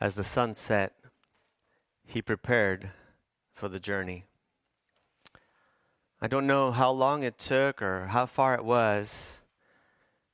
As 0.00 0.14
the 0.14 0.24
sun 0.24 0.54
set, 0.54 0.94
he 2.06 2.22
prepared 2.22 2.90
for 3.52 3.68
the 3.68 3.78
journey. 3.78 4.24
I 6.22 6.26
don't 6.26 6.46
know 6.46 6.70
how 6.70 6.90
long 6.90 7.22
it 7.22 7.38
took 7.38 7.82
or 7.82 8.06
how 8.06 8.24
far 8.24 8.54
it 8.54 8.64
was, 8.64 9.40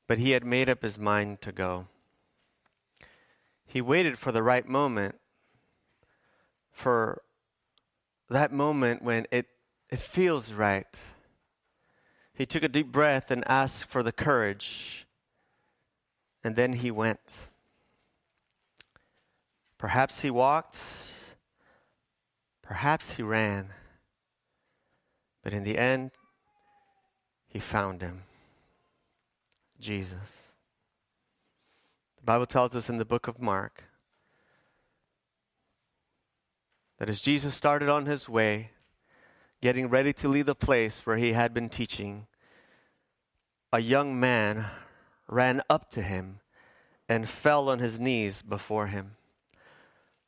but 0.06 0.18
he 0.18 0.30
had 0.30 0.44
made 0.44 0.68
up 0.68 0.82
his 0.82 0.98
mind 0.98 1.40
to 1.42 1.50
go. 1.50 1.88
He 3.66 3.80
waited 3.80 4.18
for 4.18 4.30
the 4.30 4.42
right 4.42 4.68
moment, 4.68 5.16
for 6.70 7.22
that 8.30 8.52
moment 8.52 9.02
when 9.02 9.26
it, 9.32 9.46
it 9.90 9.98
feels 9.98 10.52
right. 10.52 10.86
He 12.32 12.46
took 12.46 12.62
a 12.62 12.68
deep 12.68 12.92
breath 12.92 13.32
and 13.32 13.42
asked 13.48 13.86
for 13.86 14.04
the 14.04 14.12
courage, 14.12 15.06
and 16.44 16.54
then 16.54 16.74
he 16.74 16.92
went. 16.92 17.48
Perhaps 19.78 20.20
he 20.20 20.30
walked, 20.30 20.78
perhaps 22.62 23.14
he 23.14 23.22
ran, 23.22 23.68
but 25.42 25.52
in 25.52 25.64
the 25.64 25.76
end, 25.76 26.12
he 27.46 27.58
found 27.58 28.02
him 28.02 28.22
Jesus. 29.80 30.48
The 32.16 32.24
Bible 32.24 32.46
tells 32.46 32.74
us 32.74 32.88
in 32.88 32.98
the 32.98 33.04
book 33.04 33.28
of 33.28 33.40
Mark 33.40 33.84
that 36.98 37.08
as 37.08 37.20
Jesus 37.20 37.54
started 37.54 37.88
on 37.88 38.06
his 38.06 38.28
way, 38.28 38.70
getting 39.60 39.88
ready 39.88 40.12
to 40.14 40.28
leave 40.28 40.46
the 40.46 40.54
place 40.54 41.04
where 41.04 41.16
he 41.16 41.32
had 41.32 41.52
been 41.52 41.68
teaching, 41.68 42.26
a 43.72 43.80
young 43.80 44.18
man 44.18 44.66
ran 45.28 45.60
up 45.68 45.90
to 45.90 46.02
him 46.02 46.40
and 47.08 47.28
fell 47.28 47.68
on 47.68 47.78
his 47.78 48.00
knees 48.00 48.42
before 48.42 48.86
him. 48.88 49.15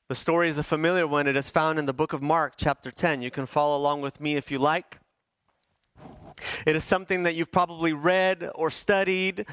The 0.08 0.14
story 0.14 0.48
is 0.48 0.56
a 0.56 0.62
familiar 0.62 1.06
one. 1.06 1.26
It 1.26 1.36
is 1.36 1.50
found 1.50 1.78
in 1.78 1.84
the 1.84 1.92
book 1.92 2.14
of 2.14 2.22
Mark, 2.22 2.54
chapter 2.56 2.90
10. 2.90 3.20
You 3.20 3.30
can 3.30 3.44
follow 3.44 3.76
along 3.76 4.00
with 4.00 4.22
me 4.22 4.36
if 4.36 4.50
you 4.50 4.58
like. 4.58 5.00
It 6.66 6.74
is 6.74 6.82
something 6.82 7.24
that 7.24 7.34
you've 7.34 7.52
probably 7.52 7.92
read 7.92 8.50
or 8.54 8.70
studied. 8.70 9.44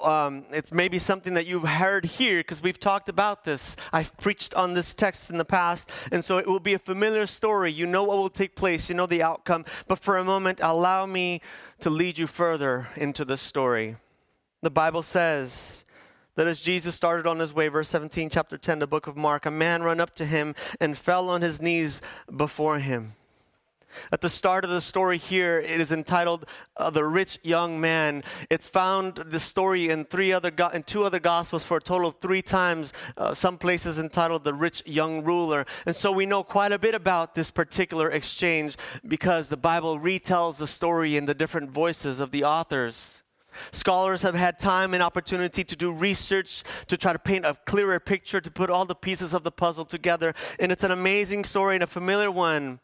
Um, 0.00 0.44
it's 0.52 0.70
maybe 0.70 1.00
something 1.00 1.34
that 1.34 1.44
you've 1.48 1.64
heard 1.64 2.04
here 2.04 2.38
because 2.38 2.62
we've 2.62 2.78
talked 2.78 3.08
about 3.08 3.44
this. 3.44 3.74
I've 3.92 4.16
preached 4.16 4.54
on 4.54 4.74
this 4.74 4.94
text 4.94 5.28
in 5.28 5.38
the 5.38 5.44
past, 5.44 5.90
and 6.12 6.24
so 6.24 6.38
it 6.38 6.46
will 6.46 6.60
be 6.60 6.74
a 6.74 6.78
familiar 6.78 7.26
story. 7.26 7.72
You 7.72 7.88
know 7.88 8.04
what 8.04 8.16
will 8.18 8.30
take 8.30 8.54
place, 8.54 8.88
you 8.88 8.94
know 8.94 9.06
the 9.06 9.24
outcome. 9.24 9.64
But 9.88 9.98
for 9.98 10.18
a 10.18 10.24
moment, 10.24 10.60
allow 10.62 11.04
me 11.04 11.40
to 11.80 11.90
lead 11.90 12.16
you 12.16 12.28
further 12.28 12.86
into 12.94 13.24
the 13.24 13.36
story. 13.36 13.96
The 14.62 14.70
Bible 14.70 15.02
says, 15.02 15.84
that 16.40 16.46
as 16.46 16.62
Jesus 16.62 16.94
started 16.94 17.26
on 17.26 17.38
his 17.38 17.52
way, 17.52 17.68
verse 17.68 17.90
17, 17.90 18.30
chapter 18.30 18.56
10, 18.56 18.78
the 18.78 18.86
book 18.86 19.06
of 19.06 19.14
Mark, 19.14 19.44
a 19.44 19.50
man 19.50 19.82
ran 19.82 20.00
up 20.00 20.14
to 20.14 20.24
him 20.24 20.54
and 20.80 20.96
fell 20.96 21.28
on 21.28 21.42
his 21.42 21.60
knees 21.60 22.00
before 22.34 22.78
him. 22.78 23.12
At 24.10 24.22
the 24.22 24.30
start 24.30 24.64
of 24.64 24.70
the 24.70 24.80
story 24.80 25.18
here, 25.18 25.58
it 25.58 25.78
is 25.82 25.92
entitled 25.92 26.46
uh, 26.78 26.88
"The 26.88 27.04
Rich 27.04 27.40
Young 27.42 27.78
Man." 27.78 28.24
It's 28.48 28.66
found 28.66 29.16
the 29.16 29.38
story 29.38 29.90
in 29.90 30.06
three 30.06 30.32
other 30.32 30.50
go- 30.50 30.68
in 30.68 30.82
two 30.82 31.04
other 31.04 31.20
gospels 31.20 31.62
for 31.62 31.76
a 31.76 31.82
total 31.82 32.08
of 32.08 32.14
three 32.22 32.40
times. 32.40 32.94
Uh, 33.18 33.34
some 33.34 33.58
places 33.58 33.98
entitled 33.98 34.44
"The 34.44 34.54
Rich 34.54 34.82
Young 34.86 35.22
Ruler," 35.22 35.66
and 35.84 35.94
so 35.94 36.10
we 36.10 36.24
know 36.24 36.42
quite 36.42 36.72
a 36.72 36.78
bit 36.78 36.94
about 36.94 37.34
this 37.34 37.50
particular 37.50 38.08
exchange 38.08 38.78
because 39.06 39.50
the 39.50 39.58
Bible 39.58 40.00
retells 40.00 40.56
the 40.56 40.66
story 40.66 41.18
in 41.18 41.26
the 41.26 41.34
different 41.34 41.70
voices 41.70 42.18
of 42.18 42.30
the 42.30 42.44
authors. 42.44 43.22
Scholars 43.72 44.22
have 44.22 44.34
had 44.34 44.58
time 44.58 44.94
and 44.94 45.02
opportunity 45.02 45.64
to 45.64 45.76
do 45.76 45.92
research 45.92 46.62
to 46.86 46.96
try 46.96 47.12
to 47.12 47.18
paint 47.18 47.44
a 47.44 47.56
clearer 47.66 48.00
picture, 48.00 48.40
to 48.40 48.50
put 48.50 48.70
all 48.70 48.84
the 48.84 48.94
pieces 48.94 49.34
of 49.34 49.42
the 49.42 49.52
puzzle 49.52 49.84
together. 49.84 50.34
And 50.58 50.72
it's 50.72 50.84
an 50.84 50.90
amazing 50.90 51.44
story 51.44 51.76
and 51.76 51.82
a 51.82 51.86
familiar 51.86 52.30
one. 52.30 52.80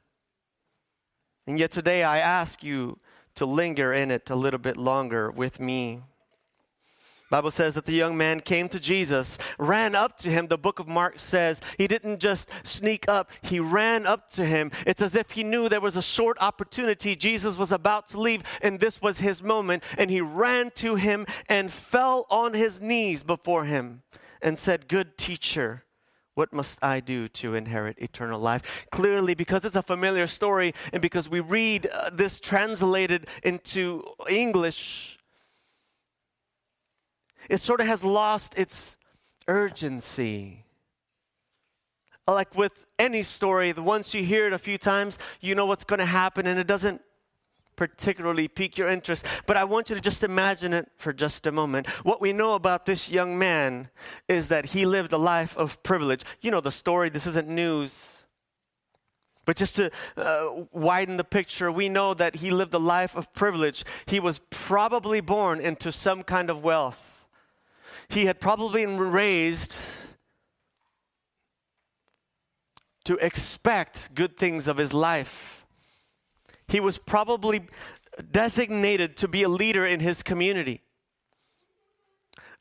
And 1.46 1.58
yet 1.58 1.70
today 1.70 2.02
I 2.02 2.18
ask 2.18 2.62
you 2.62 2.98
to 3.36 3.46
linger 3.46 3.92
in 3.92 4.10
it 4.10 4.30
a 4.30 4.34
little 4.36 4.58
bit 4.58 4.76
longer 4.76 5.30
with 5.30 5.60
me. 5.60 6.02
Bible 7.28 7.50
says 7.50 7.74
that 7.74 7.86
the 7.86 7.92
young 7.92 8.16
man 8.16 8.38
came 8.40 8.68
to 8.68 8.78
Jesus, 8.78 9.36
ran 9.58 9.96
up 9.96 10.16
to 10.18 10.30
him. 10.30 10.46
The 10.46 10.56
book 10.56 10.78
of 10.78 10.86
Mark 10.86 11.18
says 11.18 11.60
he 11.76 11.88
didn't 11.88 12.20
just 12.20 12.48
sneak 12.62 13.08
up, 13.08 13.30
he 13.42 13.58
ran 13.58 14.06
up 14.06 14.30
to 14.30 14.44
him. 14.44 14.70
It's 14.86 15.02
as 15.02 15.16
if 15.16 15.32
he 15.32 15.42
knew 15.42 15.68
there 15.68 15.80
was 15.80 15.96
a 15.96 16.02
short 16.02 16.36
opportunity. 16.40 17.16
Jesus 17.16 17.56
was 17.56 17.72
about 17.72 18.06
to 18.08 18.20
leave, 18.20 18.44
and 18.62 18.78
this 18.78 19.02
was 19.02 19.18
his 19.18 19.42
moment. 19.42 19.82
And 19.98 20.08
he 20.08 20.20
ran 20.20 20.70
to 20.76 20.94
him 20.94 21.26
and 21.48 21.72
fell 21.72 22.26
on 22.30 22.54
his 22.54 22.80
knees 22.80 23.24
before 23.24 23.64
him 23.64 24.02
and 24.40 24.56
said, 24.56 24.88
Good 24.88 25.18
teacher. 25.18 25.82
What 26.34 26.52
must 26.52 26.78
I 26.84 27.00
do 27.00 27.28
to 27.28 27.54
inherit 27.54 27.98
eternal 27.98 28.38
life? 28.38 28.86
Clearly, 28.90 29.34
because 29.34 29.64
it's 29.64 29.74
a 29.74 29.82
familiar 29.82 30.26
story 30.26 30.74
and 30.92 31.00
because 31.00 31.30
we 31.30 31.40
read 31.40 31.86
uh, 31.86 32.10
this 32.12 32.38
translated 32.38 33.26
into 33.42 34.04
English, 34.28 35.15
it 37.48 37.60
sort 37.60 37.80
of 37.80 37.86
has 37.86 38.04
lost 38.04 38.54
its 38.56 38.96
urgency. 39.48 40.64
Like 42.28 42.54
with 42.56 42.72
any 42.98 43.22
story, 43.22 43.72
once 43.72 44.14
you 44.14 44.24
hear 44.24 44.46
it 44.46 44.52
a 44.52 44.58
few 44.58 44.78
times, 44.78 45.18
you 45.40 45.54
know 45.54 45.66
what's 45.66 45.84
going 45.84 46.00
to 46.00 46.06
happen, 46.06 46.46
and 46.46 46.58
it 46.58 46.66
doesn't 46.66 47.00
particularly 47.76 48.48
pique 48.48 48.78
your 48.78 48.88
interest. 48.88 49.26
But 49.46 49.56
I 49.56 49.64
want 49.64 49.90
you 49.90 49.94
to 49.94 50.00
just 50.00 50.24
imagine 50.24 50.72
it 50.72 50.90
for 50.96 51.12
just 51.12 51.46
a 51.46 51.52
moment. 51.52 51.86
What 52.04 52.20
we 52.20 52.32
know 52.32 52.54
about 52.54 52.86
this 52.86 53.10
young 53.10 53.38
man 53.38 53.90
is 54.28 54.48
that 54.48 54.66
he 54.66 54.86
lived 54.86 55.12
a 55.12 55.18
life 55.18 55.56
of 55.56 55.82
privilege. 55.82 56.24
You 56.40 56.50
know 56.50 56.60
the 56.60 56.70
story, 56.70 57.10
this 57.10 57.26
isn't 57.26 57.48
news. 57.48 58.24
But 59.44 59.56
just 59.56 59.76
to 59.76 59.92
uh, 60.16 60.64
widen 60.72 61.18
the 61.18 61.24
picture, 61.24 61.70
we 61.70 61.88
know 61.88 62.14
that 62.14 62.36
he 62.36 62.50
lived 62.50 62.74
a 62.74 62.78
life 62.78 63.14
of 63.14 63.32
privilege. 63.32 63.84
He 64.06 64.18
was 64.18 64.40
probably 64.50 65.20
born 65.20 65.60
into 65.60 65.92
some 65.92 66.24
kind 66.24 66.50
of 66.50 66.64
wealth 66.64 67.05
he 68.08 68.26
had 68.26 68.40
probably 68.40 68.84
been 68.84 68.98
raised 68.98 70.06
to 73.04 73.16
expect 73.16 74.14
good 74.14 74.36
things 74.36 74.66
of 74.66 74.76
his 74.78 74.92
life. 74.92 75.64
He 76.68 76.80
was 76.80 76.98
probably 76.98 77.68
designated 78.30 79.16
to 79.18 79.28
be 79.28 79.42
a 79.42 79.48
leader 79.48 79.86
in 79.86 80.00
his 80.00 80.22
community. 80.22 80.82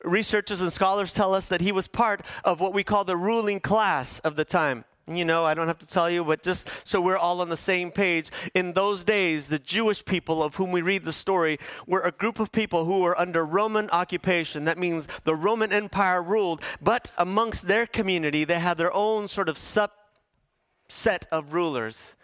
Researchers 0.04 0.62
and 0.62 0.72
scholars 0.72 1.14
tell 1.14 1.34
us 1.34 1.48
that 1.48 1.62
he 1.62 1.72
was 1.72 1.88
part 1.88 2.22
of 2.44 2.60
what 2.60 2.74
we 2.74 2.84
call 2.84 3.04
the 3.04 3.18
ruling 3.18 3.60
class 3.60 4.20
of 4.20 4.36
the 4.36 4.46
time. 4.46 4.86
You 5.08 5.24
know, 5.24 5.46
I 5.46 5.54
don't 5.54 5.68
have 5.68 5.78
to 5.80 5.88
tell 5.88 6.10
you, 6.10 6.24
but 6.24 6.42
just 6.42 6.68
so 6.84 7.00
we're 7.00 7.18
all 7.18 7.40
on 7.42 7.50
the 7.50 7.58
same 7.58 7.92
page, 7.92 8.32
in 8.56 8.74
those 8.74 9.04
days, 9.04 9.50
the 9.50 9.60
Jewish 9.60 10.04
people 10.04 10.42
of 10.42 10.56
whom 10.56 10.72
we 10.72 10.82
read 10.82 11.06
the 11.06 11.14
story 11.14 11.60
were 11.86 12.02
a 12.02 12.12
group 12.12 12.40
of 12.40 12.52
people 12.52 12.86
who 12.86 13.02
were 13.02 13.20
under 13.20 13.46
Roman 13.46 13.88
occupation. 13.92 14.66
That 14.66 14.80
means 14.80 15.08
the 15.24 15.36
Roman 15.36 15.72
Empire 15.72 16.24
ruled, 16.24 16.62
but 16.82 17.12
amongst 17.20 17.68
their 17.68 17.86
community, 17.86 18.46
they 18.46 18.58
had 18.58 18.80
their 18.80 18.94
own 18.94 19.28
sort 19.28 19.48
of 19.48 19.58
subset 19.58 21.28
of 21.32 21.54
rulers. 21.54 22.16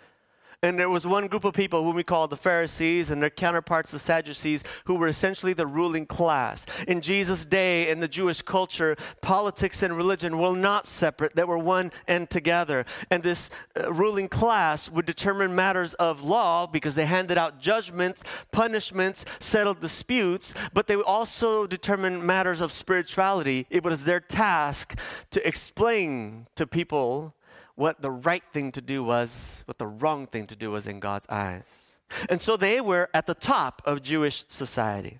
And 0.63 0.77
there 0.77 0.91
was 0.91 1.07
one 1.07 1.25
group 1.25 1.44
of 1.44 1.55
people 1.55 1.83
whom 1.83 1.95
we 1.95 2.03
call 2.03 2.27
the 2.27 2.38
Pharisees 2.38 3.09
and 3.09 3.19
their 3.19 3.31
counterparts, 3.31 3.89
the 3.89 3.97
Sadducees, 3.97 4.63
who 4.85 4.94
were 4.94 5.07
essentially 5.07 5.53
the 5.53 5.66
ruling 5.66 6.05
class. 6.05 6.67
In 6.88 7.01
Jesus' 7.01 7.45
day, 7.45 7.89
in 7.89 7.99
the 7.99 8.07
Jewish 8.07 8.44
culture, 8.44 8.95
politics 9.22 9.81
and 9.81 9.97
religion 9.97 10.38
were 10.38 10.55
not 10.55 10.85
separate, 10.85 11.35
they 11.35 11.45
were 11.45 11.57
one 11.57 11.91
and 12.07 12.29
together. 12.29 12.85
And 13.09 13.23
this 13.23 13.49
uh, 13.75 13.91
ruling 13.91 14.29
class 14.29 14.88
would 14.88 15.07
determine 15.07 15.55
matters 15.55 15.95
of 15.95 16.23
law 16.23 16.67
because 16.67 16.93
they 16.93 17.07
handed 17.07 17.39
out 17.39 17.59
judgments, 17.59 18.23
punishments, 18.51 19.25
settled 19.39 19.79
disputes, 19.79 20.53
but 20.75 20.85
they 20.85 20.95
would 20.95 21.07
also 21.07 21.66
determine 21.66 22.23
matters 22.23 22.61
of 22.61 22.72
spirituality. 22.72 23.66
It 23.72 23.83
was 23.83 24.05
their 24.05 24.19
task 24.19 24.95
to 25.31 25.47
explain 25.47 26.45
to 26.53 26.67
people 26.67 27.33
what 27.81 27.99
the 27.99 28.11
right 28.11 28.43
thing 28.53 28.72
to 28.72 28.79
do 28.79 29.03
was, 29.03 29.63
what 29.66 29.79
the 29.79 29.87
wrong 29.87 30.28
thing 30.28 30.45
to 30.45 30.55
do 30.55 30.69
was 30.69 30.85
in 30.85 30.99
God's 30.99 31.25
eyes. 31.29 31.93
And 32.29 32.39
so 32.39 32.55
they 32.55 32.79
were 32.79 33.09
at 33.11 33.25
the 33.25 33.33
top 33.33 33.81
of 33.85 34.03
Jewish 34.03 34.45
society. 34.49 35.19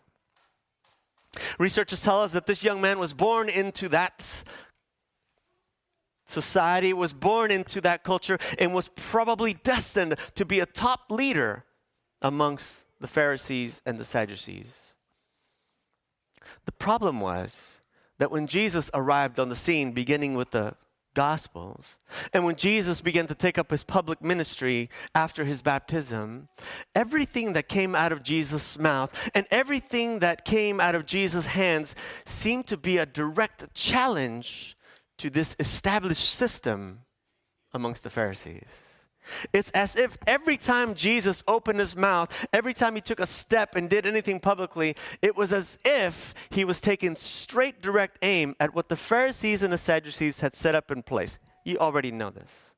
Researchers 1.58 2.04
tell 2.04 2.22
us 2.22 2.34
that 2.34 2.46
this 2.46 2.64
young 2.64 2.80
man 2.80 3.00
was 3.00 3.16
born 3.16 3.50
into 3.50 3.90
that 3.90 4.44
society, 6.28 6.94
was 6.94 7.14
born 7.14 7.50
into 7.50 7.82
that 7.82 8.04
culture, 8.04 8.38
and 8.60 8.76
was 8.76 8.90
probably 8.90 9.56
destined 9.56 10.14
to 10.36 10.46
be 10.46 10.60
a 10.60 10.68
top 10.68 11.10
leader 11.10 11.66
amongst 12.22 12.84
the 13.00 13.08
Pharisees 13.08 13.82
and 13.88 14.00
the 14.00 14.06
Sadducees. 14.06 14.94
The 16.66 16.74
problem 16.74 17.22
was 17.22 17.82
that 18.20 18.30
when 18.30 18.46
Jesus 18.46 18.92
arrived 18.94 19.40
on 19.40 19.50
the 19.50 19.56
scene, 19.56 19.94
beginning 19.94 20.36
with 20.36 20.52
the 20.52 20.76
Gospels. 21.14 21.98
And 22.34 22.46
when 22.46 22.56
Jesus 22.56 23.02
began 23.02 23.28
to 23.28 23.36
take 23.36 23.58
up 23.58 23.72
his 23.72 23.84
public 23.84 24.22
ministry 24.22 24.90
after 25.14 25.44
his 25.44 25.62
baptism, 25.62 26.48
everything 26.96 27.54
that 27.54 27.68
came 27.68 27.96
out 27.96 28.12
of 28.12 28.24
Jesus' 28.24 28.80
mouth 28.80 29.30
and 29.34 29.46
everything 29.52 30.20
that 30.20 30.46
came 30.46 30.80
out 30.80 30.96
of 30.96 31.06
Jesus' 31.06 31.48
hands 31.48 31.96
seemed 32.26 32.68
to 32.68 32.78
be 32.78 32.98
a 32.98 33.06
direct 33.06 33.74
challenge 33.74 34.78
to 35.18 35.30
this 35.30 35.56
established 35.60 36.34
system 36.34 37.02
amongst 37.74 38.04
the 38.04 38.10
Pharisees. 38.10 39.01
It's 39.54 39.70
as 39.72 39.96
if 39.96 40.18
every 40.26 40.58
time 40.58 40.96
Jesus 40.96 41.44
opened 41.48 41.80
his 41.80 41.96
mouth, 41.96 42.34
every 42.52 42.74
time 42.74 42.96
he 42.96 43.02
took 43.02 43.20
a 43.20 43.28
step 43.28 43.76
and 43.76 43.90
did 43.90 44.06
anything 44.06 44.40
publicly, 44.40 44.96
it 45.22 45.36
was 45.36 45.54
as 45.54 45.80
if 45.86 46.34
he 46.50 46.66
was 46.66 46.82
taking 46.82 47.16
straight 47.16 47.82
direct 47.82 48.18
aim 48.22 48.56
at 48.60 48.74
what 48.74 48.90
the 48.90 48.96
Pharisees 48.96 49.64
and 49.64 49.72
the 49.72 49.78
Sadducees 49.78 50.40
had 50.40 50.56
set 50.56 50.76
up 50.76 50.92
in 50.92 51.04
place. 51.04 51.40
You 51.66 51.78
already 51.78 52.12
know 52.12 52.30
this. 52.30 52.72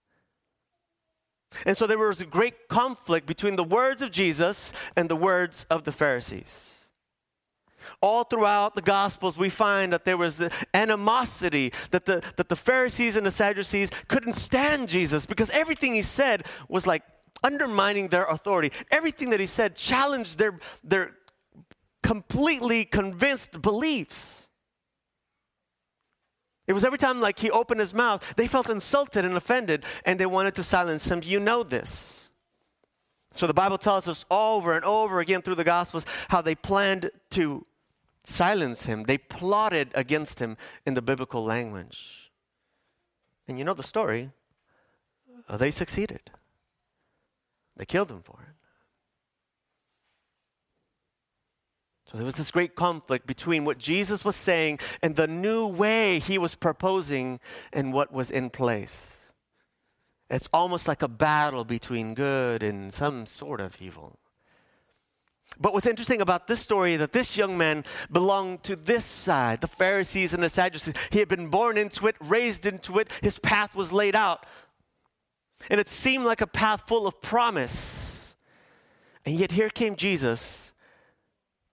And 1.65 1.77
so 1.77 1.87
there 1.87 1.97
was 1.97 2.21
a 2.21 2.25
great 2.25 2.67
conflict 2.67 3.27
between 3.27 3.55
the 3.55 3.63
words 3.63 4.01
of 4.01 4.11
Jesus 4.11 4.73
and 4.95 5.09
the 5.09 5.15
words 5.15 5.65
of 5.69 5.83
the 5.83 5.91
Pharisees. 5.91 6.82
All 8.01 8.23
throughout 8.23 8.75
the 8.75 8.81
Gospels, 8.81 9.37
we 9.37 9.49
find 9.49 9.93
that 9.93 10.05
there 10.05 10.17
was 10.17 10.47
animosity, 10.73 11.73
that 11.91 12.05
the, 12.05 12.23
that 12.37 12.49
the 12.49 12.55
Pharisees 12.55 13.15
and 13.15 13.25
the 13.25 13.31
Sadducees 13.31 13.89
couldn't 14.07 14.33
stand 14.33 14.89
Jesus 14.89 15.25
because 15.25 15.49
everything 15.51 15.93
he 15.93 16.01
said 16.01 16.45
was 16.67 16.87
like 16.87 17.03
undermining 17.43 18.07
their 18.07 18.25
authority. 18.25 18.71
Everything 18.91 19.29
that 19.31 19.39
he 19.39 19.45
said 19.45 19.75
challenged 19.75 20.37
their, 20.37 20.59
their 20.83 21.15
completely 22.01 22.85
convinced 22.85 23.61
beliefs. 23.61 24.47
It 26.65 26.73
was 26.73 26.85
every 26.85 26.97
time 26.97 27.19
like 27.19 27.39
he 27.39 27.51
opened 27.51 27.79
his 27.79 27.93
mouth, 27.93 28.35
they 28.37 28.47
felt 28.47 28.69
insulted 28.69 29.25
and 29.25 29.35
offended 29.35 29.83
and 30.05 30.19
they 30.19 30.25
wanted 30.25 30.55
to 30.55 30.63
silence 30.63 31.09
him. 31.09 31.21
You 31.23 31.39
know 31.39 31.63
this. 31.63 32.29
So 33.33 33.47
the 33.47 33.53
Bible 33.53 33.77
tells 33.77 34.07
us 34.07 34.25
over 34.29 34.75
and 34.75 34.85
over 34.85 35.19
again 35.19 35.41
through 35.41 35.55
the 35.55 35.63
Gospels 35.63 36.05
how 36.29 36.41
they 36.41 36.55
planned 36.55 37.09
to 37.31 37.65
silence 38.23 38.85
him. 38.85 39.03
They 39.03 39.17
plotted 39.17 39.91
against 39.93 40.39
him 40.39 40.57
in 40.85 40.93
the 40.93 41.01
biblical 41.01 41.43
language. 41.43 42.31
And 43.47 43.57
you 43.57 43.65
know 43.65 43.73
the 43.73 43.83
story. 43.83 44.31
Uh, 45.47 45.57
they 45.57 45.71
succeeded. 45.71 46.31
They 47.75 47.85
killed 47.85 48.11
him 48.11 48.21
for 48.21 48.39
it. 48.41 48.55
So 52.09 52.17
there 52.17 52.25
was 52.25 52.35
this 52.35 52.51
great 52.51 52.75
conflict 52.75 53.25
between 53.25 53.65
what 53.65 53.79
Jesus 53.79 54.23
was 54.23 54.35
saying 54.35 54.79
and 55.01 55.15
the 55.15 55.27
new 55.27 55.67
way 55.67 56.19
he 56.19 56.37
was 56.37 56.53
proposing 56.53 57.39
and 57.73 57.91
what 57.91 58.13
was 58.13 58.29
in 58.29 58.51
place. 58.51 59.33
It's 60.29 60.47
almost 60.53 60.87
like 60.87 61.01
a 61.01 61.07
battle 61.07 61.65
between 61.65 62.13
good 62.13 62.61
and 62.61 62.93
some 62.93 63.25
sort 63.25 63.59
of 63.59 63.81
evil. 63.81 64.19
But 65.59 65.73
what's 65.73 65.85
interesting 65.85 66.21
about 66.21 66.47
this 66.47 66.59
story 66.59 66.93
is 66.93 66.99
that 66.99 67.13
this 67.13 67.37
young 67.37 67.57
man 67.57 67.83
belonged 68.11 68.63
to 68.63 68.75
this 68.75 69.05
side, 69.05 69.61
the 69.61 69.67
Pharisees 69.67 70.33
and 70.33 70.43
the 70.43 70.49
Sadducees. 70.49 70.93
He 71.11 71.19
had 71.19 71.27
been 71.27 71.47
born 71.49 71.77
into 71.77 72.07
it, 72.07 72.15
raised 72.19 72.65
into 72.65 72.99
it, 72.99 73.09
his 73.21 73.39
path 73.39 73.75
was 73.75 73.93
laid 73.93 74.15
out. 74.15 74.45
And 75.69 75.79
it 75.79 75.89
seemed 75.89 76.25
like 76.25 76.41
a 76.41 76.47
path 76.47 76.87
full 76.87 77.07
of 77.07 77.21
promise. 77.21 78.35
And 79.25 79.35
yet 79.35 79.51
here 79.51 79.69
came 79.69 79.95
Jesus 79.95 80.73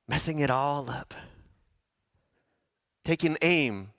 messing 0.06 0.40
it 0.40 0.50
all 0.50 0.90
up, 0.90 1.14
taking 3.04 3.36
aim 3.42 3.90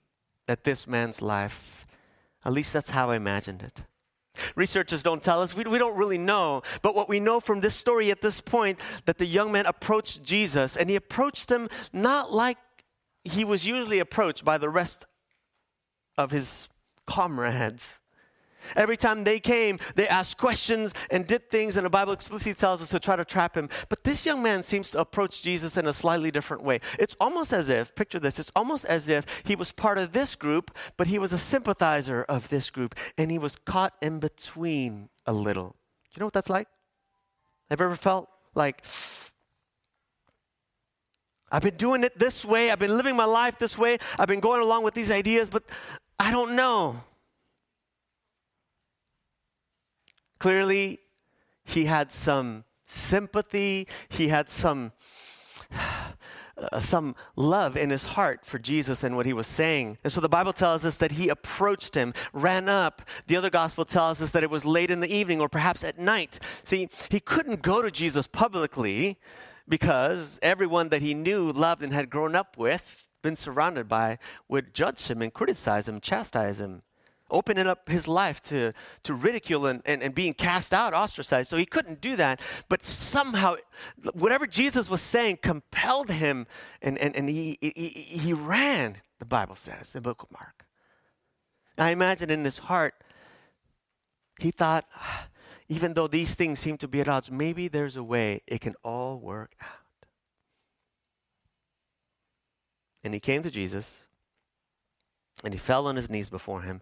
at 0.48 0.64
this 0.64 0.86
man's 0.86 1.22
life. 1.22 1.86
At 2.46 2.54
least 2.54 2.74
that's 2.74 2.92
how 2.92 3.12
I 3.12 3.16
imagined 3.16 3.62
it. 3.62 3.84
Researchers 4.56 5.04
don't 5.04 5.22
tell 5.22 5.42
us, 5.42 5.56
we, 5.56 5.64
we 5.64 5.78
don't 5.78 5.98
really 5.98 6.18
know. 6.18 6.62
But 6.82 6.96
what 6.96 7.10
we 7.10 7.20
know 7.20 7.40
from 7.40 7.62
this 7.62 7.76
story 7.76 8.12
at 8.12 8.22
this 8.22 8.42
point, 8.42 8.80
that 9.06 9.18
the 9.18 9.26
young 9.26 9.52
man 9.52 9.66
approached 9.66 10.24
Jesus, 10.24 10.76
and 10.76 10.90
he 10.90 10.96
approached 10.96 11.50
him 11.50 11.70
not 11.94 12.34
like 12.34 12.58
he 13.24 13.46
was 13.46 13.66
usually 13.66 14.00
approached 14.00 14.44
by 14.44 14.58
the 14.58 14.70
rest 14.70 15.06
of 16.18 16.32
his 16.32 16.68
comrades. 17.06 18.01
Every 18.76 18.98
time 18.98 19.24
they 19.24 19.40
came, 19.40 19.80
they 19.96 20.08
asked 20.08 20.38
questions 20.38 20.94
and 21.10 21.28
did 21.28 21.50
things, 21.50 21.78
and 21.78 21.86
the 21.86 21.90
Bible 21.90 22.14
explicitly 22.14 22.54
tells 22.54 22.82
us 22.82 22.90
to 22.90 23.00
try 23.00 23.16
to 23.16 23.26
trap 23.26 23.56
him. 23.56 23.70
But 23.90 24.04
this 24.04 24.26
young 24.26 24.42
man 24.42 24.64
seems 24.64 24.92
to 24.92 25.00
approach 25.00 25.44
Jesus 25.44 25.78
in 25.78 25.88
a 25.88 25.94
slightly 25.94 26.32
different 26.32 26.64
way. 26.64 26.80
It's 27.00 27.16
almost 27.20 27.54
as 27.54 27.70
if, 27.70 27.96
picture 27.96 28.20
this, 28.20 28.40
it's 28.40 28.52
almost 28.56 28.86
as 28.86 29.10
if 29.10 29.26
he 29.44 29.56
was 29.56 29.72
part 29.72 29.98
of 29.98 30.12
this 30.12 30.36
group, 30.36 30.76
but 30.98 31.08
he 31.08 31.20
was 31.20 31.34
a 31.34 31.38
sympathizer 31.38 32.24
of 32.24 32.50
this 32.50 32.70
group, 32.70 32.96
and 33.18 33.32
he 33.32 33.38
was 33.38 33.56
caught 33.56 33.94
in 34.02 34.20
between 34.20 35.10
a 35.26 35.34
little. 35.34 35.76
Do 36.06 36.16
you 36.16 36.20
know 36.22 36.26
what 36.28 36.34
that's 36.34 36.50
like? 36.50 36.68
Have 37.70 37.80
you 37.80 37.86
ever 37.86 37.96
felt 37.96 38.28
like, 38.54 38.84
I've 41.52 41.64
been 41.64 41.78
doing 41.78 42.04
it 42.04 42.20
this 42.20 42.44
way, 42.44 42.70
I've 42.70 42.80
been 42.80 42.98
living 42.98 43.16
my 43.16 43.26
life 43.26 43.58
this 43.58 43.78
way, 43.78 43.98
I've 44.20 44.28
been 44.28 44.40
going 44.42 44.62
along 44.62 44.84
with 44.84 44.94
these 44.94 45.10
ideas, 45.12 45.50
but 45.50 45.64
I 46.20 46.32
don't 46.32 46.56
know. 46.56 47.02
Clearly, 50.42 50.98
he 51.64 51.86
had 51.86 52.12
some 52.12 52.64
sympathy, 52.88 53.88
he 54.10 54.30
had 54.30 54.50
some. 54.50 54.92
Uh, 56.58 56.80
some 56.80 57.16
love 57.36 57.76
in 57.76 57.90
his 57.90 58.04
heart 58.04 58.46
for 58.46 58.60
Jesus 58.60 59.04
and 59.04 59.16
what 59.16 59.26
he 59.26 59.34
was 59.34 59.48
saying. 59.48 59.98
And 60.04 60.14
so 60.14 60.22
the 60.22 60.30
Bible 60.30 60.54
tells 60.54 60.86
us 60.86 60.98
that 60.98 61.14
he 61.14 61.28
approached 61.30 61.96
him, 61.96 62.14
ran 62.34 62.70
up. 62.70 63.02
The 63.26 63.38
other 63.38 63.50
gospel 63.50 63.84
tells 63.84 64.22
us 64.22 64.30
that 64.32 64.44
it 64.44 64.50
was 64.52 64.64
late 64.64 64.92
in 64.92 65.00
the 65.00 65.12
evening 65.12 65.42
or 65.42 65.50
perhaps 65.50 65.84
at 65.84 65.98
night. 65.98 66.40
See, 66.64 66.88
he 67.10 67.20
couldn't 67.20 67.64
go 67.64 67.82
to 67.82 67.90
Jesus 67.90 68.28
publicly 68.28 69.18
because 69.68 70.38
everyone 70.44 70.90
that 70.90 71.02
he 71.02 71.16
knew, 71.16 71.52
loved, 71.52 71.82
and 71.82 71.94
had 71.94 72.12
grown 72.12 72.36
up 72.36 72.58
with, 72.58 73.08
been 73.24 73.38
surrounded 73.38 73.88
by, 73.88 74.20
would 74.48 74.76
judge 74.76 75.08
him 75.08 75.24
and 75.24 75.34
criticize 75.34 75.88
him, 75.90 76.00
chastise 76.00 76.60
him 76.60 76.84
opening 77.32 77.68
up 77.68 77.90
his 77.90 78.08
life 78.08 78.42
to, 78.42 78.74
to 79.04 79.14
ridicule 79.14 79.66
and, 79.66 79.82
and, 79.86 80.04
and 80.04 80.14
being 80.14 80.34
cast 80.34 80.74
out, 80.74 80.94
ostracized. 80.94 81.50
So 81.50 81.58
he 81.58 81.66
couldn't 81.66 82.02
do 82.02 82.16
that. 82.18 82.42
But 82.70 82.86
somehow, 82.86 83.56
whatever 84.14 84.46
Jesus 84.46 84.90
was 84.90 85.02
saying 85.02 85.40
compelled 85.42 86.12
him, 86.12 86.46
and, 86.82 86.98
and, 87.00 87.16
and 87.16 87.30
he, 87.30 87.58
he, 87.62 87.70
he 87.72 88.34
ran, 88.34 88.98
the 89.20 89.26
Bible 89.26 89.56
says 89.56 89.96
in 89.96 90.04
the 90.04 90.10
book 90.10 90.24
of 90.24 90.32
Mark. 90.32 90.66
I 91.78 91.90
imagine 91.90 92.30
in 92.30 92.44
his 92.44 92.60
heart, 92.60 92.94
he 94.40 94.52
thought, 94.52 94.86
ah, 94.96 95.28
even 95.70 95.94
though 95.94 96.08
these 96.08 96.36
things 96.36 96.60
seem 96.60 96.78
to 96.78 96.88
be 96.88 97.02
at 97.02 97.08
odds, 97.08 97.32
maybe 97.32 97.68
there's 97.68 97.96
a 97.96 98.04
way 98.04 98.42
it 98.46 98.62
can 98.62 98.76
all 98.84 99.20
work 99.20 99.56
out. 99.62 99.70
And 103.04 103.14
he 103.14 103.20
came 103.20 103.42
to 103.44 103.50
Jesus 103.50 104.08
and 105.44 105.54
he 105.54 105.58
fell 105.58 105.88
on 105.88 105.96
his 105.96 106.10
knees 106.10 106.30
before 106.30 106.62
him 106.62 106.82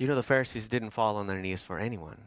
you 0.00 0.06
know, 0.06 0.14
the 0.14 0.22
Pharisees 0.22 0.66
didn't 0.66 0.90
fall 0.90 1.18
on 1.18 1.26
their 1.26 1.38
knees 1.38 1.60
for 1.60 1.78
anyone. 1.78 2.22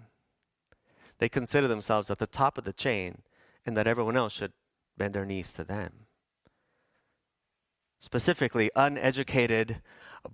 They 1.17 1.27
considered 1.27 1.69
themselves 1.69 2.11
at 2.11 2.19
the 2.19 2.27
top 2.27 2.59
of 2.59 2.65
the 2.65 2.71
chain 2.71 3.23
and 3.65 3.75
that 3.75 3.87
everyone 3.87 4.15
else 4.15 4.31
should 4.33 4.53
bend 4.95 5.15
their 5.15 5.25
knees 5.25 5.51
to 5.53 5.63
them. 5.63 6.05
Specifically, 7.99 8.69
uneducated, 8.75 9.81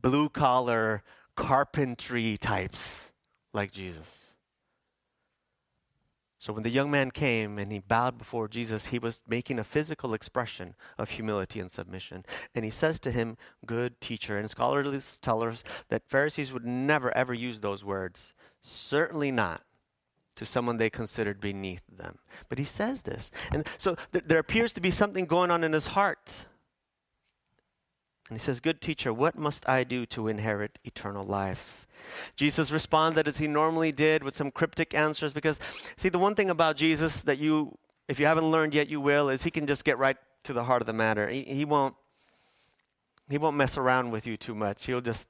blue 0.02 0.28
collar, 0.28 1.02
carpentry 1.38 2.36
types 2.36 3.10
like 3.54 3.72
Jesus. 3.72 4.29
So 6.40 6.54
when 6.54 6.64
the 6.64 6.70
young 6.70 6.90
man 6.90 7.12
came 7.12 7.60
and 7.60 7.70
he 7.70 7.80
bowed 7.80 8.18
before 8.18 8.48
Jesus, 8.48 8.88
he 8.88 8.98
was 8.98 9.22
making 9.28 9.60
a 9.60 9.64
physical 9.64 10.14
expression 10.14 10.74
of 10.98 11.12
humility 11.12 11.60
and 11.60 11.70
submission. 11.70 12.24
And 12.56 12.64
he 12.64 12.72
says 12.72 12.98
to 13.02 13.12
him, 13.12 13.36
Good 13.66 14.00
teacher. 14.00 14.38
And 14.38 14.50
scholars 14.50 15.20
tell 15.22 15.44
us 15.44 15.66
that 15.90 16.08
Pharisees 16.08 16.54
would 16.54 16.66
never, 16.66 17.16
ever 17.16 17.34
use 17.34 17.60
those 17.60 17.84
words. 17.84 18.34
Certainly 18.62 19.32
not 19.32 19.64
to 20.38 20.46
someone 20.46 20.78
they 20.78 20.90
considered 20.90 21.42
beneath 21.42 21.84
them. 21.92 22.20
But 22.48 22.58
he 22.58 22.64
says 22.64 23.02
this. 23.02 23.32
And 23.52 23.68
so 23.78 23.98
th- 24.14 24.24
there 24.26 24.40
appears 24.40 24.72
to 24.74 24.82
be 24.82 24.92
something 24.92 25.26
going 25.26 25.52
on 25.52 25.66
in 25.66 25.74
his 25.74 25.88
heart. 25.88 26.46
And 28.30 28.38
he 28.38 28.42
says, 28.42 28.62
Good 28.62 28.80
teacher, 28.80 29.14
what 29.14 29.38
must 29.38 29.68
I 29.68 29.84
do 29.84 30.06
to 30.06 30.30
inherit 30.30 30.80
eternal 30.86 31.26
life? 31.26 31.86
Jesus 32.36 32.72
responded 32.72 33.28
as 33.28 33.38
he 33.38 33.48
normally 33.48 33.92
did 33.92 34.24
with 34.24 34.36
some 34.36 34.52
cryptic 34.52 34.94
answers 34.94 35.34
because, 35.34 35.60
see, 35.98 36.10
the 36.10 36.20
one 36.20 36.36
thing 36.36 36.50
about 36.50 36.76
Jesus 36.76 37.22
that 37.24 37.38
you, 37.38 37.78
if 38.08 38.20
you 38.20 38.26
haven't 38.26 38.50
learned 38.50 38.74
yet, 38.74 38.88
you 38.88 39.02
will, 39.02 39.30
is 39.30 39.44
he 39.44 39.52
can 39.52 39.68
just 39.68 39.84
get 39.86 39.98
right 39.98 40.18
to 40.44 40.54
the 40.54 40.64
heart 40.64 40.82
of 40.82 40.86
the 40.86 40.94
matter. 40.94 41.28
He, 41.28 41.44
he 41.44 41.66
won't. 41.66 41.96
He 43.30 43.38
won't 43.38 43.56
mess 43.56 43.78
around 43.78 44.10
with 44.10 44.26
you 44.26 44.38
too 44.38 44.56
much. 44.56 44.88
He'll 44.88 45.02
just 45.02 45.28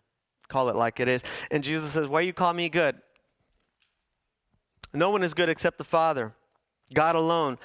call 0.48 0.70
it 0.70 0.76
like 0.76 1.02
it 1.02 1.10
is. 1.10 1.22
And 1.52 1.64
Jesus 1.64 1.92
says, 1.92 2.08
Why 2.08 2.22
you 2.22 2.32
call 2.32 2.54
me 2.54 2.70
good? 2.70 2.96
No 4.94 5.12
one 5.12 5.22
is 5.22 5.34
good 5.34 5.50
except 5.50 5.78
the 5.78 5.84
Father, 5.84 6.34
God 6.94 7.16
alone. 7.16 7.58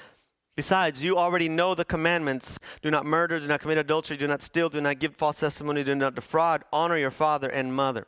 Besides, 0.55 1.03
you 1.03 1.17
already 1.17 1.49
know 1.49 1.75
the 1.75 1.83
commandments 1.83 2.59
do 2.81 2.89
not 2.89 3.05
murder, 3.05 3.39
do 3.39 3.47
not 3.47 3.59
commit 3.59 3.77
adultery, 3.77 4.15
do 4.15 4.27
not 4.27 4.41
steal, 4.41 4.69
do 4.69 4.79
not 4.79 4.99
give 4.99 5.13
false 5.15 5.39
testimony, 5.39 5.83
do 5.83 5.95
not 5.95 6.15
defraud, 6.15 6.63
honor 6.71 6.97
your 6.97 7.11
father 7.11 7.49
and 7.49 7.75
mother. 7.75 8.07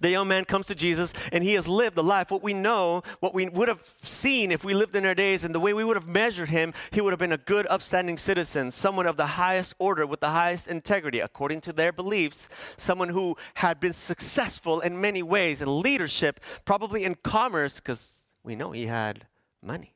The 0.00 0.10
young 0.10 0.28
man 0.28 0.44
comes 0.44 0.66
to 0.66 0.74
Jesus 0.74 1.12
and 1.32 1.44
he 1.44 1.54
has 1.54 1.68
lived 1.68 1.96
the 1.96 2.02
life. 2.02 2.30
What 2.30 2.42
we 2.42 2.52
know, 2.52 3.02
what 3.20 3.34
we 3.34 3.48
would 3.48 3.68
have 3.68 3.94
seen 4.02 4.50
if 4.50 4.64
we 4.64 4.74
lived 4.74 4.96
in 4.96 5.06
our 5.06 5.14
days 5.14 5.44
and 5.44 5.54
the 5.54 5.60
way 5.60 5.72
we 5.72 5.84
would 5.84 5.96
have 5.96 6.08
measured 6.08 6.48
him, 6.48 6.74
he 6.90 7.00
would 7.00 7.12
have 7.12 7.20
been 7.20 7.32
a 7.32 7.38
good, 7.38 7.66
upstanding 7.70 8.16
citizen, 8.16 8.70
someone 8.70 9.06
of 9.06 9.16
the 9.16 9.26
highest 9.26 9.74
order 9.78 10.06
with 10.06 10.20
the 10.20 10.30
highest 10.30 10.66
integrity, 10.66 11.20
according 11.20 11.60
to 11.62 11.72
their 11.72 11.92
beliefs, 11.92 12.48
someone 12.76 13.10
who 13.10 13.36
had 13.54 13.78
been 13.78 13.92
successful 13.92 14.80
in 14.80 15.00
many 15.00 15.22
ways 15.22 15.60
in 15.60 15.80
leadership, 15.80 16.40
probably 16.64 17.04
in 17.04 17.14
commerce, 17.14 17.76
because 17.76 18.30
we 18.42 18.56
know 18.56 18.72
he 18.72 18.86
had 18.86 19.26
money. 19.62 19.94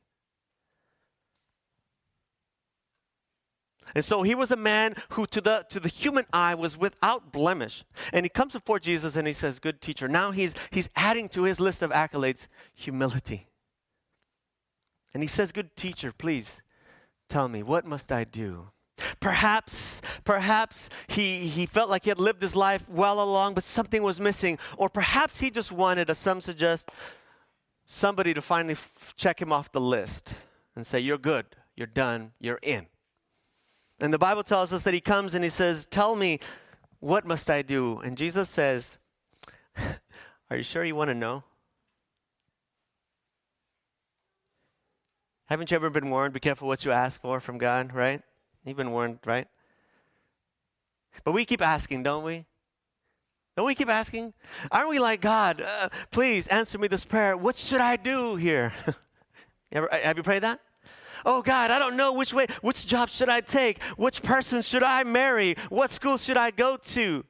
And 3.93 4.03
so 4.03 4.23
he 4.23 4.33
was 4.33 4.51
a 4.51 4.55
man 4.55 4.95
who, 5.09 5.25
to 5.27 5.41
the, 5.41 5.65
to 5.69 5.79
the 5.79 5.89
human 5.89 6.25
eye, 6.33 6.55
was 6.55 6.77
without 6.77 7.31
blemish. 7.31 7.83
And 8.11 8.25
he 8.25 8.29
comes 8.29 8.53
before 8.53 8.79
Jesus 8.79 9.15
and 9.15 9.27
he 9.27 9.33
says, 9.33 9.59
Good 9.59 9.81
teacher. 9.81 10.07
Now 10.07 10.31
he's, 10.31 10.55
he's 10.71 10.89
adding 10.95 11.29
to 11.29 11.43
his 11.43 11.59
list 11.59 11.81
of 11.81 11.91
accolades 11.91 12.47
humility. 12.75 13.47
And 15.13 15.21
he 15.21 15.27
says, 15.27 15.51
Good 15.51 15.75
teacher, 15.75 16.11
please 16.11 16.61
tell 17.29 17.47
me, 17.47 17.63
what 17.63 17.85
must 17.85 18.11
I 18.11 18.23
do? 18.23 18.69
Perhaps, 19.19 20.01
perhaps 20.23 20.89
he, 21.07 21.47
he 21.47 21.65
felt 21.65 21.89
like 21.89 22.03
he 22.03 22.09
had 22.09 22.19
lived 22.19 22.41
his 22.41 22.55
life 22.55 22.87
well 22.89 23.21
along, 23.21 23.53
but 23.53 23.63
something 23.63 24.01
was 24.03 24.19
missing. 24.19 24.57
Or 24.77 24.89
perhaps 24.89 25.39
he 25.39 25.51
just 25.51 25.71
wanted, 25.71 26.09
as 26.09 26.17
some 26.17 26.41
suggest, 26.41 26.91
somebody 27.85 28.33
to 28.33 28.41
finally 28.41 28.73
f- 28.73 29.13
check 29.17 29.41
him 29.41 29.51
off 29.51 29.71
the 29.71 29.81
list 29.81 30.33
and 30.75 30.85
say, 30.85 30.99
You're 30.99 31.17
good, 31.17 31.45
you're 31.75 31.87
done, 31.87 32.31
you're 32.39 32.59
in. 32.61 32.87
And 33.99 34.13
the 34.13 34.19
Bible 34.19 34.43
tells 34.43 34.73
us 34.73 34.83
that 34.83 34.93
he 34.93 35.01
comes 35.01 35.33
and 35.33 35.43
he 35.43 35.49
says, 35.49 35.85
Tell 35.85 36.15
me, 36.15 36.39
what 36.99 37.25
must 37.25 37.49
I 37.49 37.61
do? 37.61 37.99
And 37.99 38.17
Jesus 38.17 38.49
says, 38.49 38.97
Are 40.49 40.57
you 40.57 40.63
sure 40.63 40.83
you 40.83 40.95
want 40.95 41.09
to 41.09 41.15
know? 41.15 41.43
Haven't 45.45 45.71
you 45.71 45.75
ever 45.75 45.89
been 45.89 46.09
warned? 46.09 46.33
Be 46.33 46.39
careful 46.39 46.67
what 46.67 46.85
you 46.85 46.91
ask 46.91 47.21
for 47.21 47.39
from 47.39 47.57
God, 47.57 47.93
right? 47.93 48.21
You've 48.65 48.77
been 48.77 48.91
warned, 48.91 49.19
right? 49.25 49.47
But 51.23 51.33
we 51.33 51.45
keep 51.45 51.61
asking, 51.61 52.03
don't 52.03 52.23
we? 52.23 52.45
Don't 53.55 53.65
we 53.65 53.75
keep 53.75 53.89
asking? 53.89 54.33
Aren't 54.71 54.89
we 54.89 54.99
like 54.99 55.21
God? 55.21 55.61
Uh, 55.61 55.89
please 56.11 56.47
answer 56.47 56.77
me 56.77 56.87
this 56.87 57.05
prayer. 57.05 57.37
What 57.37 57.55
should 57.55 57.79
I 57.79 57.95
do 57.95 58.35
here? 58.35 58.73
ever, 59.71 59.87
have 59.91 60.17
you 60.17 60.23
prayed 60.23 60.43
that? 60.43 60.59
Oh 61.25 61.41
God, 61.41 61.71
I 61.71 61.79
don't 61.79 61.97
know 61.97 62.13
which 62.13 62.33
way, 62.33 62.45
which 62.61 62.85
job 62.85 63.09
should 63.09 63.29
I 63.29 63.41
take? 63.41 63.81
Which 63.97 64.21
person 64.21 64.61
should 64.61 64.83
I 64.83 65.03
marry? 65.03 65.55
What 65.69 65.89
school 65.89 66.17
should 66.17 66.37
I 66.37 66.51
go 66.51 66.77
to? 66.77 67.25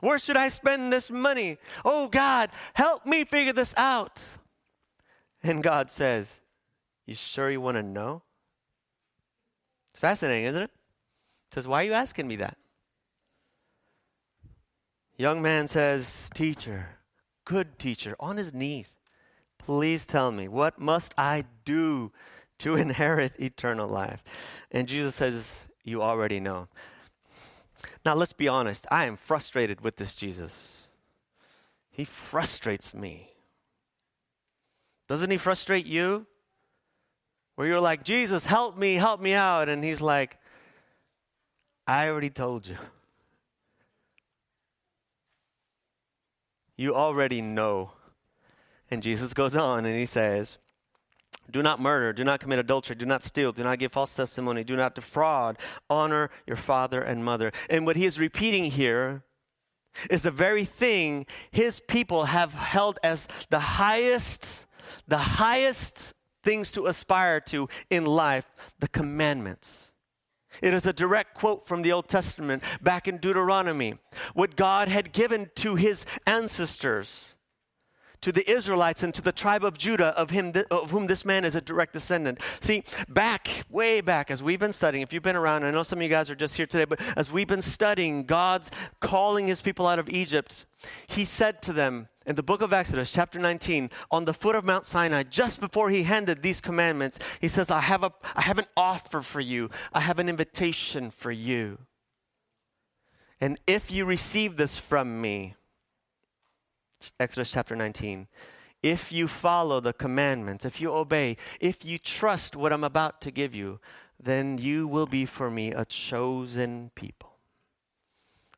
Where 0.00 0.18
should 0.18 0.36
I 0.36 0.48
spend 0.48 0.92
this 0.92 1.10
money? 1.10 1.58
Oh 1.84 2.08
God, 2.08 2.50
help 2.74 3.06
me 3.06 3.24
figure 3.24 3.52
this 3.52 3.74
out. 3.76 4.24
And 5.42 5.62
God 5.62 5.90
says, 5.90 6.42
You 7.06 7.14
sure 7.14 7.50
you 7.50 7.60
want 7.60 7.76
to 7.76 7.82
know? 7.82 8.22
It's 9.92 10.00
fascinating, 10.00 10.44
isn't 10.44 10.62
it? 10.62 10.70
Says, 11.54 11.66
Why 11.66 11.82
are 11.82 11.86
you 11.86 11.92
asking 11.92 12.28
me 12.28 12.36
that? 12.36 12.56
Young 15.16 15.42
man 15.42 15.66
says, 15.66 16.30
Teacher, 16.34 16.98
good 17.44 17.78
teacher, 17.78 18.16
on 18.20 18.36
his 18.36 18.54
knees, 18.54 18.96
please 19.58 20.06
tell 20.06 20.32
me, 20.32 20.48
what 20.48 20.78
must 20.78 21.14
I 21.18 21.44
do 21.64 22.12
to 22.60 22.74
inherit 22.76 23.38
eternal 23.38 23.88
life. 23.88 24.22
And 24.70 24.88
Jesus 24.88 25.14
says, 25.14 25.66
You 25.84 26.02
already 26.02 26.40
know. 26.40 26.68
Now, 28.04 28.14
let's 28.14 28.32
be 28.32 28.48
honest. 28.48 28.86
I 28.90 29.06
am 29.06 29.16
frustrated 29.16 29.82
with 29.82 29.96
this 29.96 30.14
Jesus. 30.14 30.88
He 31.90 32.04
frustrates 32.04 32.94
me. 32.94 33.30
Doesn't 35.08 35.30
he 35.30 35.36
frustrate 35.36 35.86
you? 35.86 36.26
Where 37.56 37.66
you're 37.66 37.80
like, 37.80 38.04
Jesus, 38.04 38.46
help 38.46 38.78
me, 38.78 38.94
help 38.94 39.20
me 39.20 39.34
out. 39.34 39.68
And 39.68 39.84
he's 39.84 40.00
like, 40.00 40.38
I 41.86 42.08
already 42.08 42.30
told 42.30 42.66
you. 42.66 42.76
You 46.76 46.94
already 46.94 47.42
know. 47.42 47.92
And 48.90 49.02
Jesus 49.02 49.34
goes 49.34 49.54
on 49.54 49.84
and 49.84 49.98
he 49.98 50.06
says, 50.06 50.58
do 51.50 51.62
not 51.62 51.80
murder, 51.80 52.12
do 52.12 52.24
not 52.24 52.40
commit 52.40 52.58
adultery, 52.58 52.96
do 52.96 53.06
not 53.06 53.22
steal, 53.22 53.52
do 53.52 53.62
not 53.62 53.78
give 53.78 53.92
false 53.92 54.14
testimony, 54.14 54.64
do 54.64 54.76
not 54.76 54.94
defraud, 54.94 55.58
honor 55.88 56.30
your 56.46 56.56
father 56.56 57.00
and 57.00 57.24
mother. 57.24 57.52
And 57.68 57.86
what 57.86 57.96
he 57.96 58.06
is 58.06 58.18
repeating 58.18 58.64
here 58.64 59.22
is 60.08 60.22
the 60.22 60.30
very 60.30 60.64
thing 60.64 61.26
his 61.50 61.80
people 61.80 62.26
have 62.26 62.54
held 62.54 62.98
as 63.02 63.28
the 63.50 63.60
highest, 63.60 64.66
the 65.08 65.18
highest 65.18 66.14
things 66.42 66.70
to 66.72 66.86
aspire 66.86 67.40
to 67.40 67.68
in 67.90 68.04
life 68.04 68.46
the 68.78 68.88
commandments. 68.88 69.92
It 70.62 70.74
is 70.74 70.86
a 70.86 70.92
direct 70.92 71.34
quote 71.34 71.66
from 71.66 71.82
the 71.82 71.92
Old 71.92 72.08
Testament 72.08 72.62
back 72.80 73.06
in 73.06 73.18
Deuteronomy. 73.18 73.98
What 74.34 74.56
God 74.56 74.88
had 74.88 75.12
given 75.12 75.50
to 75.56 75.76
his 75.76 76.06
ancestors 76.26 77.36
to 78.22 78.32
the 78.32 78.48
Israelites 78.50 79.02
and 79.02 79.14
to 79.14 79.22
the 79.22 79.32
tribe 79.32 79.64
of 79.64 79.78
Judah, 79.78 80.08
of, 80.18 80.30
him, 80.30 80.52
of 80.70 80.90
whom 80.90 81.06
this 81.06 81.24
man 81.24 81.44
is 81.44 81.54
a 81.54 81.60
direct 81.60 81.92
descendant. 81.92 82.40
See, 82.60 82.84
back, 83.08 83.64
way 83.70 84.00
back, 84.00 84.30
as 84.30 84.42
we've 84.42 84.58
been 84.58 84.72
studying, 84.72 85.02
if 85.02 85.12
you've 85.12 85.22
been 85.22 85.36
around, 85.36 85.64
I 85.64 85.70
know 85.70 85.82
some 85.82 85.98
of 85.98 86.02
you 86.02 86.08
guys 86.08 86.30
are 86.30 86.34
just 86.34 86.56
here 86.56 86.66
today, 86.66 86.84
but 86.84 87.00
as 87.16 87.32
we've 87.32 87.46
been 87.46 87.62
studying 87.62 88.24
God's 88.24 88.70
calling 89.00 89.46
his 89.46 89.60
people 89.60 89.86
out 89.86 89.98
of 89.98 90.08
Egypt, 90.08 90.66
he 91.06 91.24
said 91.24 91.62
to 91.62 91.72
them, 91.72 92.08
in 92.26 92.36
the 92.36 92.42
book 92.42 92.60
of 92.60 92.72
Exodus, 92.72 93.12
chapter 93.12 93.38
19, 93.38 93.90
on 94.10 94.24
the 94.24 94.34
foot 94.34 94.54
of 94.54 94.64
Mount 94.64 94.84
Sinai, 94.84 95.22
just 95.22 95.58
before 95.58 95.90
he 95.90 96.02
handed 96.02 96.42
these 96.42 96.60
commandments, 96.60 97.18
he 97.40 97.48
says, 97.48 97.70
I 97.70 97.80
have, 97.80 98.04
a, 98.04 98.12
I 98.36 98.42
have 98.42 98.58
an 98.58 98.66
offer 98.76 99.22
for 99.22 99.40
you. 99.40 99.70
I 99.92 100.00
have 100.00 100.18
an 100.18 100.28
invitation 100.28 101.10
for 101.10 101.32
you. 101.32 101.78
And 103.40 103.58
if 103.66 103.90
you 103.90 104.04
receive 104.04 104.56
this 104.56 104.78
from 104.78 105.20
me, 105.20 105.56
Exodus 107.18 107.52
chapter 107.52 107.76
19. 107.76 108.26
If 108.82 109.12
you 109.12 109.28
follow 109.28 109.80
the 109.80 109.92
commandments, 109.92 110.64
if 110.64 110.80
you 110.80 110.92
obey, 110.92 111.36
if 111.60 111.84
you 111.84 111.98
trust 111.98 112.56
what 112.56 112.72
I'm 112.72 112.84
about 112.84 113.20
to 113.22 113.30
give 113.30 113.54
you, 113.54 113.78
then 114.18 114.58
you 114.58 114.86
will 114.86 115.06
be 115.06 115.26
for 115.26 115.50
me 115.50 115.72
a 115.72 115.84
chosen 115.84 116.90
people, 116.94 117.36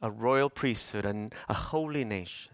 a 0.00 0.10
royal 0.10 0.50
priesthood, 0.50 1.04
and 1.04 1.34
a 1.48 1.54
holy 1.54 2.04
nation. 2.04 2.52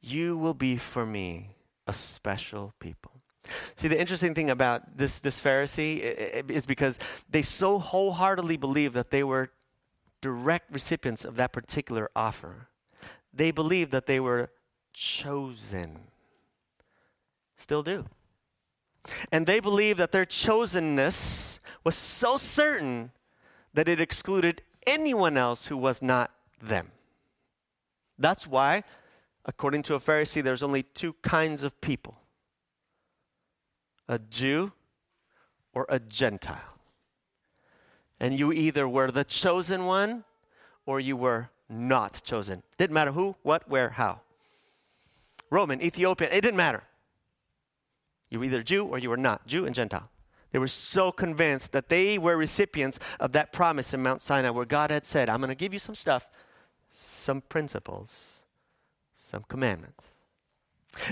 You 0.00 0.36
will 0.38 0.54
be 0.54 0.76
for 0.76 1.04
me 1.06 1.56
a 1.86 1.92
special 1.92 2.74
people. 2.78 3.12
See, 3.76 3.88
the 3.88 3.98
interesting 3.98 4.34
thing 4.34 4.50
about 4.50 4.98
this, 4.98 5.20
this 5.20 5.40
Pharisee 5.40 6.00
is 6.50 6.66
because 6.66 6.98
they 7.30 7.42
so 7.42 7.78
wholeheartedly 7.78 8.58
believed 8.58 8.94
that 8.94 9.10
they 9.10 9.24
were 9.24 9.50
direct 10.20 10.70
recipients 10.70 11.24
of 11.24 11.36
that 11.36 11.52
particular 11.52 12.10
offer. 12.14 12.68
They 13.32 13.50
believed 13.50 13.90
that 13.92 14.06
they 14.06 14.20
were 14.20 14.50
chosen. 14.98 16.00
Still 17.56 17.82
do. 17.82 18.04
And 19.30 19.46
they 19.46 19.60
believed 19.60 20.00
that 20.00 20.12
their 20.12 20.26
chosenness 20.26 21.60
was 21.84 21.94
so 21.94 22.36
certain 22.36 23.12
that 23.74 23.88
it 23.88 24.00
excluded 24.00 24.60
anyone 24.86 25.36
else 25.36 25.68
who 25.68 25.76
was 25.76 26.02
not 26.02 26.32
them. 26.60 26.90
That's 28.18 28.46
why, 28.46 28.82
according 29.44 29.82
to 29.84 29.94
a 29.94 30.00
Pharisee, 30.00 30.42
there's 30.42 30.62
only 30.64 30.82
two 30.82 31.12
kinds 31.22 31.62
of 31.62 31.80
people 31.80 32.16
a 34.08 34.18
Jew 34.18 34.72
or 35.74 35.86
a 35.88 36.00
Gentile. 36.00 36.78
And 38.18 38.36
you 38.36 38.52
either 38.52 38.88
were 38.88 39.12
the 39.12 39.22
chosen 39.22 39.84
one 39.84 40.24
or 40.86 40.98
you 40.98 41.16
were 41.16 41.50
not 41.68 42.22
chosen. 42.24 42.62
Didn't 42.78 42.94
matter 42.94 43.12
who, 43.12 43.36
what, 43.42 43.68
where, 43.68 43.90
how. 43.90 44.22
Roman, 45.50 45.82
Ethiopian, 45.82 46.30
it 46.32 46.40
didn't 46.40 46.56
matter. 46.56 46.84
You 48.30 48.38
were 48.38 48.44
either 48.44 48.62
Jew 48.62 48.86
or 48.86 48.98
you 48.98 49.08
were 49.08 49.16
not, 49.16 49.46
Jew 49.46 49.64
and 49.64 49.74
Gentile. 49.74 50.10
They 50.52 50.58
were 50.58 50.68
so 50.68 51.12
convinced 51.12 51.72
that 51.72 51.88
they 51.88 52.18
were 52.18 52.36
recipients 52.36 52.98
of 53.20 53.32
that 53.32 53.52
promise 53.52 53.92
in 53.92 54.02
Mount 54.02 54.22
Sinai 54.22 54.50
where 54.50 54.64
God 54.64 54.90
had 54.90 55.04
said, 55.04 55.28
I'm 55.28 55.40
going 55.40 55.50
to 55.50 55.54
give 55.54 55.72
you 55.72 55.78
some 55.78 55.94
stuff, 55.94 56.26
some 56.90 57.42
principles, 57.42 58.28
some 59.14 59.44
commandments. 59.48 60.12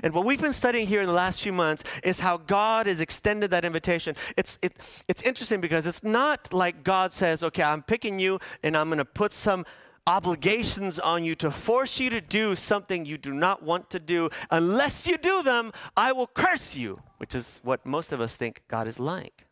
And 0.02 0.14
what 0.14 0.24
we've 0.24 0.40
been 0.40 0.54
studying 0.54 0.86
here 0.86 1.02
in 1.02 1.06
the 1.06 1.12
last 1.12 1.42
few 1.42 1.52
months 1.52 1.84
is 2.02 2.20
how 2.20 2.38
God 2.38 2.86
has 2.86 3.00
extended 3.00 3.50
that 3.50 3.64
invitation. 3.64 4.16
It's, 4.36 4.58
it, 4.62 4.72
it's 5.06 5.22
interesting 5.22 5.60
because 5.60 5.86
it's 5.86 6.02
not 6.02 6.52
like 6.52 6.82
God 6.82 7.12
says, 7.12 7.42
okay, 7.42 7.62
I'm 7.62 7.82
picking 7.82 8.18
you 8.18 8.40
and 8.62 8.76
I'm 8.76 8.88
going 8.88 8.98
to 8.98 9.04
put 9.04 9.32
some 9.32 9.66
obligations 10.06 10.98
on 10.98 11.24
you 11.24 11.34
to 11.36 11.50
force 11.50 11.98
you 11.98 12.10
to 12.10 12.20
do 12.20 12.54
something 12.54 13.04
you 13.04 13.18
do 13.18 13.32
not 13.32 13.62
want 13.62 13.90
to 13.90 13.98
do. 13.98 14.30
Unless 14.50 15.06
you 15.06 15.18
do 15.18 15.42
them, 15.42 15.72
I 15.96 16.12
will 16.12 16.28
curse 16.28 16.76
you, 16.76 17.02
which 17.18 17.34
is 17.34 17.60
what 17.62 17.84
most 17.84 18.12
of 18.12 18.20
us 18.20 18.36
think 18.36 18.62
God 18.68 18.86
is 18.86 18.98
like. 18.98 19.46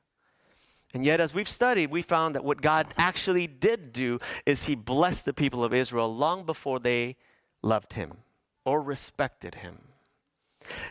And 0.92 1.04
yet, 1.04 1.20
as 1.20 1.34
we've 1.34 1.48
studied, 1.48 1.90
we 1.90 2.02
found 2.02 2.36
that 2.36 2.44
what 2.44 2.62
God 2.62 2.86
actually 2.96 3.48
did 3.48 3.92
do 3.92 4.20
is 4.46 4.64
He 4.64 4.76
blessed 4.76 5.24
the 5.24 5.34
people 5.34 5.64
of 5.64 5.74
Israel 5.74 6.14
long 6.14 6.44
before 6.44 6.78
they 6.78 7.16
loved 7.62 7.94
Him. 7.94 8.18
or 8.64 8.80
respected 8.82 9.56
him. 9.56 9.78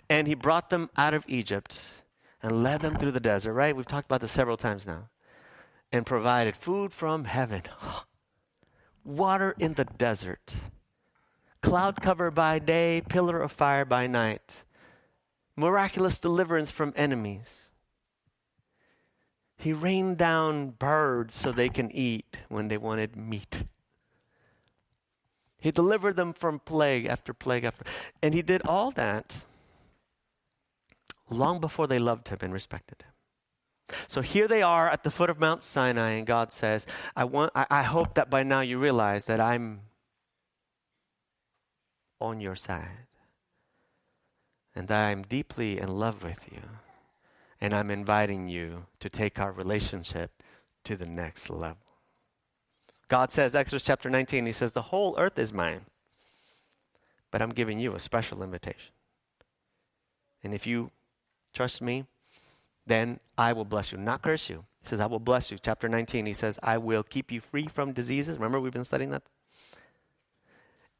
And 0.10 0.28
he 0.28 0.36
brought 0.36 0.70
them 0.70 0.90
out 0.96 1.14
of 1.14 1.26
Egypt 1.28 1.82
and 2.42 2.64
led 2.64 2.82
them 2.82 2.96
through 2.96 3.12
the 3.12 3.20
desert, 3.20 3.54
right? 3.54 3.76
We've 3.76 3.86
talked 3.86 4.06
about 4.06 4.22
this 4.22 4.32
several 4.32 4.58
times 4.58 4.86
now. 4.86 5.10
And 5.92 6.06
provided 6.06 6.56
food 6.56 6.94
from 6.94 7.26
heaven, 7.26 7.64
oh, 7.84 8.04
water 9.04 9.56
in 9.60 9.74
the 9.74 9.86
desert, 9.86 10.56
cloud 11.62 12.02
cover 12.02 12.32
by 12.32 12.60
day, 12.60 13.02
pillar 13.08 13.40
of 13.40 13.52
fire 13.52 13.86
by 13.86 14.08
night, 14.08 14.64
miraculous 15.56 16.20
deliverance 16.20 16.72
from 16.72 16.94
enemies. 16.96 17.70
He 19.58 19.72
rained 19.72 20.18
down 20.18 20.72
birds 20.72 21.34
so 21.34 21.52
they 21.52 21.70
can 21.70 21.92
eat 21.92 22.38
when 22.50 22.68
they 22.68 22.78
wanted 22.78 23.16
meat. 23.16 23.64
He 25.58 25.72
delivered 25.72 26.18
them 26.18 26.34
from 26.34 26.60
plague 26.60 27.06
after 27.06 27.34
plague 27.34 27.64
after. 27.64 27.86
And 28.22 28.34
he 28.34 28.42
did 28.42 28.62
all 28.66 28.92
that 28.92 29.46
long 31.30 31.62
before 31.62 31.88
they 31.88 32.00
loved 32.00 32.28
him 32.28 32.40
and 32.42 32.52
respected 32.52 33.02
him. 33.02 33.13
So 34.08 34.22
here 34.22 34.48
they 34.48 34.62
are 34.62 34.90
at 34.90 35.04
the 35.04 35.12
foot 35.12 35.30
of 35.30 35.40
Mount 35.40 35.62
Sinai, 35.64 36.12
and 36.12 36.26
God 36.26 36.52
says, 36.52 36.88
I, 37.16 37.26
want, 37.26 37.52
I, 37.56 37.66
I 37.70 37.84
hope 37.84 38.16
that 38.16 38.30
by 38.30 38.44
now 38.44 38.62
you 38.62 38.78
realize 38.78 39.26
that 39.26 39.40
I'm 39.40 39.82
on 42.20 42.40
your 42.40 42.56
side 42.56 43.08
and 44.76 44.88
that 44.88 45.10
I'm 45.10 45.24
deeply 45.24 45.80
in 45.80 45.90
love 45.90 46.24
with 46.24 46.46
you. 46.52 46.62
And 47.62 47.74
I'm 47.74 47.92
inviting 47.92 48.50
you 48.50 48.88
to 49.00 49.10
take 49.10 49.40
our 49.40 49.52
relationship 49.52 50.44
to 50.84 50.96
the 50.98 51.06
next 51.06 51.50
level. 51.50 51.78
God 53.08 53.32
says, 53.32 53.56
Exodus 53.56 53.84
chapter 53.84 54.10
19, 54.10 54.46
He 54.46 54.52
says, 54.52 54.72
The 54.72 54.82
whole 54.84 55.16
earth 55.18 55.38
is 55.38 55.54
mine, 55.54 55.82
but 57.32 57.42
I'm 57.42 57.52
giving 57.52 57.80
you 57.80 57.94
a 57.94 58.00
special 58.00 58.44
invitation. 58.44 58.92
And 60.44 60.54
if 60.54 60.68
you 60.68 60.92
trust 61.54 61.82
me, 61.82 62.06
then 62.86 63.20
I 63.38 63.54
will 63.54 63.66
bless 63.66 63.92
you, 63.92 63.98
not 63.98 64.22
curse 64.22 64.50
you. 64.50 64.66
He 64.82 64.90
says, 64.90 65.00
I 65.00 65.06
will 65.06 65.20
bless 65.20 65.52
you. 65.52 65.58
Chapter 65.62 65.88
19, 65.88 66.26
he 66.26 66.34
says, 66.34 66.60
I 66.62 66.78
will 66.78 67.04
keep 67.04 67.32
you 67.32 67.40
free 67.40 67.68
from 67.68 67.94
diseases. 67.94 68.38
Remember, 68.38 68.60
we've 68.60 68.74
been 68.74 68.84
studying 68.84 69.12
that? 69.12 69.24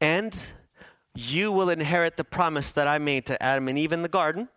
And 0.00 0.44
you 1.14 1.52
will 1.52 1.70
inherit 1.70 2.16
the 2.16 2.24
promise 2.24 2.72
that 2.72 2.88
I 2.88 2.98
made 2.98 3.26
to 3.26 3.42
Adam 3.42 3.68
and 3.68 3.78
Eve 3.78 3.92
in 3.92 4.02
the 4.02 4.08
garden 4.08 4.48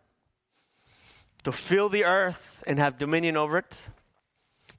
to 1.44 1.52
fill 1.52 1.90
the 1.90 2.06
earth 2.06 2.64
and 2.66 2.80
have 2.80 2.98
dominion 2.98 3.38
over 3.38 3.58
it 3.58 3.82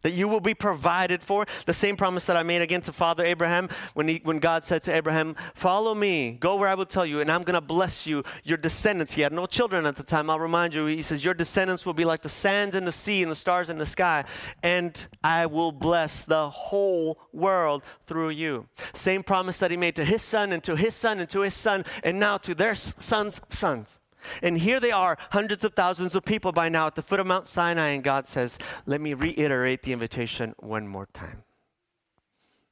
that 0.03 0.13
you 0.13 0.29
will 0.29 0.41
be 0.41 0.55
provided 0.55 1.23
for. 1.23 1.47
The 1.67 1.75
same 1.75 1.97
promise 1.97 2.25
that 2.27 2.37
I 2.37 2.43
made 2.43 2.63
again 2.63 2.83
to 2.83 2.93
Father 2.93 3.25
Abraham 3.25 3.69
when, 3.95 4.09
he, 4.09 4.21
when 4.25 4.39
God 4.39 4.65
said 4.65 4.83
to 4.85 4.95
Abraham, 4.95 5.37
Follow 5.55 5.95
me, 5.95 6.33
go 6.33 6.57
where 6.57 6.69
I 6.69 6.75
will 6.75 6.87
tell 6.87 7.07
you, 7.07 7.21
and 7.21 7.31
I'm 7.31 7.43
going 7.43 7.55
to 7.55 7.61
bless 7.61 8.07
you. 8.07 8.23
Your 8.45 8.59
descendants, 8.59 9.13
he 9.13 9.23
had 9.23 9.33
no 9.33 9.47
children 9.47 9.87
at 9.87 9.97
the 9.97 10.03
time, 10.03 10.31
I'll 10.31 10.39
remind 10.39 10.75
you. 10.75 10.87
He 10.87 11.03
says, 11.03 11.25
Your 11.25 11.35
descendants 11.35 11.85
will 11.85 11.95
be 11.95 12.05
like 12.05 12.23
the 12.23 12.29
sands 12.29 12.75
in 12.75 12.85
the 12.85 12.93
sea 12.93 13.23
and 13.23 13.31
the 13.31 13.37
stars 13.37 13.71
in 13.71 13.79
the 13.79 13.87
sky, 13.87 14.25
and 14.63 15.07
I 15.23 15.47
will 15.47 15.73
bless 15.73 16.25
the 16.25 16.51
whole 16.51 17.19
world 17.33 17.83
through 18.07 18.31
you. 18.31 18.69
Same 18.93 19.23
promise 19.23 19.59
that 19.59 19.71
he 19.71 19.77
made 19.77 19.97
to 19.97 20.05
his 20.05 20.23
son, 20.23 20.53
and 20.53 20.63
to 20.65 20.77
his 20.77 20.95
son, 20.95 21.19
and 21.19 21.29
to 21.31 21.41
his 21.41 21.55
son, 21.55 21.85
and 22.03 22.19
now 22.19 22.39
to 22.39 22.55
their 22.55 22.75
sons' 22.75 23.41
sons. 23.49 24.01
And 24.43 24.59
here 24.59 24.81
they 24.81 24.91
are, 24.91 25.17
hundreds 25.31 25.65
of 25.65 25.75
thousands 25.75 26.15
of 26.15 26.25
people 26.25 26.53
by 26.53 26.69
now 26.69 26.87
at 26.87 26.95
the 26.95 27.03
foot 27.03 27.21
of 27.21 27.27
Mount 27.27 27.47
Sinai, 27.47 27.91
and 27.91 28.05
God 28.05 28.27
says, 28.27 28.59
Let 28.87 29.01
me 29.01 29.15
reiterate 29.15 29.83
the 29.83 29.93
invitation 29.93 30.55
one 30.59 30.87
more 30.89 31.07
time. 31.13 31.45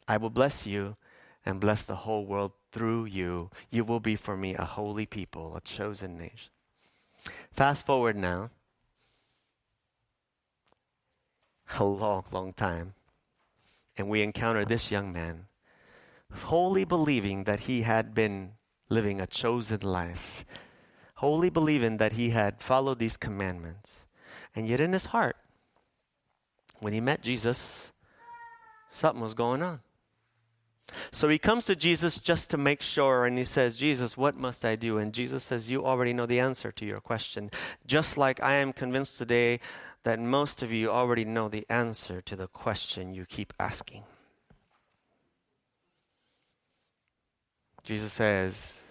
I 0.08 0.16
will 0.16 0.30
bless 0.30 0.66
you 0.66 0.96
and 1.44 1.60
bless 1.60 1.84
the 1.84 1.96
whole 1.96 2.26
world 2.26 2.52
through 2.72 3.06
you. 3.06 3.50
You 3.70 3.84
will 3.84 4.00
be 4.00 4.16
for 4.16 4.36
me 4.36 4.54
a 4.54 4.64
holy 4.64 5.06
people, 5.06 5.56
a 5.56 5.60
chosen 5.60 6.18
nation. 6.18 6.50
Fast 7.52 7.86
forward 7.86 8.16
now, 8.16 8.50
a 11.78 11.84
long, 11.84 12.24
long 12.30 12.52
time, 12.52 12.94
and 13.96 14.08
we 14.08 14.22
encounter 14.22 14.64
this 14.64 14.90
young 14.90 15.12
man, 15.12 15.46
wholly 16.32 16.84
believing 16.84 17.44
that 17.44 17.60
he 17.60 17.82
had 17.82 18.14
been 18.14 18.52
living 18.88 19.20
a 19.20 19.26
chosen 19.26 19.80
life 19.80 20.44
wholly 21.16 21.50
believing 21.50 21.96
that 21.98 22.12
he 22.12 22.30
had 22.30 22.62
followed 22.62 22.98
these 22.98 23.16
commandments. 23.16 24.06
And 24.54 24.68
yet, 24.68 24.80
in 24.80 24.92
his 24.92 25.06
heart, 25.06 25.36
when 26.80 26.92
he 26.92 27.00
met 27.00 27.22
Jesus, 27.22 27.92
something 28.90 29.22
was 29.22 29.34
going 29.34 29.62
on. 29.62 29.80
So 31.10 31.28
he 31.28 31.38
comes 31.38 31.64
to 31.66 31.74
Jesus 31.74 32.18
just 32.18 32.48
to 32.50 32.56
make 32.56 32.80
sure, 32.80 33.26
and 33.26 33.36
he 33.36 33.44
says, 33.44 33.76
Jesus, 33.76 34.16
what 34.16 34.36
must 34.36 34.64
I 34.64 34.76
do? 34.76 34.98
And 34.98 35.12
Jesus 35.12 35.42
says, 35.42 35.70
You 35.70 35.84
already 35.84 36.12
know 36.12 36.26
the 36.26 36.40
answer 36.40 36.70
to 36.70 36.84
your 36.86 37.00
question. 37.00 37.50
Just 37.86 38.16
like 38.16 38.42
I 38.42 38.54
am 38.54 38.72
convinced 38.72 39.18
today 39.18 39.60
that 40.04 40.20
most 40.20 40.62
of 40.62 40.70
you 40.70 40.90
already 40.90 41.24
know 41.24 41.48
the 41.48 41.66
answer 41.68 42.20
to 42.22 42.36
the 42.36 42.46
question 42.46 43.14
you 43.14 43.26
keep 43.26 43.52
asking. 43.58 44.04
Jesus 47.82 48.12
says, 48.12 48.82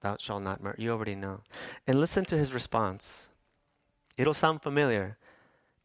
Thou 0.00 0.16
shalt 0.18 0.42
not 0.42 0.62
murder. 0.62 0.76
You 0.78 0.92
already 0.92 1.14
know. 1.14 1.40
And 1.86 2.00
listen 2.00 2.24
to 2.26 2.38
his 2.38 2.52
response. 2.52 3.26
It'll 4.16 4.34
sound 4.34 4.62
familiar 4.62 5.16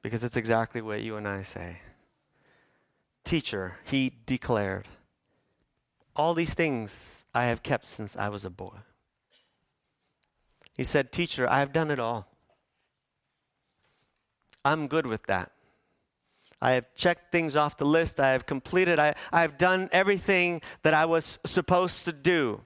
because 0.02 0.24
it's 0.24 0.38
exactly 0.38 0.82
what 0.82 1.02
you 1.02 1.16
and 1.16 1.28
I 1.28 1.44
say. 1.44 1.80
Teacher, 3.24 3.78
he 3.86 4.12
declared, 4.26 4.88
All 6.16 6.34
these 6.34 6.54
things 6.54 7.26
I 7.34 7.46
have 7.46 7.64
kept 7.64 7.88
since 7.88 8.16
I 8.16 8.30
was 8.30 8.46
a 8.46 8.50
boy. 8.50 8.78
He 10.76 10.84
said, 10.84 11.12
Teacher, 11.12 11.50
I 11.50 11.60
have 11.60 11.72
done 11.72 11.90
it 11.90 12.00
all. 12.00 12.28
I'm 14.66 14.88
good 14.88 15.06
with 15.06 15.24
that. 15.28 15.52
I 16.62 16.72
have 16.72 16.96
checked 16.96 17.32
things 17.32 17.56
off 17.56 17.78
the 17.78 17.86
list. 17.86 18.20
I 18.20 18.32
have 18.32 18.46
completed. 18.46 18.98
I, 18.98 19.16
I 19.32 19.42
have 19.42 19.58
done 19.58 19.90
everything 19.92 20.62
that 20.84 20.94
I 20.94 21.06
was 21.06 21.38
supposed 21.46 22.06
to 22.06 22.14
do. 22.14 22.62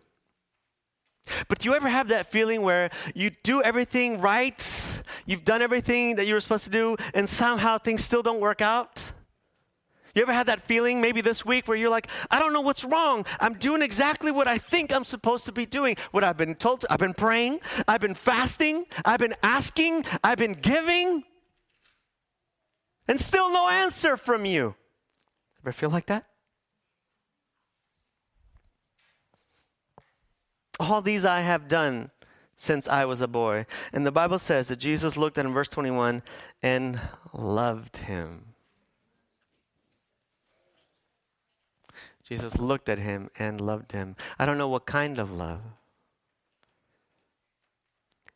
But 1.48 1.60
do 1.60 1.70
you 1.70 1.76
ever 1.76 1.90
have 1.90 2.10
that 2.10 2.28
feeling 2.28 2.62
where 2.62 2.90
you 3.16 3.30
do 3.44 3.62
everything 3.62 4.20
right, 4.20 5.02
you've 5.26 5.46
done 5.46 5.62
everything 5.62 6.16
that 6.18 6.28
you 6.28 6.34
were 6.34 6.40
supposed 6.40 6.66
to 6.66 6.70
do, 6.70 6.98
and 7.14 7.28
somehow 7.28 7.78
things 7.78 8.04
still 8.04 8.24
don't 8.24 8.40
work 8.40 8.62
out? 8.62 9.12
You 10.16 10.24
ever 10.24 10.34
had 10.34 10.48
that 10.48 10.62
feeling 10.62 11.00
maybe 11.00 11.22
this 11.22 11.46
week 11.46 11.68
where 11.68 11.78
you're 11.78 11.92
like, 11.92 12.08
I 12.32 12.40
don't 12.40 12.52
know 12.52 12.62
what's 12.62 12.84
wrong. 12.84 13.24
I'm 13.40 13.54
doing 13.54 13.84
exactly 13.84 14.32
what 14.32 14.48
I 14.48 14.58
think 14.58 14.92
I'm 14.92 15.04
supposed 15.04 15.46
to 15.46 15.52
be 15.52 15.68
doing. 15.68 15.96
What 16.10 16.24
I've 16.24 16.38
been 16.38 16.56
told, 16.56 16.82
to, 16.82 16.92
I've 16.92 16.98
been 16.98 17.14
praying, 17.14 17.60
I've 17.88 18.02
been 18.02 18.16
fasting, 18.16 18.86
I've 19.06 19.20
been 19.20 19.36
asking, 19.44 20.06
I've 20.24 20.40
been 20.40 20.54
giving, 20.54 21.24
and 23.08 23.20
still 23.20 23.52
no 23.52 23.70
answer 23.70 24.18
from 24.18 24.44
you. 24.44 24.74
Ever 25.64 25.72
feel 25.72 25.92
like 25.92 26.08
that? 26.08 26.26
All 30.80 31.02
these 31.02 31.26
I 31.26 31.42
have 31.42 31.68
done 31.68 32.12
since 32.56 32.88
I 32.88 33.06
was 33.06 33.22
a 33.22 33.28
boy. 33.28 33.66
And 33.94 34.06
the 34.06 34.12
Bible 34.12 34.40
says 34.40 34.68
that 34.68 34.78
Jesus 34.78 35.16
looked 35.16 35.38
at 35.38 35.46
him, 35.46 35.54
verse 35.54 35.68
21, 35.68 36.24
and 36.62 37.00
loved 37.34 37.98
him. 37.98 38.54
Jesus 42.28 42.58
looked 42.58 42.90
at 42.90 43.00
him 43.00 43.30
and 43.40 43.62
loved 43.62 43.94
him. 43.94 44.16
I 44.38 44.46
don't 44.46 44.58
know 44.58 44.68
what 44.68 44.86
kind 44.86 45.18
of 45.18 45.32
love. 45.32 45.62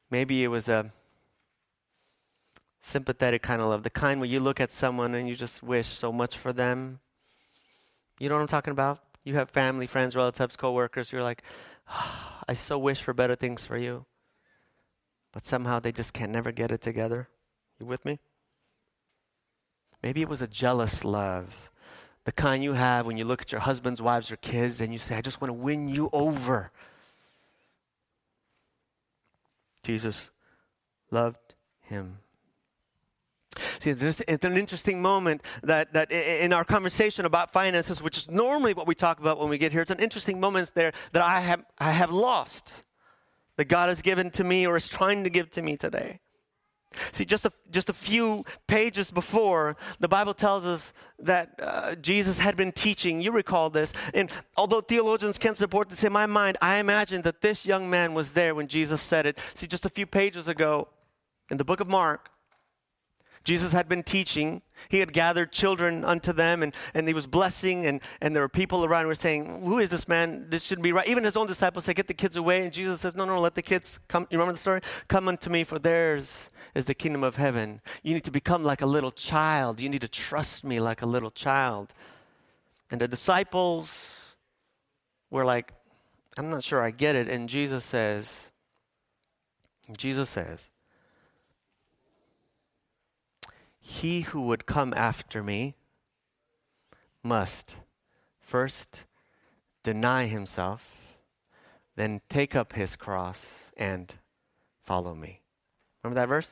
Maybe 0.10 0.44
it 0.44 0.48
was 0.48 0.70
a 0.70 0.92
sympathetic 2.80 3.42
kind 3.42 3.62
of 3.62 3.68
love, 3.68 3.84
the 3.84 3.90
kind 3.90 4.20
where 4.20 4.30
you 4.30 4.40
look 4.40 4.60
at 4.60 4.72
someone 4.72 5.14
and 5.14 5.28
you 5.28 5.36
just 5.36 5.62
wish 5.62 5.88
so 5.88 6.12
much 6.12 6.38
for 6.38 6.54
them. 6.54 7.00
You 8.20 8.30
know 8.30 8.36
what 8.36 8.42
I'm 8.42 8.48
talking 8.48 8.72
about? 8.72 9.00
You 9.24 9.36
have 9.36 9.50
family, 9.50 9.88
friends, 9.88 10.16
relatives, 10.16 10.56
coworkers. 10.56 11.12
You're 11.12 11.24
like, 11.24 11.44
I 12.48 12.54
so 12.54 12.78
wish 12.78 13.02
for 13.02 13.14
better 13.14 13.36
things 13.36 13.66
for 13.66 13.78
you. 13.78 14.06
But 15.32 15.46
somehow 15.46 15.80
they 15.80 15.92
just 15.92 16.14
can't 16.14 16.32
never 16.32 16.52
get 16.52 16.72
it 16.72 16.82
together. 16.82 17.30
You 17.80 17.86
with 17.86 18.04
me? 18.06 18.20
Maybe 20.04 20.22
it 20.22 20.30
was 20.30 20.42
a 20.42 20.48
jealous 20.48 21.04
love. 21.06 21.70
The 22.26 22.32
kind 22.32 22.64
you 22.64 22.74
have 22.74 23.08
when 23.08 23.18
you 23.18 23.26
look 23.26 23.42
at 23.42 23.52
your 23.52 23.62
husbands, 23.62 24.02
wives, 24.02 24.32
or 24.32 24.36
kids 24.38 24.82
and 24.82 24.92
you 24.92 25.00
say, 25.00 25.16
I 25.16 25.22
just 25.22 25.42
want 25.42 25.50
to 25.50 25.54
win 25.54 25.88
you 25.88 26.10
over. 26.12 26.72
Jesus 29.84 30.30
loved 31.10 31.56
him. 31.82 32.20
See, 33.80 33.90
it's 33.90 34.46
an 34.46 34.58
interesting 34.58 35.02
moment 35.02 35.44
that, 35.64 35.94
that 35.94 36.12
in 36.12 36.54
our 36.54 36.64
conversation 36.64 37.26
about 37.26 37.52
finances, 37.52 38.02
which 38.02 38.18
is 38.18 38.32
normally 38.32 38.74
what 38.74 38.88
we 38.88 38.96
talk 38.96 39.20
about 39.20 39.40
when 39.40 39.50
we 39.50 39.58
get 39.58 39.72
here, 39.74 39.82
it's 39.82 39.92
an 39.92 40.00
interesting 40.00 40.40
moment 40.40 40.72
there 40.74 40.94
that 41.12 41.22
I 41.22 41.42
have, 41.42 41.64
I 41.78 41.92
have 41.92 42.12
lost, 42.12 42.72
that 43.58 43.66
God 43.66 43.90
has 43.90 44.02
given 44.02 44.32
to 44.32 44.44
me 44.44 44.66
or 44.66 44.78
is 44.78 44.88
trying 44.88 45.24
to 45.26 45.30
give 45.30 45.52
to 45.52 45.62
me 45.62 45.76
today. 45.76 46.20
See, 47.12 47.24
just 47.24 47.46
a, 47.46 47.52
just 47.70 47.90
a 47.90 47.94
few 47.94 48.44
pages 48.68 49.12
before, 49.12 49.78
the 50.00 50.10
Bible 50.10 50.34
tells 50.34 50.66
us 50.66 50.94
that 51.20 51.58
uh, 51.62 51.96
Jesus 51.96 52.38
had 52.38 52.58
been 52.58 52.72
teaching. 52.72 53.22
You 53.22 53.32
recall 53.32 53.70
this. 53.70 53.94
And 54.14 54.30
although 54.58 54.82
theologians 54.82 55.38
can't 55.38 55.56
support 55.56 55.90
this 55.90 56.04
in 56.04 56.12
my 56.12 56.26
mind, 56.26 56.58
I 56.62 56.78
imagine 56.78 57.22
that 57.22 57.42
this 57.42 57.66
young 57.66 57.90
man 57.90 58.14
was 58.14 58.34
there 58.34 58.54
when 58.54 58.68
Jesus 58.68 59.02
said 59.02 59.26
it. 59.26 59.38
See, 59.54 59.68
just 59.68 59.86
a 59.86 59.90
few 59.90 60.06
pages 60.06 60.50
ago 60.50 60.90
in 61.50 61.58
the 61.58 61.66
book 61.66 61.80
of 61.80 61.88
Mark, 61.88 62.30
Jesus 63.44 63.72
had 63.72 63.90
been 63.90 64.04
teaching. 64.04 64.62
He 64.90 65.00
had 65.00 65.14
gathered 65.14 65.52
children 65.52 66.06
unto 66.06 66.32
them 66.32 66.62
and, 66.62 66.76
and 66.94 67.08
he 67.08 67.14
was 67.14 67.28
blessing, 67.28 67.86
and, 67.86 68.02
and 68.22 68.36
there 68.36 68.44
were 68.44 68.50
people 68.50 68.86
around 68.86 69.04
who 69.04 69.08
were 69.08 69.16
saying, 69.16 69.62
Who 69.64 69.80
is 69.80 69.90
this 69.90 70.08
man? 70.08 70.48
This 70.50 70.64
shouldn't 70.64 70.84
be 70.84 70.92
right. 70.92 71.08
Even 71.08 71.24
his 71.24 71.36
own 71.36 71.48
disciples 71.48 71.86
say, 71.86 71.94
Get 71.94 72.08
the 72.08 72.14
kids 72.14 72.36
away. 72.36 72.64
And 72.64 72.74
Jesus 72.74 73.02
says, 73.02 73.16
No, 73.16 73.26
no, 73.26 73.40
let 73.40 73.56
the 73.56 73.62
kids 73.62 74.00
come. 74.08 74.28
You 74.30 74.38
remember 74.38 74.54
the 74.54 74.60
story? 74.60 74.82
Come 75.08 75.28
unto 75.28 75.50
me, 75.50 75.64
for 75.64 75.80
theirs 75.80 76.50
is 76.76 76.86
the 76.86 76.94
kingdom 76.94 77.24
of 77.24 77.36
heaven. 77.36 77.82
You 78.04 78.14
need 78.14 78.24
to 78.24 78.32
become 78.32 78.64
like 78.64 78.82
a 78.82 78.86
little 78.86 79.12
child. 79.12 79.80
You 79.80 79.90
need 79.90 80.02
to 80.02 80.08
trust 80.08 80.64
me 80.64 80.80
like 80.80 81.02
a 81.02 81.08
little 81.08 81.32
child. 81.32 81.94
And 82.90 83.00
the 83.00 83.08
disciples 83.08 84.10
were 85.30 85.46
like, 85.46 85.74
I'm 86.38 86.50
not 86.50 86.64
sure 86.64 86.82
I 86.82 86.92
get 86.92 87.16
it. 87.16 87.28
And 87.30 87.48
Jesus 87.48 87.86
says, 87.86 88.50
Jesus 89.98 90.30
says, 90.30 90.71
he 93.92 94.22
who 94.22 94.44
would 94.44 94.66
come 94.66 94.94
after 94.96 95.44
me 95.44 95.76
must 97.22 97.76
first 98.40 99.04
deny 99.84 100.28
himself, 100.28 101.18
then 101.98 102.22
take 102.30 102.56
up 102.56 102.74
his 102.74 102.96
cross 102.96 103.72
and 103.76 104.14
follow 104.82 105.14
me. 105.14 105.42
Remember 106.02 106.20
that 106.20 106.30
verse? 106.30 106.52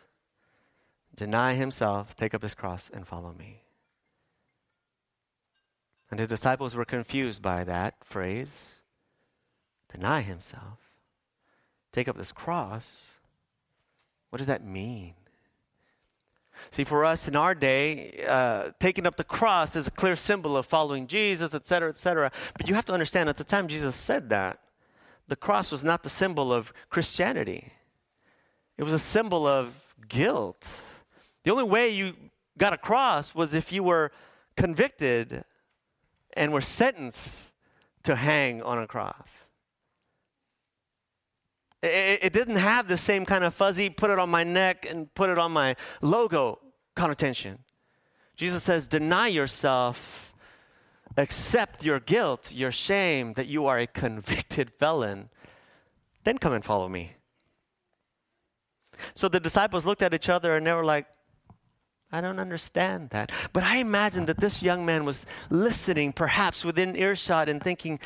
Deny 1.15 1.53
himself, 1.53 2.15
take 2.15 2.33
up 2.33 2.41
his 2.41 2.53
cross, 2.53 2.89
and 2.93 3.07
follow 3.07 3.33
me. 3.33 3.63
And 6.11 6.19
the 6.19 6.27
disciples 6.27 6.75
were 6.75 6.85
confused 6.85 7.41
by 7.41 7.63
that 7.63 8.03
phrase 8.03 8.75
deny 9.91 10.21
himself, 10.21 10.77
take 11.91 12.07
up 12.07 12.17
this 12.17 12.31
cross. 12.31 13.07
What 14.29 14.37
does 14.37 14.47
that 14.47 14.63
mean? 14.63 15.15
See, 16.71 16.83
for 16.83 17.05
us 17.05 17.27
in 17.27 17.35
our 17.35 17.55
day, 17.55 18.23
uh, 18.27 18.71
taking 18.79 19.07
up 19.07 19.17
the 19.17 19.23
cross 19.23 19.75
is 19.75 19.87
a 19.87 19.91
clear 19.91 20.15
symbol 20.15 20.57
of 20.57 20.65
following 20.65 21.07
Jesus, 21.07 21.53
et 21.53 21.65
cetera, 21.65 21.89
et 21.89 21.97
cetera. 21.97 22.31
But 22.57 22.67
you 22.67 22.75
have 22.75 22.85
to 22.85 22.93
understand, 22.93 23.29
at 23.29 23.37
the 23.37 23.43
time 23.43 23.67
Jesus 23.67 23.95
said 23.95 24.29
that, 24.29 24.59
the 25.27 25.35
cross 25.35 25.71
was 25.71 25.83
not 25.83 26.03
the 26.03 26.09
symbol 26.09 26.51
of 26.51 26.73
Christianity, 26.89 27.73
it 28.77 28.83
was 28.83 28.93
a 28.93 28.99
symbol 28.99 29.45
of 29.45 29.95
guilt. 30.07 30.81
The 31.43 31.51
only 31.51 31.63
way 31.63 31.89
you 31.89 32.15
got 32.57 32.73
a 32.73 32.77
cross 32.77 33.35
was 33.35 33.53
if 33.53 33.71
you 33.71 33.83
were 33.83 34.11
convicted 34.55 35.43
and 36.33 36.51
were 36.51 36.61
sentenced 36.61 37.51
to 38.03 38.15
hang 38.15 38.61
on 38.61 38.77
a 38.77 38.87
cross. 38.87 39.45
It, 41.81 42.19
it, 42.23 42.33
didn't 42.33 42.57
have 42.57 42.87
the 42.87 42.97
same 42.97 43.25
kind 43.25 43.43
of 43.43 43.53
fuzzy, 43.53 43.89
put 43.89 44.09
it 44.09 44.19
on 44.19 44.29
my 44.29 44.43
neck 44.43 44.85
and 44.89 45.13
put 45.13 45.29
it 45.29 45.37
on 45.37 45.51
my 45.51 45.75
logo 46.01 46.59
connotation. 46.95 47.59
Jesus 48.35 48.63
says, 48.63 48.87
deny 48.87 49.27
yourself, 49.27 50.33
accept 51.15 51.85
your 51.85 51.99
guilt, 51.99 52.51
your 52.51 52.71
shame 52.71 53.33
that 53.33 53.47
you 53.47 53.65
are 53.65 53.77
a 53.79 53.87
convicted 53.87 54.71
felon, 54.79 55.29
then 56.25 56.37
come 56.37 56.53
and 56.53 56.65
follow 56.65 56.89
me. 56.89 57.13
So 59.13 59.29
the 59.29 59.39
disciples 59.39 59.85
looked 59.85 60.01
at 60.01 60.13
each 60.13 60.27
other 60.29 60.55
and 60.55 60.67
they 60.67 60.73
were 60.73 60.83
like, 60.83 61.05
I 62.11 62.21
don't 62.21 62.39
understand 62.39 63.11
that. 63.11 63.31
But 63.53 63.63
I 63.63 63.77
imagine 63.77 64.25
that 64.25 64.39
this 64.39 64.63
young 64.63 64.85
man 64.85 65.05
was 65.05 65.25
listening, 65.49 66.11
perhaps 66.11 66.65
within 66.65 66.95
earshot, 66.95 67.47
and 67.47 67.61
thinking, 67.61 67.99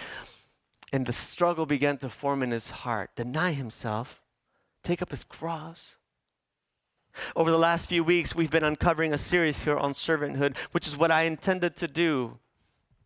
and 0.94 1.08
the 1.08 1.12
struggle 1.12 1.66
began 1.66 1.98
to 1.98 2.08
form 2.08 2.44
in 2.44 2.52
his 2.52 2.70
heart 2.70 3.10
deny 3.16 3.52
himself, 3.52 4.22
take 4.84 5.02
up 5.02 5.10
his 5.10 5.24
cross. 5.24 5.96
Over 7.36 7.50
the 7.50 7.58
last 7.58 7.90
few 7.90 8.04
weeks, 8.04 8.36
we've 8.36 8.52
been 8.52 8.64
uncovering 8.64 9.12
a 9.12 9.18
series 9.18 9.64
here 9.64 9.76
on 9.78 9.94
servanthood, 9.94 10.56
which 10.72 10.88
is 10.88 10.96
what 10.96 11.12
I 11.12 11.24
intended 11.24 11.76
to 11.78 11.88
do 11.88 12.38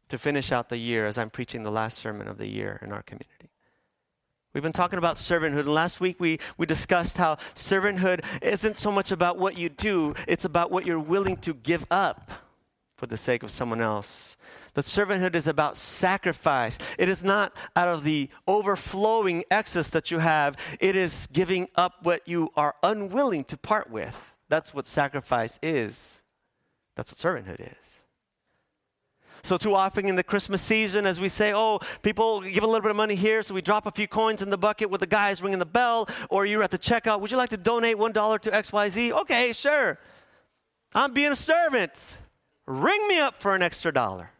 to 0.10 0.18
finish 0.18 0.52
out 0.52 0.70
the 0.70 0.78
year 0.78 1.08
as 1.08 1.18
I'm 1.18 1.30
preaching 1.30 1.64
the 1.64 1.72
last 1.72 1.98
sermon 1.98 2.28
of 2.28 2.38
the 2.38 2.48
year 2.48 2.80
in 2.82 2.92
our 2.92 3.04
community. 3.04 3.52
We've 4.54 4.64
been 4.64 4.74
talking 4.74 4.98
about 4.98 5.16
servanthood, 5.16 5.60
and 5.60 5.70
last 5.70 6.02
week 6.02 6.18
we, 6.20 6.40
we 6.58 6.66
discussed 6.66 7.18
how 7.18 7.36
servanthood 7.56 8.24
isn't 8.42 8.78
so 8.78 8.92
much 8.92 9.12
about 9.12 9.38
what 9.38 9.58
you 9.58 9.70
do, 9.70 10.14
it's 10.28 10.46
about 10.46 10.72
what 10.72 10.86
you're 10.86 11.00
willing 11.00 11.38
to 11.38 11.54
give 11.54 11.86
up 11.90 12.32
for 12.98 13.06
the 13.06 13.18
sake 13.18 13.44
of 13.44 13.52
someone 13.52 13.80
else. 13.80 14.36
That 14.78 14.86
servanthood 14.86 15.34
is 15.34 15.48
about 15.48 15.76
sacrifice. 15.76 16.78
It 17.00 17.10
is 17.10 17.24
not 17.24 17.52
out 17.76 17.88
of 17.88 18.04
the 18.04 18.30
overflowing 18.48 19.44
excess 19.50 19.90
that 19.90 20.12
you 20.12 20.20
have, 20.20 20.56
it 20.80 20.96
is 20.96 21.28
giving 21.34 21.68
up 21.74 21.94
what 22.04 22.22
you 22.28 22.52
are 22.56 22.76
unwilling 22.84 23.44
to 23.46 23.58
part 23.58 23.90
with. 23.90 24.36
That's 24.50 24.76
what 24.76 24.86
sacrifice 24.86 25.58
is. 25.64 26.22
That's 26.96 27.12
what 27.12 27.18
servanthood 27.18 27.60
is. 27.60 28.04
So, 29.42 29.58
too 29.58 29.74
often 29.74 30.08
in 30.08 30.16
the 30.16 30.24
Christmas 30.24 30.62
season, 30.62 31.08
as 31.08 31.20
we 31.20 31.28
say, 31.28 31.54
oh, 31.56 31.80
people 32.04 32.42
give 32.42 32.62
a 32.62 32.68
little 32.68 32.82
bit 32.82 32.92
of 32.92 32.98
money 32.98 33.16
here, 33.16 33.42
so 33.42 33.56
we 33.56 33.64
drop 33.64 33.88
a 33.88 33.92
few 33.92 34.08
coins 34.08 34.44
in 34.44 34.52
the 34.52 34.60
bucket 34.60 34.92
with 34.92 35.02
the 35.02 35.08
guys 35.08 35.42
ringing 35.42 35.58
the 35.58 35.66
bell, 35.66 36.08
or 36.30 36.46
you're 36.46 36.62
at 36.62 36.70
the 36.70 36.78
checkout, 36.78 37.20
would 37.20 37.32
you 37.32 37.38
like 37.38 37.50
to 37.50 37.58
donate 37.58 37.98
$1 37.98 38.42
to 38.42 38.52
XYZ? 38.52 39.12
Okay, 39.22 39.54
sure. 39.54 39.98
I'm 40.94 41.14
being 41.14 41.32
a 41.32 41.36
servant. 41.36 42.20
Ring 42.68 43.08
me 43.08 43.18
up 43.18 43.38
for 43.38 43.56
an 43.56 43.64
extra 43.64 43.92
dollar 43.92 44.34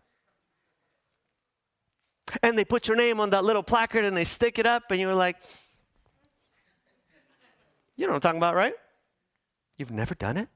and 2.44 2.58
they 2.58 2.66
put 2.66 2.88
your 2.88 2.98
name 2.98 3.20
on 3.20 3.30
that 3.32 3.44
little 3.44 3.64
placard 3.64 4.06
and 4.06 4.16
they 4.16 4.24
stick 4.24 4.60
it 4.60 4.66
up, 4.66 4.92
and 4.92 5.00
you're 5.00 5.16
like, 5.16 5.38
you 7.96 8.06
know 8.06 8.12
what 8.12 8.18
I'm 8.18 8.22
talking 8.22 8.40
about, 8.40 8.56
right? 8.56 8.74
You've 9.78 9.92
never 9.92 10.16
done 10.16 10.38
it? 10.38 10.50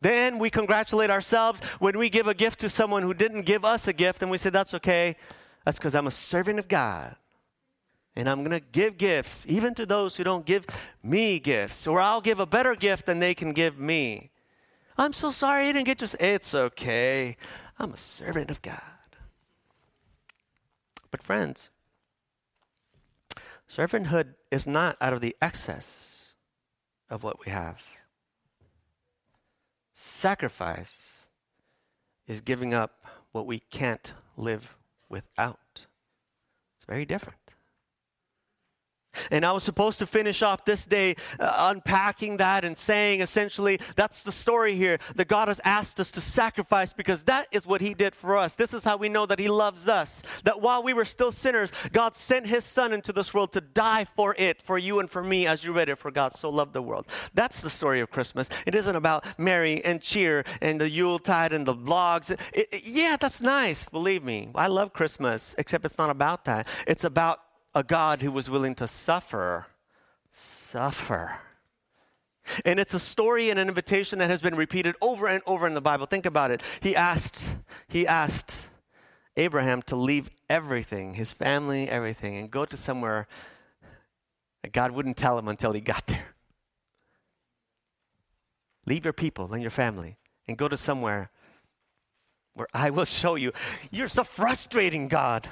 Then 0.00 0.38
we 0.38 0.48
congratulate 0.48 1.10
ourselves 1.10 1.60
when 1.80 1.98
we 1.98 2.08
give 2.08 2.28
a 2.28 2.34
gift 2.34 2.60
to 2.60 2.68
someone 2.68 3.02
who 3.02 3.14
didn't 3.14 3.42
give 3.42 3.64
us 3.64 3.88
a 3.88 3.92
gift, 3.92 4.22
and 4.22 4.30
we 4.30 4.38
say, 4.38 4.50
That's 4.50 4.74
okay. 4.74 5.16
That's 5.64 5.78
because 5.78 5.94
I'm 5.94 6.06
a 6.06 6.12
servant 6.12 6.58
of 6.58 6.68
God. 6.68 7.16
And 8.14 8.28
I'm 8.28 8.42
going 8.42 8.58
to 8.58 8.66
give 8.72 8.96
gifts, 8.96 9.44
even 9.48 9.74
to 9.74 9.86
those 9.86 10.16
who 10.16 10.24
don't 10.24 10.44
give 10.44 10.66
me 11.02 11.38
gifts, 11.38 11.86
or 11.86 12.00
I'll 12.00 12.20
give 12.20 12.40
a 12.40 12.46
better 12.46 12.74
gift 12.74 13.06
than 13.06 13.18
they 13.18 13.34
can 13.34 13.52
give 13.52 13.78
me. 13.78 14.30
I'm 14.98 15.12
so 15.12 15.30
sorry 15.30 15.68
you 15.68 15.72
didn't 15.72 15.86
get 15.86 15.98
just. 15.98 16.16
It's 16.18 16.54
okay. 16.54 17.36
I'm 17.78 17.92
a 17.92 17.96
servant 17.96 18.50
of 18.50 18.60
God. 18.60 18.80
But, 21.10 21.22
friends, 21.22 21.70
servanthood 23.70 24.34
is 24.50 24.66
not 24.66 24.96
out 25.00 25.12
of 25.12 25.20
the 25.20 25.36
excess 25.40 26.34
of 27.08 27.22
what 27.22 27.44
we 27.44 27.52
have. 27.52 27.80
Sacrifice 29.94 30.96
is 32.26 32.40
giving 32.40 32.74
up 32.74 33.04
what 33.32 33.46
we 33.46 33.60
can't 33.60 34.12
live 34.36 34.76
without. 35.08 35.86
It's 36.76 36.84
very 36.86 37.04
different. 37.04 37.47
And 39.30 39.44
I 39.44 39.52
was 39.52 39.64
supposed 39.64 39.98
to 39.98 40.06
finish 40.06 40.42
off 40.42 40.64
this 40.64 40.84
day 40.84 41.16
uh, 41.40 41.70
unpacking 41.70 42.38
that 42.38 42.64
and 42.64 42.76
saying 42.76 43.20
essentially 43.20 43.80
that's 43.96 44.22
the 44.22 44.32
story 44.32 44.74
here 44.74 44.98
that 45.16 45.28
God 45.28 45.48
has 45.48 45.60
asked 45.64 45.98
us 46.00 46.10
to 46.12 46.20
sacrifice 46.20 46.92
because 46.92 47.24
that 47.24 47.46
is 47.50 47.66
what 47.66 47.80
He 47.80 47.94
did 47.94 48.14
for 48.14 48.36
us. 48.36 48.54
This 48.54 48.72
is 48.74 48.84
how 48.84 48.96
we 48.96 49.08
know 49.08 49.26
that 49.26 49.38
He 49.38 49.48
loves 49.48 49.88
us. 49.88 50.22
That 50.44 50.60
while 50.60 50.82
we 50.82 50.94
were 50.94 51.04
still 51.04 51.32
sinners, 51.32 51.72
God 51.92 52.16
sent 52.16 52.46
His 52.46 52.64
Son 52.64 52.92
into 52.92 53.12
this 53.12 53.34
world 53.34 53.52
to 53.52 53.60
die 53.60 54.04
for 54.04 54.34
it, 54.38 54.62
for 54.62 54.78
you 54.78 55.00
and 55.00 55.10
for 55.10 55.22
me, 55.22 55.46
as 55.46 55.64
you 55.64 55.72
read 55.72 55.88
it, 55.88 55.98
for 55.98 56.10
God 56.10 56.32
so 56.32 56.50
loved 56.50 56.72
the 56.72 56.82
world. 56.82 57.06
That's 57.34 57.60
the 57.60 57.70
story 57.70 58.00
of 58.00 58.10
Christmas. 58.10 58.48
It 58.66 58.74
isn't 58.74 58.96
about 58.96 59.24
merry 59.38 59.84
and 59.84 60.00
cheer 60.00 60.44
and 60.60 60.80
the 60.80 60.88
Yuletide 60.88 61.52
and 61.52 61.66
the 61.66 61.74
vlogs. 61.74 62.30
It, 62.30 62.40
it, 62.52 62.82
yeah, 62.84 63.16
that's 63.18 63.40
nice, 63.40 63.88
believe 63.88 64.22
me. 64.22 64.50
I 64.54 64.68
love 64.68 64.92
Christmas, 64.92 65.54
except 65.58 65.84
it's 65.84 65.98
not 65.98 66.10
about 66.10 66.44
that. 66.44 66.68
It's 66.86 67.04
about 67.04 67.40
a 67.74 67.82
God 67.82 68.22
who 68.22 68.32
was 68.32 68.48
willing 68.48 68.74
to 68.76 68.86
suffer, 68.86 69.66
suffer. 70.30 71.36
And 72.64 72.80
it's 72.80 72.94
a 72.94 72.98
story 72.98 73.50
and 73.50 73.58
an 73.58 73.68
invitation 73.68 74.18
that 74.20 74.30
has 74.30 74.40
been 74.40 74.54
repeated 74.54 74.96
over 75.00 75.26
and 75.26 75.42
over 75.46 75.66
in 75.66 75.74
the 75.74 75.80
Bible. 75.80 76.06
Think 76.06 76.26
about 76.26 76.50
it. 76.50 76.62
He 76.80 76.96
asked, 76.96 77.54
he 77.88 78.06
asked 78.06 78.66
Abraham 79.36 79.82
to 79.82 79.96
leave 79.96 80.30
everything, 80.48 81.14
his 81.14 81.32
family, 81.32 81.88
everything, 81.88 82.36
and 82.36 82.50
go 82.50 82.64
to 82.64 82.76
somewhere 82.76 83.28
that 84.62 84.72
God 84.72 84.92
wouldn't 84.92 85.16
tell 85.16 85.38
him 85.38 85.48
until 85.48 85.72
he 85.72 85.80
got 85.80 86.06
there. 86.06 86.34
Leave 88.86 89.04
your 89.04 89.12
people 89.12 89.52
and 89.52 89.62
your 89.62 89.70
family 89.70 90.16
and 90.48 90.56
go 90.56 90.66
to 90.66 90.76
somewhere 90.76 91.30
where 92.54 92.68
I 92.72 92.90
will 92.90 93.04
show 93.04 93.34
you. 93.34 93.52
You're 93.90 94.08
so 94.08 94.24
frustrating, 94.24 95.08
God. 95.08 95.48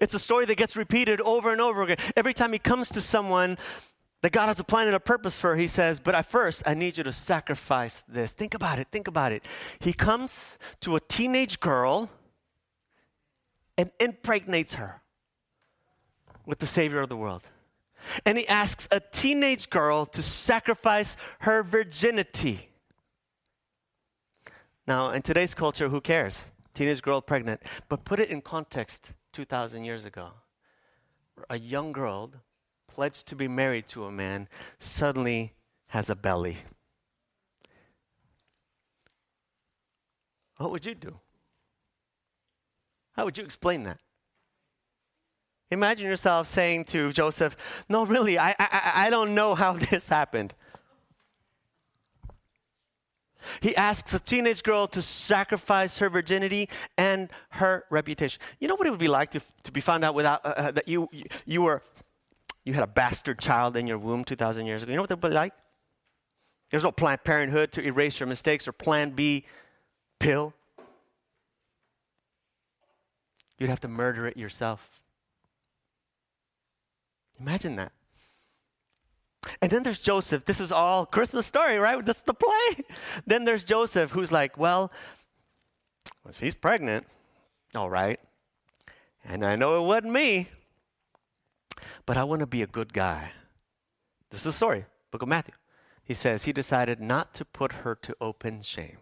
It's 0.00 0.14
a 0.14 0.18
story 0.18 0.44
that 0.46 0.56
gets 0.56 0.76
repeated 0.76 1.20
over 1.20 1.52
and 1.52 1.60
over 1.60 1.82
again. 1.82 1.96
Every 2.16 2.34
time 2.34 2.52
he 2.52 2.58
comes 2.58 2.90
to 2.90 3.00
someone 3.00 3.56
that 4.22 4.32
God 4.32 4.48
has 4.48 4.60
a 4.60 4.64
plan 4.64 4.86
and 4.86 4.96
a 4.96 5.00
purpose 5.00 5.36
for, 5.36 5.56
he 5.56 5.66
says, 5.66 6.00
But 6.00 6.14
at 6.14 6.26
first, 6.26 6.62
I 6.66 6.74
need 6.74 6.98
you 6.98 7.04
to 7.04 7.12
sacrifice 7.12 8.04
this. 8.06 8.32
Think 8.32 8.54
about 8.54 8.78
it. 8.78 8.88
Think 8.92 9.08
about 9.08 9.32
it. 9.32 9.44
He 9.78 9.92
comes 9.92 10.58
to 10.80 10.96
a 10.96 11.00
teenage 11.00 11.60
girl 11.60 12.10
and 13.78 13.90
impregnates 13.98 14.74
her 14.74 15.00
with 16.44 16.58
the 16.58 16.66
Savior 16.66 17.00
of 17.00 17.08
the 17.08 17.16
world. 17.16 17.42
And 18.26 18.36
he 18.36 18.46
asks 18.48 18.88
a 18.90 19.00
teenage 19.00 19.70
girl 19.70 20.04
to 20.06 20.22
sacrifice 20.22 21.16
her 21.40 21.62
virginity. 21.62 22.68
Now, 24.86 25.10
in 25.10 25.22
today's 25.22 25.54
culture, 25.54 25.88
who 25.88 26.00
cares? 26.00 26.46
Teenage 26.74 27.02
girl 27.02 27.20
pregnant. 27.20 27.62
But 27.88 28.04
put 28.04 28.20
it 28.20 28.28
in 28.28 28.40
context 28.42 29.12
2,000 29.32 29.84
years 29.84 30.04
ago. 30.04 30.30
A 31.48 31.58
young 31.58 31.92
girl 31.92 32.32
pledged 32.88 33.26
to 33.28 33.36
be 33.36 33.48
married 33.48 33.88
to 33.88 34.04
a 34.04 34.12
man 34.12 34.48
suddenly 34.78 35.54
has 35.88 36.10
a 36.10 36.16
belly. 36.16 36.58
What 40.56 40.70
would 40.70 40.84
you 40.84 40.94
do? 40.94 41.18
How 43.12 43.24
would 43.24 43.38
you 43.38 43.44
explain 43.44 43.84
that? 43.84 43.98
Imagine 45.70 46.06
yourself 46.06 46.48
saying 46.48 46.84
to 46.86 47.12
Joseph, 47.12 47.56
No, 47.88 48.04
really, 48.04 48.38
I, 48.38 48.54
I, 48.58 48.92
I 49.06 49.10
don't 49.10 49.34
know 49.34 49.54
how 49.54 49.72
this 49.90 50.08
happened. 50.08 50.54
He 53.60 53.76
asks 53.76 54.12
a 54.14 54.20
teenage 54.20 54.62
girl 54.62 54.86
to 54.88 55.02
sacrifice 55.02 55.98
her 55.98 56.08
virginity 56.08 56.68
and 56.96 57.28
her 57.50 57.84
reputation. 57.90 58.40
You 58.60 58.68
know 58.68 58.74
what 58.74 58.86
it 58.86 58.90
would 58.90 59.00
be 59.00 59.08
like 59.08 59.30
to, 59.30 59.40
to 59.64 59.72
be 59.72 59.80
found 59.80 60.04
out 60.04 60.14
without 60.14 60.44
uh, 60.44 60.48
uh 60.56 60.70
that 60.72 60.88
you, 60.88 61.08
you 61.46 61.62
were 61.62 61.82
you 62.64 62.74
had 62.74 62.82
a 62.82 62.86
bastard 62.86 63.38
child 63.38 63.76
in 63.76 63.86
your 63.86 63.98
womb 63.98 64.24
2,000 64.24 64.66
years 64.66 64.82
ago. 64.82 64.90
You 64.92 64.96
know 64.96 65.02
what 65.02 65.08
that 65.08 65.22
would 65.22 65.30
be 65.30 65.34
like? 65.34 65.54
There's 66.70 66.82
no 66.82 66.92
Planned 66.92 67.24
Parenthood 67.24 67.72
to 67.72 67.82
erase 67.82 68.20
your 68.20 68.28
mistakes 68.28 68.68
or 68.68 68.72
Plan 68.72 69.10
B 69.10 69.44
pill. 70.18 70.54
You'd 73.58 73.70
have 73.70 73.80
to 73.80 73.88
murder 73.88 74.26
it 74.26 74.36
yourself. 74.36 75.00
Imagine 77.40 77.76
that. 77.76 77.92
And 79.62 79.70
then 79.70 79.82
there's 79.82 79.98
Joseph. 79.98 80.44
This 80.44 80.60
is 80.60 80.70
all 80.70 81.06
Christmas 81.06 81.46
story, 81.46 81.78
right? 81.78 82.04
This 82.04 82.18
is 82.18 82.22
the 82.22 82.34
play. 82.34 82.84
Then 83.26 83.44
there's 83.44 83.64
Joseph, 83.64 84.10
who's 84.10 84.30
like, 84.30 84.58
well, 84.58 84.92
well, 86.24 86.32
she's 86.32 86.54
pregnant. 86.54 87.06
All 87.74 87.90
right. 87.90 88.20
And 89.24 89.44
I 89.44 89.56
know 89.56 89.82
it 89.82 89.86
wasn't 89.86 90.12
me, 90.12 90.48
but 92.06 92.16
I 92.16 92.24
want 92.24 92.40
to 92.40 92.46
be 92.46 92.62
a 92.62 92.66
good 92.66 92.92
guy. 92.92 93.32
This 94.30 94.40
is 94.40 94.44
the 94.44 94.52
story, 94.52 94.86
book 95.10 95.22
of 95.22 95.28
Matthew. 95.28 95.54
He 96.04 96.14
says 96.14 96.44
he 96.44 96.52
decided 96.52 97.00
not 97.00 97.34
to 97.34 97.44
put 97.44 97.72
her 97.72 97.94
to 97.94 98.16
open 98.20 98.62
shame 98.62 98.98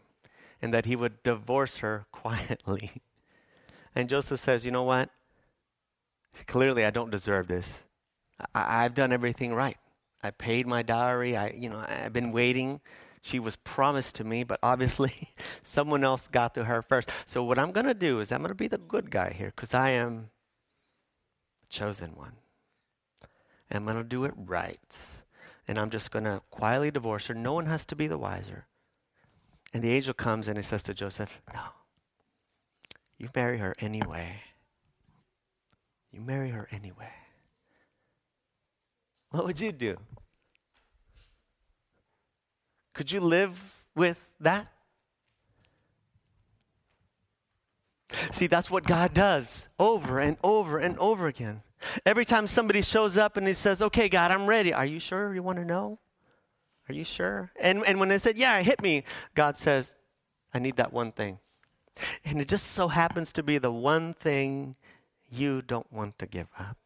and 0.61 0.74
that 0.74 0.87
he 0.87 0.96
would 0.96 1.22
divorce 1.22 1.79
her 1.79 2.07
quietly. 2.12 3.03
And 3.94 4.09
Joseph 4.09 4.40
says, 4.40 4.64
You 4.64 4.70
know 4.70 4.83
what? 4.83 5.11
Clearly, 6.46 6.85
I 6.85 6.90
don't 6.90 7.11
deserve 7.11 7.48
this. 7.48 7.83
I- 8.55 8.83
have 8.83 8.94
done 8.94 9.12
everything 9.12 9.55
right. 9.55 9.77
I 10.22 10.31
paid 10.31 10.66
my 10.66 10.83
dowry. 10.83 11.37
I, 11.37 11.50
you 11.50 11.68
know, 11.68 11.85
I've 11.87 12.12
been 12.12 12.33
waiting. 12.33 12.81
She 13.22 13.38
was 13.38 13.57
promised 13.57 14.14
to 14.16 14.24
me, 14.24 14.44
but 14.44 14.59
obviously 14.62 15.35
someone 15.62 16.04
else 16.04 16.28
got 16.28 16.54
to 16.54 16.64
her 16.64 16.83
first. 16.83 17.11
So 17.26 17.44
what 17.44 17.59
I'm 17.59 17.72
going 17.72 17.87
to 17.87 17.94
do 17.94 18.20
is 18.20 18.33
I'm 18.33 18.38
going 18.38 18.48
to 18.50 18.54
be 18.54 18.68
the 18.68 18.78
good 18.78 19.11
guy 19.11 19.33
here 19.33 19.52
because 19.54 19.74
I 19.74 19.90
am 19.90 20.31
the 21.61 21.66
chosen 21.68 22.14
one. 22.14 22.33
I'm 23.70 23.85
going 23.85 23.96
to 23.96 24.04
do 24.04 24.24
it 24.24 24.33
right. 24.37 24.96
And 25.66 25.78
I'm 25.78 25.90
just 25.90 26.11
going 26.11 26.24
to 26.24 26.40
quietly 26.50 26.90
divorce 26.90 27.26
her. 27.26 27.35
No 27.35 27.52
one 27.52 27.66
has 27.66 27.85
to 27.87 27.96
be 27.96 28.07
the 28.07 28.16
wiser. 28.16 28.66
And 29.74 29.83
the 29.83 29.92
angel 29.92 30.14
comes 30.14 30.48
and 30.48 30.57
he 30.57 30.62
says 30.62 30.83
to 30.85 30.94
Joseph, 30.94 31.42
No, 31.52 31.61
you 33.18 33.28
marry 33.35 33.59
her 33.59 33.74
anyway. 33.78 34.42
You 36.11 36.20
marry 36.22 36.50
her 36.50 36.68
anyway. 36.72 37.12
What 39.30 39.44
would 39.44 39.60
you 39.60 39.72
do? 39.72 39.96
Could 42.94 43.12
you 43.12 43.20
live 43.20 43.82
with 43.94 44.28
that? 44.40 44.68
See, 48.30 48.46
that's 48.46 48.70
what 48.70 48.84
God 48.84 49.12
does 49.12 49.68
over 49.78 50.18
and 50.18 50.36
over 50.42 50.78
and 50.78 50.98
over 50.98 51.26
again. 51.26 51.62
Every 52.04 52.24
time 52.24 52.46
somebody 52.46 52.82
shows 52.82 53.16
up 53.18 53.36
and 53.36 53.46
he 53.46 53.54
says, 53.54 53.82
Okay, 53.82 54.08
God, 54.08 54.30
I'm 54.30 54.46
ready. 54.46 54.72
Are 54.72 54.86
you 54.86 54.98
sure 54.98 55.34
you 55.34 55.42
want 55.42 55.58
to 55.58 55.64
know? 55.64 55.98
Are 56.88 56.94
you 56.94 57.04
sure? 57.04 57.50
And, 57.60 57.84
and 57.86 58.00
when 58.00 58.08
they 58.08 58.18
said, 58.18 58.38
Yeah, 58.38 58.60
hit 58.62 58.82
me, 58.82 59.04
God 59.34 59.56
says, 59.56 59.94
I 60.52 60.58
need 60.58 60.76
that 60.76 60.92
one 60.92 61.12
thing. 61.12 61.38
And 62.24 62.40
it 62.40 62.48
just 62.48 62.68
so 62.68 62.88
happens 62.88 63.32
to 63.32 63.42
be 63.42 63.58
the 63.58 63.72
one 63.72 64.14
thing 64.14 64.76
you 65.30 65.62
don't 65.62 65.92
want 65.92 66.18
to 66.18 66.26
give 66.26 66.48
up. 66.58 66.76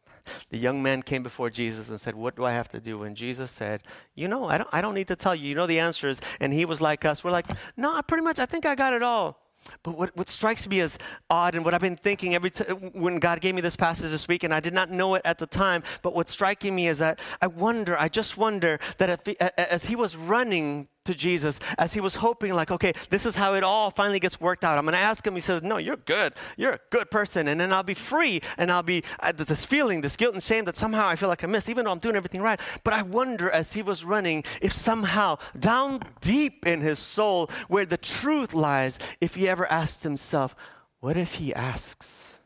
The 0.49 0.57
young 0.57 0.81
man 0.81 1.01
came 1.01 1.23
before 1.23 1.49
Jesus 1.49 1.89
and 1.89 1.99
said, 1.99 2.15
What 2.15 2.35
do 2.35 2.45
I 2.45 2.51
have 2.51 2.69
to 2.69 2.79
do? 2.79 3.03
And 3.03 3.15
Jesus 3.15 3.51
said, 3.51 3.83
You 4.15 4.27
know, 4.27 4.45
I 4.45 4.57
don't, 4.57 4.69
I 4.71 4.81
don't 4.81 4.93
need 4.93 5.07
to 5.07 5.15
tell 5.15 5.35
you. 5.35 5.47
You 5.47 5.55
know 5.55 5.67
the 5.67 5.79
answers. 5.79 6.21
And 6.39 6.53
he 6.53 6.65
was 6.65 6.81
like 6.81 7.05
us. 7.05 7.23
We're 7.23 7.31
like, 7.31 7.47
No, 7.77 7.95
I 7.95 8.01
pretty 8.01 8.23
much, 8.23 8.39
I 8.39 8.45
think 8.45 8.65
I 8.65 8.75
got 8.75 8.93
it 8.93 9.03
all. 9.03 9.39
But 9.81 9.97
what, 9.97 10.15
what 10.17 10.29
strikes 10.29 10.67
me 10.67 10.79
as 10.81 10.97
odd 11.29 11.55
and 11.55 11.63
what 11.63 11.73
I've 11.73 11.81
been 11.81 11.95
thinking 11.95 12.35
every 12.35 12.49
time 12.49 12.91
when 12.93 13.19
God 13.19 13.39
gave 13.41 13.55
me 13.55 13.61
this 13.61 13.75
passage 13.75 14.11
this 14.11 14.27
week, 14.27 14.43
and 14.43 14.53
I 14.53 14.59
did 14.59 14.73
not 14.73 14.91
know 14.91 15.15
it 15.15 15.21
at 15.25 15.37
the 15.37 15.45
time, 15.45 15.83
but 16.01 16.13
what's 16.13 16.31
striking 16.31 16.75
me 16.75 16.87
is 16.87 16.99
that 16.99 17.19
I 17.41 17.47
wonder, 17.47 17.97
I 17.97 18.09
just 18.09 18.37
wonder 18.37 18.79
that 18.97 19.25
he, 19.25 19.39
as 19.39 19.85
he 19.85 19.95
was 19.95 20.15
running 20.17 20.87
to 21.05 21.13
Jesus 21.13 21.59
as 21.77 21.93
he 21.93 21.99
was 21.99 22.15
hoping, 22.15 22.53
like, 22.53 22.71
okay, 22.71 22.93
this 23.09 23.25
is 23.25 23.35
how 23.35 23.53
it 23.53 23.63
all 23.63 23.91
finally 23.91 24.19
gets 24.19 24.39
worked 24.39 24.63
out. 24.63 24.77
I'm 24.77 24.85
going 24.85 24.93
to 24.93 24.99
ask 24.99 25.25
him. 25.25 25.33
He 25.33 25.39
says, 25.39 25.61
No, 25.61 25.77
you're 25.77 25.97
good. 25.97 26.33
You're 26.57 26.73
a 26.73 26.79
good 26.89 27.11
person. 27.11 27.47
And 27.47 27.59
then 27.59 27.73
I'll 27.73 27.83
be 27.83 27.93
free. 27.93 28.41
And 28.57 28.71
I'll 28.71 28.83
be 28.83 29.03
uh, 29.19 29.31
this 29.31 29.65
feeling, 29.65 30.01
this 30.01 30.15
guilt 30.15 30.33
and 30.33 30.43
shame 30.43 30.65
that 30.65 30.75
somehow 30.75 31.07
I 31.07 31.15
feel 31.15 31.29
like 31.29 31.43
I 31.43 31.47
missed, 31.47 31.69
even 31.69 31.85
though 31.85 31.91
I'm 31.91 31.99
doing 31.99 32.15
everything 32.15 32.41
right. 32.41 32.59
But 32.83 32.93
I 32.93 33.01
wonder 33.01 33.49
as 33.49 33.73
he 33.73 33.81
was 33.81 34.03
running 34.03 34.43
if 34.61 34.73
somehow 34.73 35.37
down 35.59 36.01
deep 36.21 36.65
in 36.65 36.81
his 36.81 36.99
soul, 36.99 37.49
where 37.67 37.85
the 37.85 37.97
truth 37.97 38.53
lies, 38.53 38.99
if 39.21 39.35
he 39.35 39.47
ever 39.47 39.69
asked 39.71 40.03
himself, 40.03 40.55
What 40.99 41.17
if 41.17 41.35
he 41.35 41.53
asks? 41.53 42.37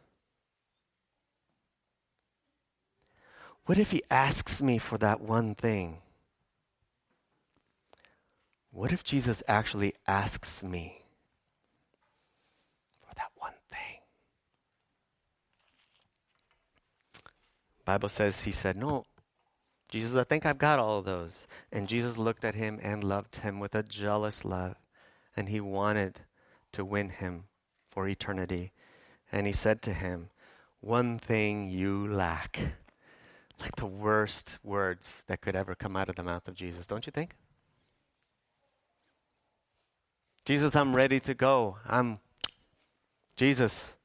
What 3.68 3.78
if 3.78 3.92
he 3.92 4.02
asks 4.10 4.62
me 4.62 4.78
for 4.78 4.98
that 5.00 5.20
one 5.20 5.54
thing? 5.54 5.98
What 8.78 8.92
if 8.92 9.04
Jesus 9.04 9.42
actually 9.48 9.96
asks 10.06 10.62
me 10.62 11.02
for 13.02 13.16
that 13.16 13.32
one 13.36 13.56
thing? 13.72 14.02
Bible 17.86 18.08
says 18.08 18.44
he 18.44 18.52
said, 18.52 18.78
"No. 18.78 19.08
Jesus, 19.90 20.16
I 20.16 20.24
think 20.26 20.46
I've 20.46 20.60
got 20.60 20.78
all 20.78 21.02
those." 21.02 21.48
And 21.72 21.90
Jesus 21.90 22.20
looked 22.20 22.46
at 22.46 22.54
him 22.54 22.80
and 22.84 23.04
loved 23.04 23.38
him 23.38 23.60
with 23.60 23.74
a 23.74 23.82
jealous 23.82 24.46
love, 24.46 24.76
and 25.36 25.50
he 25.50 25.60
wanted 25.60 26.28
to 26.74 26.86
win 26.86 27.10
him 27.10 27.48
for 27.90 28.08
eternity. 28.08 28.74
And 29.32 29.48
he 29.48 29.54
said 29.54 29.82
to 29.82 29.94
him, 29.96 30.30
"One 30.82 31.18
thing 31.18 31.68
you 31.68 32.08
lack." 32.08 32.60
Like 33.60 33.76
the 33.78 33.88
worst 33.88 34.60
words 34.62 35.24
that 35.26 35.42
could 35.42 35.56
ever 35.56 35.74
come 35.74 35.98
out 35.98 36.10
of 36.10 36.16
the 36.16 36.22
mouth 36.22 36.48
of 36.48 36.54
Jesus, 36.54 36.86
don't 36.86 37.08
you 37.08 37.12
think? 37.12 37.36
Jesus, 40.48 40.78
I'm 40.78 40.96
ready 40.96 41.20
to 41.20 41.34
go. 41.34 41.76
I'm 41.86 42.20
Jesus. 43.36 43.98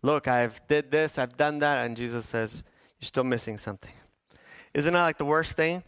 Look, 0.00 0.28
I've 0.28 0.64
did 0.68 0.92
this, 0.92 1.18
I've 1.18 1.36
done 1.36 1.58
that, 1.58 1.84
and 1.84 1.96
Jesus 1.96 2.24
says, 2.24 2.62
You're 3.00 3.06
still 3.06 3.24
missing 3.24 3.58
something. 3.58 3.90
Isn't 4.74 4.92
that 4.92 5.02
like 5.02 5.18
the 5.18 5.24
worst 5.24 5.56
thing? 5.56 5.82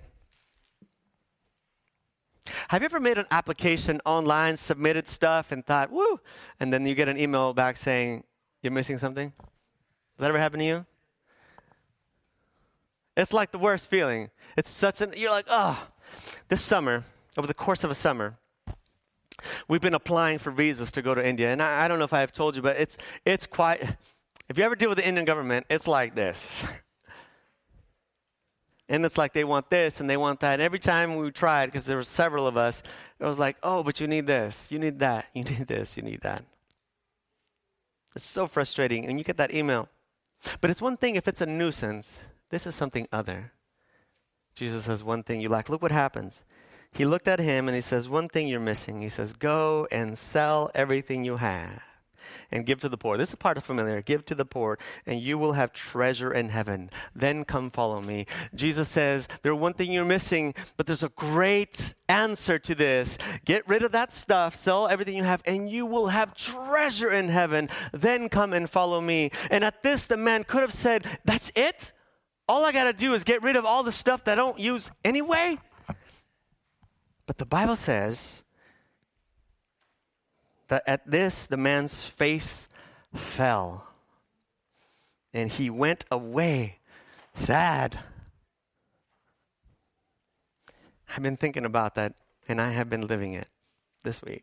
Have 2.71 2.83
you 2.83 2.87
ever 2.87 2.99
made 2.99 3.19
an 3.19 3.27
application 3.31 4.01
online, 4.05 4.57
submitted 4.57 5.07
stuff, 5.07 5.53
and 5.53 5.65
thought, 5.65 5.93
woo, 5.93 6.19
and 6.59 6.73
then 6.73 6.85
you 6.87 6.97
get 6.97 7.09
an 7.09 7.17
email 7.17 7.55
back 7.55 7.77
saying, 7.77 8.25
You're 8.65 8.73
missing 8.73 8.99
something? 8.99 9.33
Has 9.39 10.19
that 10.19 10.29
ever 10.31 10.41
happened 10.41 10.63
to 10.63 10.67
you? 10.67 10.87
It's 13.17 13.33
like 13.33 13.53
the 13.53 13.61
worst 13.61 13.89
feeling. 13.89 14.31
It's 14.57 14.71
such 14.71 15.03
an, 15.03 15.15
you're 15.17 15.31
like, 15.31 15.47
oh, 15.49 15.87
this 16.49 16.63
summer, 16.63 17.05
over 17.39 17.47
the 17.47 17.55
course 17.55 17.85
of 17.85 17.93
a 17.93 17.95
summer, 17.95 18.39
We've 19.69 19.81
been 19.81 19.95
applying 19.95 20.39
for 20.39 20.51
visas 20.51 20.93
to 20.93 21.03
go 21.03 21.15
to 21.15 21.27
India, 21.27 21.53
and 21.53 21.63
I, 21.63 21.85
I 21.85 21.89
don't 21.89 21.99
know 21.99 22.05
if 22.05 22.13
I 22.13 22.21
have 22.21 22.33
told 22.33 22.57
you, 22.57 22.63
but 22.63 22.77
it's 22.77 22.97
it's 23.25 23.47
quite. 23.47 23.97
If 24.49 24.59
you 24.59 24.65
ever 24.65 24.75
deal 24.75 24.89
with 24.89 24.99
the 24.99 25.07
Indian 25.07 25.25
government, 25.25 25.67
it's 25.71 25.87
like 25.87 26.15
this. 26.15 26.65
And 28.91 29.07
it's 29.07 29.17
like 29.17 29.33
they 29.33 29.45
want 29.45 29.71
this 29.71 30.01
and 30.01 30.11
they 30.11 30.17
want 30.17 30.41
that. 30.41 30.55
And 30.55 30.63
every 30.63 30.81
time 30.81 31.15
we 31.15 31.31
tried, 31.31 31.67
because 31.67 31.87
there 31.87 31.97
were 31.97 32.03
several 32.03 32.49
of 32.49 32.57
us, 32.57 32.83
it 33.21 33.25
was 33.25 33.39
like, 33.39 33.57
oh, 33.63 33.85
but 33.85 34.01
you 34.01 34.09
need 34.09 34.27
this, 34.27 34.73
you 34.73 34.81
need 34.81 34.99
that, 34.99 35.27
you 35.33 35.45
need 35.45 35.69
this, 35.69 35.97
you 35.97 36.03
need 36.03 36.23
that. 36.23 36.45
It's 38.17 38.25
so 38.25 38.49
frustrating. 38.49 39.07
And 39.07 39.17
you 39.17 39.25
get 39.25 39.37
that 39.37 39.55
email. 39.55 39.89
But 40.61 40.71
it's 40.71 40.83
one 40.83 40.97
thing 40.97 41.15
if 41.15 41.29
it's 41.29 41.41
a 41.41 41.47
nuisance, 41.47 42.27
this 42.51 42.67
is 42.67 42.75
something 42.75 43.07
other. 43.13 43.53
Jesus 44.57 44.87
says, 44.87 45.05
One 45.05 45.23
thing 45.23 45.41
you 45.41 45.49
lack. 45.49 45.69
Look 45.69 45.83
what 45.83 45.93
happens. 45.93 46.43
He 46.93 47.07
looked 47.07 47.29
at 47.29 47.39
him 47.39 47.69
and 47.69 47.75
he 47.75 47.81
says, 47.81 48.09
One 48.09 48.29
thing 48.29 48.49
you're 48.49 48.61
missing. 48.61 49.01
He 49.01 49.09
says, 49.09 49.33
Go 49.33 49.87
and 49.91 50.19
sell 50.19 50.71
everything 50.75 51.25
you 51.25 51.37
have 51.37 51.83
and 52.51 52.67
give 52.67 52.79
to 52.81 52.89
the 52.89 52.97
poor. 52.97 53.17
This 53.17 53.31
is 53.31 53.35
part 53.35 53.57
of 53.57 53.65
familiar. 53.65 54.03
Give 54.03 54.25
to 54.27 54.35
the 54.35 54.45
poor, 54.45 54.79
and 55.07 55.21
you 55.21 55.39
will 55.39 55.53
have 55.53 55.73
treasure 55.73 56.33
in 56.33 56.49
heaven. 56.49 56.91
Then 57.15 57.45
come 57.45 57.71
follow 57.71 58.01
me. 58.01 58.27
Jesus 58.55 58.89
says, 58.89 59.29
There's 59.43 59.57
one 59.57 59.75
thing 59.75 59.93
you're 59.93 60.05
missing, 60.05 60.55
but 60.77 60.87
there's 60.87 61.03
a 61.03 61.11
great 61.11 61.95
answer 62.09 62.59
to 62.59 62.75
this. 62.75 63.19
Get 63.45 63.69
rid 63.69 63.83
of 63.83 63.93
that 63.93 64.13
stuff, 64.13 64.55
sell 64.55 64.89
everything 64.89 65.17
you 65.17 65.25
have, 65.25 65.43
and 65.45 65.71
you 65.71 65.87
will 65.87 66.09
have 66.09 66.35
treasure 66.35 67.11
in 67.11 67.29
heaven. 67.29 67.69
Then 67.93 68.29
come 68.29 68.53
and 68.53 68.69
follow 68.69 69.01
me. 69.01 69.31
And 69.51 69.65
at 69.65 69.83
this, 69.83 70.07
the 70.07 70.17
man 70.17 70.45
could 70.45 70.63
have 70.63 70.73
said, 70.73 71.07
That's 71.25 71.53
it? 71.55 71.93
All 72.49 72.65
I 72.65 72.73
got 72.73 72.85
to 72.85 72.93
do 72.93 73.15
is 73.15 73.23
get 73.23 73.43
rid 73.43 73.55
of 73.55 73.65
all 73.65 73.85
the 73.85 73.93
stuff 73.93 74.25
that 74.25 74.33
I 74.33 74.35
don't 74.35 74.59
use 74.59 74.91
anyway? 75.05 75.57
But 77.31 77.39
the 77.39 77.47
Bible 77.47 77.77
says, 77.77 78.43
that 80.67 80.83
at 80.85 81.09
this 81.09 81.47
the 81.47 81.57
man's 81.57 82.05
face 82.05 82.69
fell 83.15 83.87
and 85.33 85.49
he 85.49 85.71
went 85.71 86.05
away 86.11 86.81
sad. 87.37 88.01
I've 91.09 91.23
been 91.23 91.37
thinking 91.37 91.65
about 91.65 91.95
that 91.95 92.15
and 92.49 92.61
I 92.61 92.73
have 92.73 92.91
been 92.91 93.07
living 93.07 93.35
it 93.35 93.47
this 94.03 94.23
week. 94.23 94.43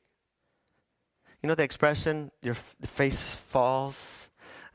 You 1.44 1.50
know 1.50 1.56
the 1.56 1.64
expression, 1.64 2.32
your 2.42 2.54
f- 2.54 2.74
face 2.86 3.36
falls? 3.36 4.30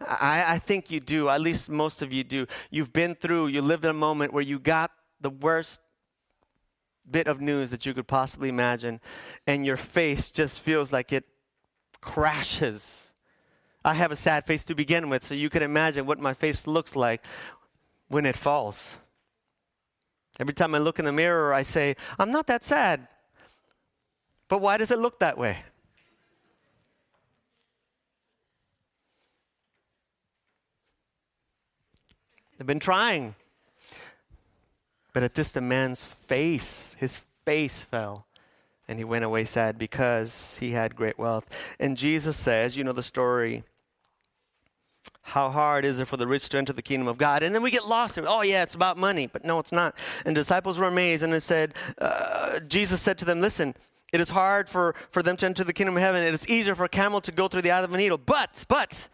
I, 0.07 0.45
I 0.49 0.59
think 0.59 0.91
you 0.91 1.01
do, 1.01 1.31
at 1.31 1.41
least 1.41 1.71
most 1.71 2.03
of 2.03 2.13
you 2.13 2.25
do. 2.25 2.47
You've 2.71 2.93
been 2.93 3.15
through, 3.15 3.47
you 3.47 3.63
lived 3.63 3.87
in 3.87 3.91
a 3.91 3.95
moment 3.95 4.35
where 4.35 4.43
you 4.43 4.59
got 4.59 4.91
the 5.19 5.31
worst 5.31 5.81
bit 7.11 7.27
of 7.27 7.41
news 7.41 7.71
that 7.71 7.85
you 7.87 7.95
could 7.95 8.07
possibly 8.07 8.49
imagine, 8.49 9.01
and 9.47 9.67
your 9.67 9.77
face 9.77 10.31
just 10.31 10.61
feels 10.61 10.93
like 10.93 11.13
it 11.13 11.25
crashes. 12.01 13.13
I 13.85 13.95
have 13.95 14.13
a 14.13 14.17
sad 14.17 14.47
face 14.47 14.63
to 14.65 14.75
begin 14.75 15.09
with, 15.09 15.27
so 15.27 15.35
you 15.35 15.51
can 15.51 15.63
imagine 15.63 16.07
what 16.07 16.19
my 16.19 16.35
face 16.35 16.67
looks 16.67 16.95
like 16.95 17.25
when 18.09 18.27
it 18.27 18.37
falls. 18.37 18.97
Every 20.39 20.55
time 20.55 20.75
I 20.75 20.79
look 20.79 20.99
in 20.99 21.05
the 21.05 21.13
mirror, 21.13 21.53
I 21.53 21.63
say, 21.63 21.97
I'm 22.19 22.31
not 22.31 22.47
that 22.47 22.65
sad. 22.65 23.09
But 24.49 24.61
why 24.61 24.77
does 24.77 24.91
it 24.91 24.99
look 24.99 25.19
that 25.19 25.37
way? 25.37 25.59
I've 32.61 32.67
been 32.67 32.79
trying. 32.79 33.35
But 35.13 35.23
at 35.23 35.35
this, 35.35 35.51
the 35.51 35.61
man's 35.61 36.05
face, 36.05 36.97
his 36.99 37.21
face 37.45 37.83
fell 37.83 38.27
and 38.89 38.99
he 38.99 39.05
went 39.05 39.25
away 39.25 39.45
sad 39.45 39.79
because 39.79 40.57
he 40.61 40.73
had 40.73 40.97
great 40.97 41.19
wealth. 41.19 41.47
And 41.79 41.97
Jesus 41.97 42.37
says, 42.37 42.77
you 42.77 42.85
know 42.85 42.93
the 42.93 43.03
story. 43.03 43.65
How 45.23 45.51
hard 45.51 45.85
is 45.85 46.01
it 46.01 46.09
for 46.09 46.17
the 46.17 46.27
rich 46.27 46.49
to 46.51 46.59
enter 46.59 46.73
the 46.73 46.83
kingdom 46.83 47.07
of 47.07 47.17
God? 47.17 47.43
And 47.43 47.55
then 47.55 47.63
we 47.63 47.71
get 47.71 47.87
lost. 47.87 48.19
Oh, 48.23 48.43
yeah, 48.43 48.63
it's 48.63 48.75
about 48.75 48.99
money. 48.99 49.27
But 49.27 49.45
no, 49.45 49.59
it's 49.61 49.73
not. 49.73 49.97
And 50.27 50.35
disciples 50.35 50.79
were 50.79 50.89
amazed. 50.89 51.23
And 51.23 51.33
it 51.33 51.43
said, 51.43 51.75
uh, 51.99 52.59
Jesus 52.61 53.01
said 53.01 53.19
to 53.19 53.25
them, 53.25 53.41
Listen, 53.41 53.75
it 54.13 54.21
is 54.21 54.31
hard 54.31 54.69
for, 54.69 54.95
for 55.11 55.23
them 55.23 55.37
to 55.39 55.47
enter 55.47 55.65
the 55.65 55.73
kingdom 55.73 55.97
of 55.97 56.03
heaven. 56.03 56.27
It 56.27 56.35
is 56.35 56.47
easier 56.49 56.75
for 56.75 56.85
a 56.85 56.89
camel 56.89 57.21
to 57.23 57.33
go 57.33 57.49
through 57.49 57.63
the 57.63 57.71
eye 57.71 57.81
of 57.83 57.95
a 57.95 57.97
needle. 57.97 58.19
But, 58.19 58.65
but, 58.69 59.09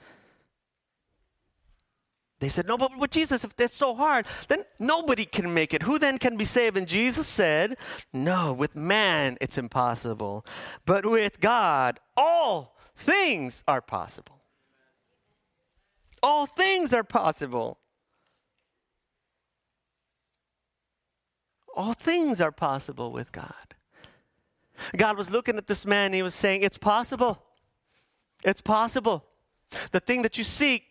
they 2.41 2.49
said, 2.49 2.67
No, 2.67 2.79
but 2.79 2.97
with 2.99 3.11
Jesus, 3.11 3.45
if 3.45 3.57
that's 3.57 3.75
so 3.75 3.95
hard, 3.95 4.27
then 4.49 4.65
nobody 4.79 5.25
can 5.25 5.53
make 5.53 5.75
it. 5.75 5.83
Who 5.83 5.99
then 5.99 6.19
can 6.19 6.37
be 6.37 6.45
saved? 6.45 6.77
And 6.77 6.87
Jesus 6.87 7.27
said, 7.27 7.77
No, 8.13 8.53
with 8.53 8.77
man 8.77 9.37
it's 9.41 9.59
impossible. 9.59 10.47
But 10.85 11.05
with 11.05 11.41
God, 11.41 11.99
all 12.17 12.77
things 12.97 13.65
are 13.67 13.81
possible. 13.81 14.43
All 16.23 16.47
things 16.47 16.95
are 16.95 17.05
possible. 17.05 17.79
All 21.75 21.93
things 21.93 22.41
are 22.41 22.53
possible 22.53 23.13
with 23.13 23.33
God. 23.33 23.53
God 24.97 25.17
was 25.17 25.31
looking 25.31 25.57
at 25.57 25.67
this 25.67 25.85
man, 25.85 26.13
he 26.13 26.23
was 26.23 26.35
saying, 26.35 26.63
It's 26.63 26.79
possible. 26.79 27.43
It's 28.45 28.61
possible. 28.61 29.25
The 29.91 30.01
thing 30.01 30.23
that 30.23 30.39
you 30.39 30.45
seek 30.45 30.88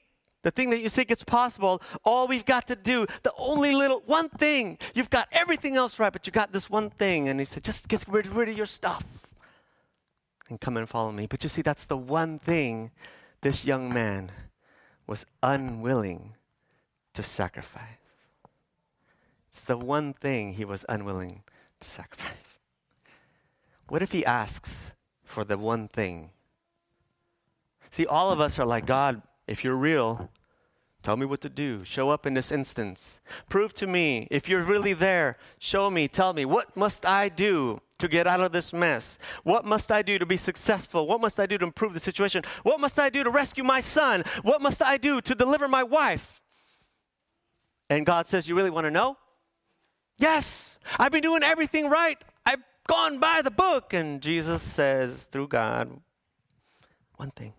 the 0.47 0.51
thing 0.51 0.69
that 0.69 0.79
you 0.79 0.87
think 0.87 1.11
it's 1.11 1.25
possible, 1.25 1.81
all 2.05 2.25
we've 2.25 2.45
got 2.45 2.67
to 2.67 2.75
do, 2.77 3.05
the 3.23 3.33
only 3.37 3.73
little 3.73 4.01
one 4.05 4.29
thing, 4.29 4.77
you've 4.95 5.09
got 5.09 5.27
everything 5.33 5.75
else 5.75 5.99
right, 5.99 6.13
but 6.13 6.25
you 6.25 6.31
got 6.31 6.53
this 6.53 6.69
one 6.69 6.89
thing. 6.89 7.27
And 7.27 7.37
he 7.37 7.45
said, 7.45 7.65
just 7.65 7.89
get 7.89 8.05
rid, 8.07 8.27
rid 8.27 8.47
of 8.47 8.55
your 8.55 8.65
stuff 8.65 9.03
and 10.49 10.61
come 10.61 10.77
and 10.77 10.87
follow 10.87 11.11
me. 11.11 11.27
But 11.27 11.43
you 11.43 11.49
see, 11.49 11.61
that's 11.61 11.83
the 11.83 11.97
one 11.97 12.39
thing 12.39 12.91
this 13.41 13.65
young 13.65 13.93
man 13.93 14.31
was 15.05 15.25
unwilling 15.43 16.35
to 17.13 17.21
sacrifice. 17.21 18.15
It's 19.49 19.65
the 19.65 19.77
one 19.77 20.13
thing 20.13 20.53
he 20.53 20.63
was 20.63 20.85
unwilling 20.87 21.43
to 21.81 21.89
sacrifice. 21.89 22.61
What 23.89 24.01
if 24.01 24.13
he 24.13 24.25
asks 24.25 24.93
for 25.25 25.43
the 25.43 25.57
one 25.57 25.89
thing? 25.89 26.29
See, 27.91 28.05
all 28.05 28.31
of 28.31 28.39
us 28.39 28.57
are 28.57 28.65
like, 28.65 28.85
God, 28.85 29.21
if 29.45 29.65
you're 29.65 29.75
real, 29.75 30.29
Tell 31.07 31.15
me 31.15 31.25
what 31.25 31.39
to 31.39 31.49
do. 31.49 31.85
Show 31.85 32.09
up 32.09 32.25
in 32.25 32.33
this 32.33 32.51
instance. 32.51 33.21
Prove 33.47 33.71
to 33.75 33.87
me 33.87 34.27
if 34.29 34.49
you're 34.49 34.61
really 34.61 34.91
there. 34.91 35.37
Show 35.57 35.89
me, 35.89 36.09
tell 36.09 36.33
me, 36.33 36.43
what 36.43 36.75
must 36.75 37.05
I 37.05 37.29
do 37.29 37.79
to 37.99 38.09
get 38.09 38.27
out 38.27 38.41
of 38.41 38.51
this 38.51 38.73
mess? 38.73 39.17
What 39.43 39.63
must 39.63 39.89
I 39.89 40.01
do 40.01 40.19
to 40.19 40.25
be 40.25 40.35
successful? 40.35 41.07
What 41.07 41.21
must 41.21 41.39
I 41.39 41.45
do 41.45 41.57
to 41.59 41.63
improve 41.63 41.93
the 41.93 42.01
situation? 42.01 42.43
What 42.63 42.81
must 42.81 42.99
I 42.99 43.09
do 43.09 43.23
to 43.23 43.29
rescue 43.29 43.63
my 43.63 43.79
son? 43.79 44.25
What 44.41 44.61
must 44.61 44.81
I 44.81 44.97
do 44.97 45.21
to 45.21 45.33
deliver 45.33 45.69
my 45.69 45.81
wife? 45.81 46.41
And 47.89 48.05
God 48.05 48.27
says, 48.27 48.49
You 48.49 48.57
really 48.57 48.69
want 48.69 48.83
to 48.83 48.91
know? 48.91 49.15
Yes, 50.17 50.77
I've 50.99 51.13
been 51.13 51.23
doing 51.23 51.41
everything 51.41 51.89
right. 51.89 52.17
I've 52.45 52.63
gone 52.85 53.19
by 53.19 53.41
the 53.41 53.51
book. 53.51 53.93
And 53.93 54.21
Jesus 54.21 54.61
says, 54.61 55.23
through 55.31 55.47
God, 55.47 56.01
one 57.15 57.31
thing. 57.31 57.53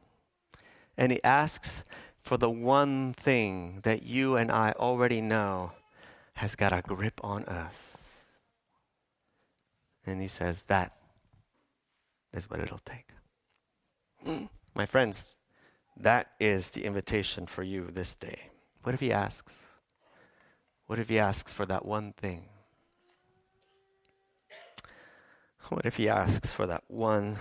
And 0.99 1.13
He 1.13 1.25
asks, 1.25 1.87
for 2.29 2.37
the 2.37 2.51
one 2.51 3.15
thing 3.15 3.81
that 3.85 4.03
you 4.03 4.37
and 4.37 4.53
I 4.53 4.73
already 4.73 5.23
know 5.23 5.73
has 6.35 6.55
got 6.55 6.75
a 6.75 6.83
grip 6.83 7.19
on 7.25 7.47
us. 7.47 7.97
And 10.05 10.21
he 10.21 10.29
says, 10.29 10.63
That 10.69 10.93
is 12.35 12.51
what 12.51 12.61
it'll 12.61 12.83
take. 12.85 13.09
Mm. 14.27 14.51
My 14.75 14.85
friends, 14.85 15.37
that 15.97 16.33
is 16.39 16.69
the 16.69 16.85
invitation 16.85 17.47
for 17.47 17.63
you 17.63 17.89
this 17.91 18.15
day. 18.15 18.51
What 18.83 18.95
if 18.95 19.01
he 19.01 19.11
asks? 19.11 19.67
What 20.87 20.99
if 20.99 21.09
he 21.09 21.19
asks 21.19 21.55
for 21.55 21.65
that 21.65 21.87
one 21.87 22.13
thing? 22.13 22.45
What 25.71 25.87
if 25.87 25.97
he 25.97 26.11
asks 26.11 26.53
for 26.53 26.67
that 26.67 26.85
one 26.89 27.39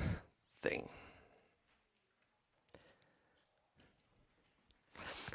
thing? 0.64 0.88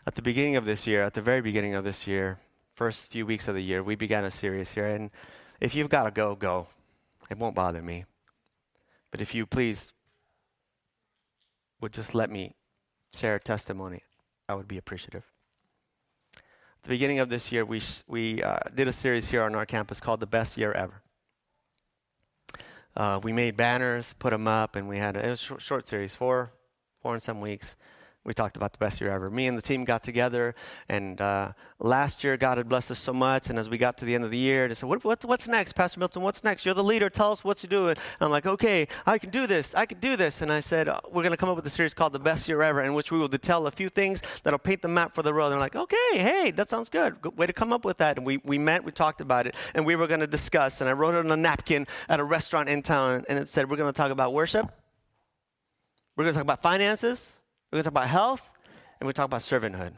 At 0.04 0.16
the 0.16 0.22
beginning 0.22 0.56
of 0.56 0.64
this 0.64 0.84
year, 0.84 1.04
at 1.04 1.14
the 1.14 1.22
very 1.22 1.40
beginning 1.40 1.74
of 1.74 1.84
this 1.84 2.08
year, 2.08 2.40
first 2.74 3.12
few 3.12 3.24
weeks 3.24 3.46
of 3.46 3.54
the 3.54 3.62
year, 3.62 3.84
we 3.84 3.94
began 3.94 4.24
a 4.24 4.32
series 4.32 4.74
here. 4.74 4.86
And 4.86 5.10
if 5.60 5.76
you've 5.76 5.88
got 5.88 6.04
to 6.04 6.10
go, 6.10 6.34
go. 6.34 6.66
It 7.30 7.38
won't 7.38 7.54
bother 7.54 7.82
me. 7.82 8.04
But 9.12 9.20
if 9.20 9.32
you 9.32 9.46
please 9.46 9.92
would 11.80 11.92
just 11.92 12.16
let 12.16 12.30
me 12.30 12.56
share 13.14 13.36
a 13.36 13.40
testimony, 13.40 14.02
I 14.48 14.54
would 14.54 14.66
be 14.66 14.76
appreciative. 14.76 15.22
At 16.36 16.82
the 16.82 16.88
beginning 16.88 17.20
of 17.20 17.28
this 17.28 17.52
year, 17.52 17.64
we, 17.64 17.80
we 18.08 18.42
uh, 18.42 18.58
did 18.74 18.88
a 18.88 18.92
series 18.92 19.30
here 19.30 19.42
on 19.42 19.54
our 19.54 19.66
campus 19.66 20.00
called 20.00 20.18
The 20.18 20.26
Best 20.26 20.58
Year 20.58 20.72
Ever. 20.72 21.00
Uh, 22.96 23.20
we 23.22 23.32
made 23.32 23.56
banners, 23.56 24.14
put 24.14 24.30
them 24.30 24.48
up, 24.48 24.74
and 24.74 24.88
we 24.88 24.98
had 24.98 25.16
a, 25.16 25.24
it 25.24 25.30
was 25.30 25.40
a 25.40 25.44
short, 25.44 25.62
short 25.62 25.88
series, 25.88 26.16
four, 26.16 26.52
four 27.00 27.12
and 27.12 27.22
some 27.22 27.40
weeks 27.40 27.76
we 28.24 28.32
talked 28.32 28.56
about 28.56 28.72
the 28.72 28.78
best 28.78 29.00
year 29.00 29.10
ever. 29.10 29.30
Me 29.30 29.48
and 29.48 29.58
the 29.58 29.62
team 29.62 29.84
got 29.84 30.04
together, 30.04 30.54
and 30.88 31.20
uh, 31.20 31.52
last 31.80 32.22
year 32.22 32.36
God 32.36 32.56
had 32.56 32.68
blessed 32.68 32.92
us 32.92 33.00
so 33.00 33.12
much. 33.12 33.50
And 33.50 33.58
as 33.58 33.68
we 33.68 33.78
got 33.78 33.98
to 33.98 34.04
the 34.04 34.14
end 34.14 34.22
of 34.22 34.30
the 34.30 34.38
year, 34.38 34.68
they 34.68 34.74
said, 34.74 34.88
what, 34.88 35.02
what, 35.02 35.24
"What's 35.24 35.48
next, 35.48 35.72
Pastor 35.72 35.98
Milton? 35.98 36.22
What's 36.22 36.44
next? 36.44 36.64
You're 36.64 36.74
the 36.74 36.84
leader. 36.84 37.10
Tell 37.10 37.32
us 37.32 37.42
what 37.42 37.56
to 37.58 37.66
do." 37.66 37.88
And 37.88 37.98
I'm 38.20 38.30
like, 38.30 38.46
"Okay, 38.46 38.86
I 39.06 39.18
can 39.18 39.30
do 39.30 39.48
this. 39.48 39.74
I 39.74 39.86
can 39.86 39.98
do 39.98 40.16
this." 40.16 40.40
And 40.40 40.52
I 40.52 40.60
said, 40.60 40.86
uh, 40.86 41.00
"We're 41.06 41.22
going 41.22 41.32
to 41.32 41.36
come 41.36 41.48
up 41.48 41.56
with 41.56 41.66
a 41.66 41.70
series 41.70 41.94
called 41.94 42.12
The 42.12 42.20
Best 42.20 42.48
Year 42.48 42.62
Ever, 42.62 42.82
in 42.82 42.94
which 42.94 43.10
we 43.10 43.18
will 43.18 43.26
detail 43.26 43.66
a 43.66 43.72
few 43.72 43.88
things 43.88 44.22
that'll 44.44 44.58
paint 44.58 44.82
the 44.82 44.88
map 44.88 45.14
for 45.14 45.22
the 45.22 45.34
road." 45.34 45.46
And 45.46 45.54
they're 45.54 45.60
like, 45.60 45.74
"Okay, 45.76 45.96
hey, 46.12 46.52
that 46.52 46.70
sounds 46.70 46.88
good. 46.88 47.20
good. 47.20 47.36
Way 47.36 47.46
to 47.46 47.52
come 47.52 47.72
up 47.72 47.84
with 47.84 47.98
that." 47.98 48.18
And 48.18 48.24
we 48.24 48.36
we 48.44 48.56
met, 48.56 48.84
we 48.84 48.92
talked 48.92 49.20
about 49.20 49.48
it, 49.48 49.56
and 49.74 49.84
we 49.84 49.96
were 49.96 50.06
going 50.06 50.20
to 50.20 50.28
discuss. 50.28 50.80
And 50.80 50.88
I 50.88 50.92
wrote 50.92 51.14
it 51.14 51.24
on 51.24 51.30
a 51.32 51.36
napkin 51.36 51.88
at 52.08 52.20
a 52.20 52.24
restaurant 52.24 52.68
in 52.68 52.82
town, 52.82 53.24
and 53.28 53.36
it 53.36 53.48
said, 53.48 53.68
"We're 53.68 53.78
going 53.78 53.92
to 53.92 53.96
talk 53.96 54.12
about 54.12 54.32
worship. 54.32 54.70
We're 56.14 56.24
going 56.24 56.34
to 56.34 56.38
talk 56.38 56.44
about 56.44 56.62
finances. 56.62 57.41
We're 57.72 57.78
going 57.78 57.84
to 57.84 57.90
talk 57.90 58.04
about 58.04 58.08
health." 58.08 58.52
and 59.02 59.06
we 59.08 59.12
talk 59.12 59.24
about 59.24 59.40
servanthood. 59.40 59.94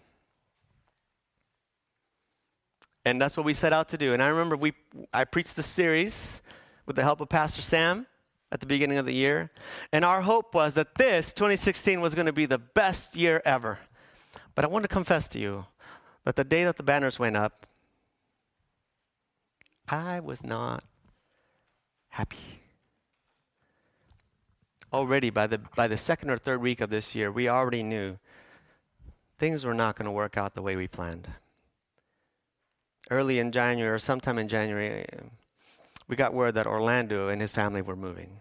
And 3.05 3.21
that's 3.21 3.37
what 3.37 3.45
we 3.45 3.53
set 3.53 3.71
out 3.71 3.91
to 3.91 3.99
do. 3.99 4.15
And 4.15 4.23
I 4.23 4.29
remember 4.29 4.57
we, 4.57 4.73
I 5.13 5.25
preached 5.25 5.57
the 5.57 5.63
series 5.63 6.41
with 6.87 6.97
the 6.97 7.03
help 7.03 7.21
of 7.21 7.29
Pastor 7.29 7.61
Sam 7.61 8.07
at 8.51 8.61
the 8.61 8.67
beginning 8.67 8.97
of 8.97 9.05
the 9.05 9.13
year. 9.13 9.51
And 9.93 10.07
our 10.07 10.23
hope 10.23 10.55
was 10.55 10.73
that 10.73 10.95
this, 10.95 11.35
2016, 11.35 12.01
was 12.01 12.15
going 12.15 12.25
to 12.25 12.33
be 12.33 12.47
the 12.47 12.57
best 12.57 13.15
year 13.15 13.43
ever. 13.45 13.79
But 14.55 14.65
I 14.65 14.69
want 14.69 14.85
to 14.85 14.89
confess 14.89 15.29
to 15.29 15.39
you 15.39 15.67
that 16.25 16.37
the 16.37 16.45
day 16.45 16.65
that 16.65 16.79
the 16.79 16.83
banners 16.83 17.19
went 17.19 17.37
up, 17.37 17.67
I 19.87 20.21
was 20.21 20.43
not 20.43 20.83
happy. 22.09 22.64
Already 24.95 25.29
by 25.29 25.49
the, 25.49 25.59
by 25.59 25.89
the 25.89 25.97
second 25.97 26.31
or 26.31 26.39
third 26.39 26.61
week 26.61 26.81
of 26.81 26.89
this 26.89 27.17
year, 27.17 27.33
we 27.33 27.49
already 27.49 27.83
knew 27.83 28.17
things 29.41 29.65
were 29.65 29.75
not 29.75 29.97
going 29.97 30.07
to 30.07 30.13
work 30.13 30.39
out 30.39 30.55
the 30.55 30.63
way 30.63 30.77
we 30.77 30.87
planned. 30.87 31.27
Early 33.11 33.41
in 33.41 33.51
January, 33.51 33.93
or 33.93 33.99
sometime 33.99 34.39
in 34.39 34.47
January, 34.47 35.05
we 36.07 36.15
got 36.15 36.33
word 36.33 36.55
that 36.55 36.69
Orlando 36.69 37.27
and 37.27 37.41
his 37.41 37.51
family 37.51 37.83
were 37.83 37.97
moving. 37.97 38.37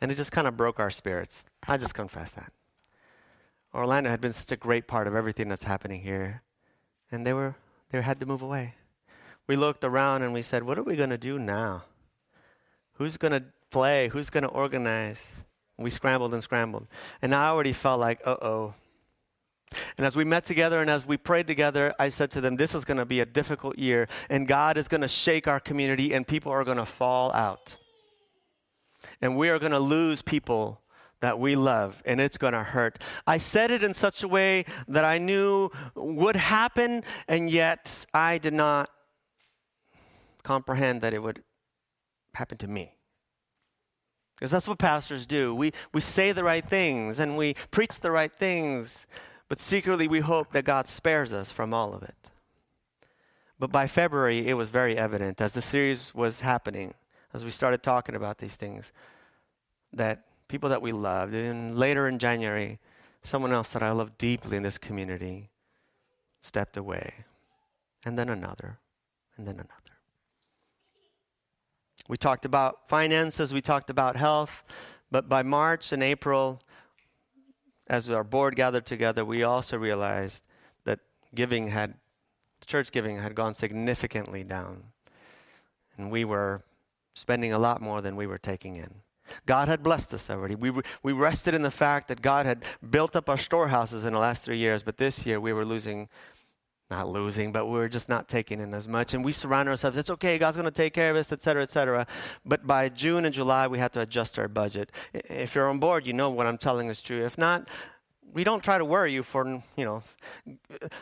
And 0.00 0.10
it 0.10 0.14
just 0.14 0.32
kind 0.32 0.46
of 0.46 0.56
broke 0.56 0.80
our 0.80 0.88
spirits. 0.88 1.44
I 1.68 1.76
just 1.76 1.92
confess 1.92 2.32
that. 2.32 2.54
Orlando 3.74 4.08
had 4.08 4.22
been 4.22 4.32
such 4.32 4.52
a 4.52 4.56
great 4.56 4.86
part 4.86 5.06
of 5.06 5.14
everything 5.14 5.50
that's 5.50 5.64
happening 5.64 6.00
here. 6.00 6.40
And 7.12 7.26
they 7.26 7.34
were 7.34 7.54
they 7.90 8.00
had 8.00 8.18
to 8.20 8.26
move 8.26 8.40
away. 8.40 8.76
We 9.46 9.56
looked 9.56 9.84
around 9.84 10.22
and 10.22 10.32
we 10.32 10.40
said, 10.40 10.62
what 10.62 10.78
are 10.78 10.82
we 10.82 10.96
going 10.96 11.10
to 11.10 11.18
do 11.18 11.38
now? 11.38 11.84
Who's 12.94 13.18
going 13.18 13.32
to 13.32 13.44
play? 13.70 14.08
Who's 14.08 14.30
going 14.30 14.42
to 14.42 14.48
organize? 14.48 15.30
We 15.78 15.90
scrambled 15.90 16.32
and 16.32 16.42
scrambled. 16.42 16.86
And 17.20 17.34
I 17.34 17.48
already 17.48 17.72
felt 17.72 18.00
like, 18.00 18.20
uh-oh. 18.26 18.74
And 19.98 20.06
as 20.06 20.16
we 20.16 20.24
met 20.24 20.44
together 20.44 20.80
and 20.80 20.88
as 20.88 21.04
we 21.04 21.16
prayed 21.16 21.46
together, 21.46 21.92
I 21.98 22.08
said 22.08 22.30
to 22.32 22.40
them, 22.40 22.56
this 22.56 22.74
is 22.74 22.84
going 22.84 22.98
to 22.98 23.04
be 23.04 23.20
a 23.20 23.26
difficult 23.26 23.78
year 23.78 24.08
and 24.30 24.46
God 24.46 24.76
is 24.76 24.88
going 24.88 25.00
to 25.00 25.08
shake 25.08 25.48
our 25.48 25.60
community 25.60 26.14
and 26.14 26.26
people 26.26 26.52
are 26.52 26.64
going 26.64 26.76
to 26.78 26.86
fall 26.86 27.32
out. 27.32 27.76
And 29.20 29.36
we 29.36 29.50
are 29.50 29.58
going 29.58 29.72
to 29.72 29.78
lose 29.78 30.22
people 30.22 30.80
that 31.20 31.38
we 31.38 31.56
love, 31.56 32.02
and 32.04 32.20
it's 32.20 32.36
going 32.36 32.52
to 32.52 32.62
hurt. 32.62 32.98
I 33.26 33.38
said 33.38 33.70
it 33.70 33.82
in 33.82 33.94
such 33.94 34.22
a 34.22 34.28
way 34.28 34.64
that 34.86 35.04
I 35.04 35.18
knew 35.18 35.70
would 35.94 36.36
happen, 36.36 37.04
and 37.26 37.48
yet 37.48 38.04
I 38.12 38.38
did 38.38 38.52
not 38.52 38.90
comprehend 40.42 41.00
that 41.00 41.14
it 41.14 41.22
would 41.22 41.42
happen 42.34 42.58
to 42.58 42.68
me. 42.68 42.95
Because 44.36 44.50
that's 44.50 44.68
what 44.68 44.78
pastors 44.78 45.26
do. 45.26 45.54
We, 45.54 45.72
we 45.92 46.00
say 46.00 46.32
the 46.32 46.44
right 46.44 46.64
things 46.64 47.18
and 47.18 47.36
we 47.36 47.54
preach 47.70 48.00
the 48.00 48.10
right 48.10 48.32
things, 48.32 49.06
but 49.48 49.60
secretly 49.60 50.08
we 50.08 50.20
hope 50.20 50.52
that 50.52 50.64
God 50.64 50.88
spares 50.88 51.32
us 51.32 51.50
from 51.50 51.72
all 51.72 51.94
of 51.94 52.02
it. 52.02 52.14
But 53.58 53.72
by 53.72 53.86
February, 53.86 54.46
it 54.46 54.54
was 54.54 54.68
very 54.68 54.98
evident 54.98 55.40
as 55.40 55.54
the 55.54 55.62
series 55.62 56.14
was 56.14 56.42
happening, 56.42 56.92
as 57.32 57.44
we 57.44 57.50
started 57.50 57.82
talking 57.82 58.14
about 58.14 58.36
these 58.36 58.56
things, 58.56 58.92
that 59.94 60.24
people 60.48 60.68
that 60.68 60.82
we 60.82 60.92
loved. 60.92 61.32
And 61.34 61.76
later 61.76 62.06
in 62.06 62.18
January, 62.18 62.78
someone 63.22 63.52
else 63.52 63.72
that 63.72 63.82
I 63.82 63.92
love 63.92 64.18
deeply 64.18 64.58
in 64.58 64.62
this 64.62 64.76
community 64.76 65.48
stepped 66.42 66.76
away. 66.76 67.14
And 68.04 68.18
then 68.18 68.28
another, 68.28 68.78
and 69.38 69.48
then 69.48 69.54
another. 69.54 69.85
We 72.08 72.16
talked 72.16 72.44
about 72.44 72.88
finances, 72.88 73.52
we 73.52 73.60
talked 73.60 73.90
about 73.90 74.16
health, 74.16 74.62
but 75.10 75.28
by 75.28 75.42
March 75.42 75.92
and 75.92 76.02
April, 76.02 76.60
as 77.88 78.10
our 78.10 78.24
board 78.24 78.56
gathered 78.56 78.86
together, 78.86 79.24
we 79.24 79.42
also 79.42 79.78
realized 79.78 80.42
that 80.84 81.00
giving 81.34 81.68
had, 81.68 81.94
church 82.66 82.90
giving 82.90 83.18
had 83.18 83.34
gone 83.34 83.54
significantly 83.54 84.44
down. 84.44 84.84
And 85.96 86.10
we 86.10 86.24
were 86.24 86.62
spending 87.14 87.52
a 87.52 87.58
lot 87.58 87.80
more 87.80 88.00
than 88.00 88.16
we 88.16 88.26
were 88.26 88.38
taking 88.38 88.76
in. 88.76 89.02
God 89.44 89.68
had 89.68 89.82
blessed 89.82 90.14
us 90.14 90.30
already. 90.30 90.54
We, 90.54 90.72
we 91.02 91.12
rested 91.12 91.54
in 91.54 91.62
the 91.62 91.70
fact 91.70 92.08
that 92.08 92.22
God 92.22 92.46
had 92.46 92.64
built 92.90 93.16
up 93.16 93.28
our 93.28 93.38
storehouses 93.38 94.04
in 94.04 94.12
the 94.12 94.18
last 94.18 94.44
three 94.44 94.58
years, 94.58 94.82
but 94.82 94.98
this 94.98 95.26
year 95.26 95.40
we 95.40 95.52
were 95.52 95.64
losing, 95.64 96.08
not 96.90 97.08
losing, 97.08 97.52
but 97.52 97.66
we're 97.66 97.88
just 97.88 98.08
not 98.08 98.28
taking 98.28 98.60
in 98.60 98.72
as 98.72 98.86
much. 98.86 99.12
And 99.14 99.24
we 99.24 99.32
surround 99.32 99.68
ourselves, 99.68 99.96
it's 99.96 100.10
okay, 100.10 100.38
God's 100.38 100.56
going 100.56 100.66
to 100.66 100.70
take 100.70 100.94
care 100.94 101.10
of 101.10 101.16
us, 101.16 101.32
et 101.32 101.42
cetera, 101.42 101.62
et 101.62 101.70
cetera. 101.70 102.06
But 102.44 102.66
by 102.66 102.88
June 102.88 103.24
and 103.24 103.34
July, 103.34 103.66
we 103.66 103.78
had 103.78 103.92
to 103.94 104.00
adjust 104.00 104.38
our 104.38 104.48
budget. 104.48 104.92
If 105.12 105.54
you're 105.54 105.68
on 105.68 105.78
board, 105.78 106.06
you 106.06 106.12
know 106.12 106.30
what 106.30 106.46
I'm 106.46 106.58
telling 106.58 106.88
is 106.88 107.02
true. 107.02 107.24
If 107.24 107.36
not, 107.36 107.68
we 108.32 108.44
don't 108.44 108.62
try 108.62 108.76
to 108.76 108.84
worry 108.84 109.14
you 109.14 109.22
for, 109.22 109.62
you 109.76 109.84
know. 109.84 110.02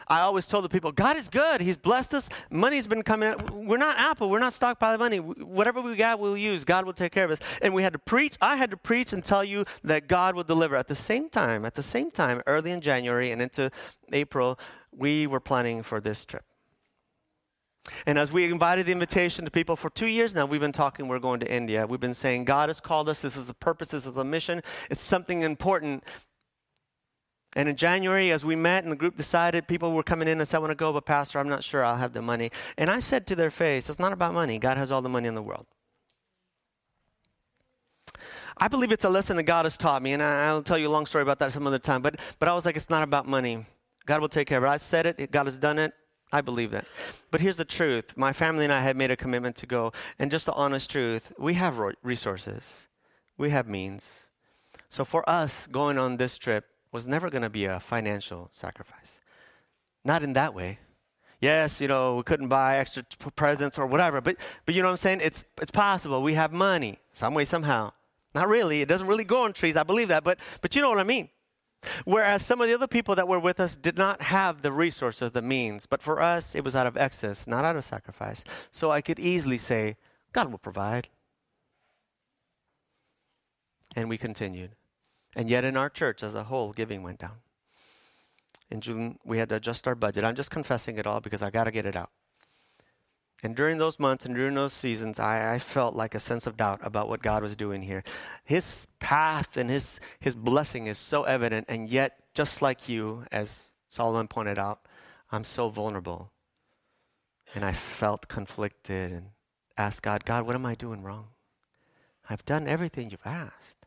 I 0.07 0.21
always 0.21 0.47
told 0.47 0.65
the 0.65 0.69
people, 0.69 0.93
God 0.93 1.17
is 1.17 1.29
good. 1.29 1.61
He's 1.61 1.77
blessed 1.77 2.15
us. 2.15 2.29
Money's 2.49 2.87
been 2.87 3.03
coming. 3.03 3.33
In. 3.33 3.67
We're 3.67 3.77
not 3.77 3.99
Apple. 3.99 4.31
We're 4.31 4.39
not 4.39 4.53
stockpiling 4.53 5.01
money. 5.01 5.19
Whatever 5.19 5.81
we 5.81 5.97
got, 5.97 6.21
we'll 6.21 6.37
use. 6.37 6.65
God 6.65 6.87
will 6.87 6.93
take 6.93 7.11
care 7.11 7.25
of 7.25 7.33
us. 7.33 7.41
And 7.61 7.75
we 7.75 7.83
had 7.83 7.93
to 7.93 7.99
preach. 7.99 8.37
I 8.41 8.55
had 8.57 8.71
to 8.71 8.77
preach 8.77 9.13
and 9.13 9.25
tell 9.25 9.43
you 9.43 9.65
that 9.83 10.07
God 10.07 10.37
would 10.37 10.47
deliver. 10.47 10.77
At 10.77 10.87
the 10.87 10.95
same 10.95 11.29
time, 11.29 11.65
at 11.65 11.75
the 11.75 11.83
same 11.83 12.13
time, 12.13 12.41
early 12.47 12.71
in 12.71 12.81
January 12.81 13.33
and 13.33 13.43
into 13.43 13.71
April, 14.13 14.57
we 14.97 15.27
were 15.27 15.41
planning 15.41 15.83
for 15.83 16.01
this 16.01 16.25
trip. 16.25 16.45
And 18.07 18.19
as 18.19 18.33
we 18.33 18.51
invited 18.51 18.87
the 18.87 18.93
invitation 18.93 19.45
to 19.45 19.51
people 19.51 19.77
for 19.77 19.91
two 19.91 20.07
years 20.07 20.35
now, 20.35 20.47
we've 20.47 20.61
been 20.61 20.73
talking, 20.73 21.07
we're 21.07 21.19
going 21.19 21.41
to 21.41 21.53
India. 21.53 21.87
We've 21.87 22.01
been 22.01 22.15
saying, 22.15 22.45
God 22.45 22.69
has 22.69 22.81
called 22.81 23.09
us. 23.09 23.21
This 23.21 23.37
is 23.37 23.47
the 23.47 23.55
purpose, 23.55 23.89
this 23.89 24.07
is 24.07 24.13
the 24.13 24.25
mission. 24.25 24.63
It's 24.91 25.03
something 25.03 25.43
important. 25.43 26.05
And 27.57 27.69
in 27.69 27.77
January, 27.77 28.33
as 28.33 28.45
we 28.45 28.57
met 28.57 28.83
and 28.83 28.93
the 28.93 28.97
group 28.97 29.17
decided, 29.17 29.69
people 29.69 29.93
were 29.93 30.03
coming 30.03 30.27
in 30.27 30.39
and 30.39 30.49
said, 30.49 30.57
I 30.57 30.61
want 30.61 30.73
to 30.73 30.77
go, 30.77 30.93
but 30.93 31.07
Pastor, 31.07 31.39
I'm 31.39 31.49
not 31.49 31.63
sure 31.63 31.85
I'll 31.85 31.97
have 31.97 32.13
the 32.13 32.23
money. 32.23 32.51
And 32.77 32.91
I 32.91 32.99
said 32.99 33.27
to 33.29 33.37
their 33.37 33.51
face, 33.51 33.89
It's 33.89 34.01
not 34.01 34.13
about 34.13 34.35
money. 34.35 34.59
God 34.59 34.77
has 34.77 34.91
all 34.91 35.03
the 35.03 35.09
money 35.09 35.29
in 35.29 35.35
the 35.35 35.43
world. 35.43 35.67
I 38.57 38.69
believe 38.69 38.93
it's 38.93 39.05
a 39.05 39.09
lesson 39.09 39.37
that 39.37 39.45
God 39.45 39.67
has 39.67 39.77
taught 39.77 40.03
me, 40.03 40.13
and 40.13 40.23
I'll 40.23 40.63
tell 40.63 40.79
you 40.79 40.89
a 40.89 40.91
long 40.91 41.07
story 41.07 41.23
about 41.23 41.39
that 41.41 41.53
some 41.53 41.67
other 41.67 41.79
time. 41.79 42.03
But, 42.03 42.21
but 42.39 42.49
I 42.49 42.55
was 42.55 42.65
like, 42.65 42.77
It's 42.77 42.91
not 42.91 43.03
about 43.03 43.29
money. 43.29 43.67
God 44.07 44.21
will 44.21 44.29
take 44.29 44.49
care 44.49 44.59
of 44.59 44.65
it. 44.65 44.69
I 44.69 44.77
said 44.77 45.07
it, 45.07 45.31
God 45.31 45.47
has 45.47 45.59
done 45.59 45.79
it. 45.79 45.93
I 46.33 46.41
believe 46.41 46.73
that. 46.73 46.87
But 47.31 47.41
here's 47.41 47.57
the 47.57 47.65
truth 47.65 48.17
my 48.17 48.33
family 48.33 48.65
and 48.65 48.73
I 48.73 48.81
have 48.81 48.97
made 48.97 49.11
a 49.11 49.17
commitment 49.17 49.57
to 49.57 49.67
go. 49.67 49.93
And 50.19 50.31
just 50.31 50.47
the 50.47 50.53
honest 50.55 50.91
truth, 50.91 51.33
we 51.39 51.55
have 51.55 51.79
resources, 52.03 52.89
we 53.39 53.51
have 53.51 53.69
means. 53.69 54.21
So 54.91 55.05
for 55.05 55.29
us 55.29 55.67
going 55.67 55.99
on 55.99 56.17
this 56.17 56.39
trip, 56.39 56.67
was 56.95 57.09
never 57.09 57.29
going 57.29 57.43
to 57.43 57.51
be 57.51 57.65
a 57.65 57.81
financial 57.81 58.53
sacrifice. 58.55 59.21
Not 60.05 60.23
in 60.23 60.33
that 60.35 60.55
way. 60.55 60.79
Yes, 61.41 61.81
you 61.81 61.89
know, 61.89 62.15
we 62.15 62.23
couldn't 62.23 62.47
buy 62.47 62.77
extra 62.77 63.03
presents 63.35 63.79
or 63.79 63.87
whatever, 63.87 64.21
but, 64.21 64.37
but 64.65 64.77
you 64.77 64.81
know 64.81 64.87
what 64.87 64.93
I'm 64.93 64.99
saying? 64.99 65.21
It's, 65.21 65.45
it's 65.61 65.73
possible. 65.73 66.23
We 66.23 66.35
have 66.35 66.53
money, 66.53 67.01
some 67.13 67.35
way, 67.35 67.45
somehow. 67.45 67.93
Not 68.33 68.49
really. 68.49 68.81
It 68.81 68.89
doesn't 68.89 69.09
really 69.09 69.25
grow 69.25 69.43
on 69.43 69.53
trees. 69.53 69.77
I 69.77 69.83
believe 69.83 70.07
that, 70.09 70.23
but, 70.23 70.39
but 70.61 70.77
you 70.77 70.83
know 70.83 70.89
what 70.89 71.01
I 71.01 71.05
mean. 71.05 71.29
Whereas 72.05 72.45
some 72.45 72.61
of 72.61 72.69
the 72.69 72.75
other 72.75 72.87
people 72.87 73.15
that 73.15 73.29
were 73.29 73.39
with 73.39 73.61
us 73.61 73.77
did 73.77 73.97
not 73.97 74.23
have 74.23 74.63
the 74.63 74.73
resources, 74.73 75.31
the 75.31 75.43
means. 75.43 75.87
But 75.87 76.03
for 76.03 76.21
us, 76.21 76.55
it 76.55 76.65
was 76.65 76.75
out 76.75 76.87
of 76.87 76.97
excess, 76.97 77.47
not 77.47 77.65
out 77.65 77.77
of 77.77 77.85
sacrifice. 77.85 78.45
So 78.71 78.91
I 78.91 79.01
could 79.01 79.19
easily 79.19 79.59
say, 79.59 79.97
God 80.33 80.51
will 80.51 80.59
provide. 80.59 81.09
And 83.97 84.09
we 84.09 84.19
continued. 84.19 84.73
And 85.37 85.49
yet, 85.49 85.65
in 85.65 85.77
our 85.77 85.89
church 85.89 86.23
as 86.23 86.35
a 86.35 86.45
whole, 86.45 86.73
giving 86.73 87.03
went 87.03 87.19
down. 87.19 87.39
In 88.71 88.81
June, 88.81 89.19
we 89.25 89.39
had 89.39 89.49
to 89.51 89.57
adjust 89.57 89.87
our 89.87 89.95
budget. 89.95 90.25
I'm 90.25 90.35
just 90.35 90.51
confessing 90.51 90.99
it 90.99 91.07
all 91.07 91.21
because 91.21 91.43
I 91.43 91.51
got 91.51 91.65
to 91.65 91.71
get 91.71 91.87
it 91.87 91.97
out. 91.97 92.11
And 93.45 93.55
during 93.55 93.77
those 93.77 94.01
months 94.01 94.25
and 94.25 94.35
during 94.35 94.55
those 94.55 94.73
seasons, 94.73 95.21
I, 95.21 95.57
I, 95.57 95.59
felt 95.59 95.95
like 95.95 96.15
a 96.15 96.19
sense 96.19 96.47
of 96.47 96.57
doubt 96.57 96.81
about 96.83 97.11
what 97.11 97.21
God 97.21 97.43
was 97.43 97.55
doing 97.55 97.83
here. 97.83 98.03
His 98.43 98.87
path 99.01 99.59
and 99.59 99.69
his, 99.69 100.01
his 100.19 100.35
blessing 100.35 100.87
is 100.87 100.97
so 100.97 101.25
evident, 101.25 101.67
and 101.69 101.87
yet, 101.87 102.19
just 102.33 102.63
like 102.63 102.89
you, 102.89 103.27
as 103.31 103.69
Solomon 103.91 104.29
pointed 104.29 104.59
out, 104.59 104.81
I'm 105.31 105.45
so 105.45 105.69
vulnerable. 105.69 106.33
And 107.55 107.67
I 107.67 107.73
felt 107.73 108.29
conflicted 108.29 109.13
and 109.13 109.27
asked 109.77 110.03
God, 110.03 110.25
God, 110.25 110.47
what 110.47 110.55
am 110.55 110.65
I 110.65 110.75
doing 110.75 111.03
wrong? 111.03 111.27
I've 112.31 112.47
done 112.47 112.67
everything 112.67 113.11
you've 113.11 113.27
asked. 113.27 113.85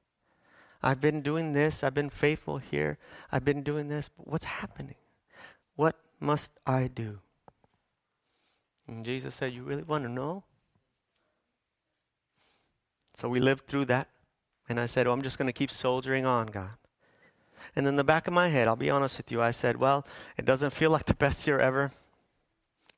I've 0.83 1.01
been 1.01 1.21
doing 1.21 1.53
this. 1.53 1.83
I've 1.83 1.95
been 1.95 2.11
faithful 2.11 2.59
here. 2.59 2.99
I've 3.31 3.43
been 3.43 3.63
doing 3.63 3.87
this. 3.87 4.07
But 4.07 4.27
what's 4.27 4.45
happening? 4.45 4.95
What 5.75 5.95
must 6.19 6.51
I 6.67 6.87
do? 6.87 7.21
And 8.87 9.03
Jesus 9.03 9.35
said, 9.35 9.53
You 9.53 9.63
really 9.63 9.83
want 9.83 10.03
to 10.03 10.09
know? 10.09 10.43
So 13.13 13.27
we 13.27 13.39
lived 13.39 13.67
through 13.67 13.85
that. 13.85 14.07
And 14.69 14.79
I 14.79 14.85
said, 14.85 15.07
Oh, 15.07 15.11
I'm 15.11 15.21
just 15.21 15.37
going 15.37 15.47
to 15.47 15.53
keep 15.53 15.71
soldiering 15.71 16.25
on, 16.25 16.47
God. 16.47 16.77
And 17.75 17.87
in 17.87 17.95
the 17.95 18.03
back 18.03 18.27
of 18.27 18.33
my 18.33 18.49
head, 18.49 18.67
I'll 18.67 18.75
be 18.75 18.89
honest 18.89 19.17
with 19.17 19.31
you, 19.31 19.41
I 19.41 19.51
said, 19.51 19.77
Well, 19.77 20.05
it 20.37 20.45
doesn't 20.45 20.71
feel 20.71 20.91
like 20.95 21.05
the 21.05 21.13
best 21.15 21.45
year 21.47 21.59
ever. 21.59 21.91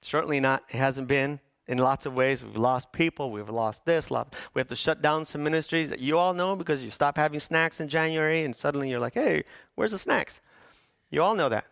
Certainly 0.02 0.40
not. 0.40 0.64
It 0.70 0.78
hasn't 0.78 1.08
been 1.08 1.40
in 1.68 1.78
lots 1.78 2.06
of 2.06 2.14
ways. 2.14 2.44
We've 2.44 2.56
lost 2.56 2.92
people. 2.92 3.32
We've 3.32 3.50
lost 3.50 3.86
this. 3.86 4.10
We 4.10 4.60
have 4.60 4.68
to 4.68 4.76
shut 4.76 5.02
down 5.02 5.26
some 5.26 5.44
ministries 5.44 5.90
that 5.90 6.00
you 6.00 6.18
all 6.18 6.34
know 6.34 6.56
because 6.56 6.84
you 6.84 6.90
stop 6.90 7.18
having 7.18 7.40
snacks 7.40 7.80
in 7.80 7.90
January 7.90 8.44
and 8.44 8.56
suddenly 8.56 8.90
you're 8.90 9.00
like, 9.00 9.14
hey, 9.14 9.44
where's 9.76 9.92
the 9.92 9.98
snacks? 9.98 10.42
You 11.12 11.22
all 11.22 11.36
know 11.36 11.50
that. 11.50 11.66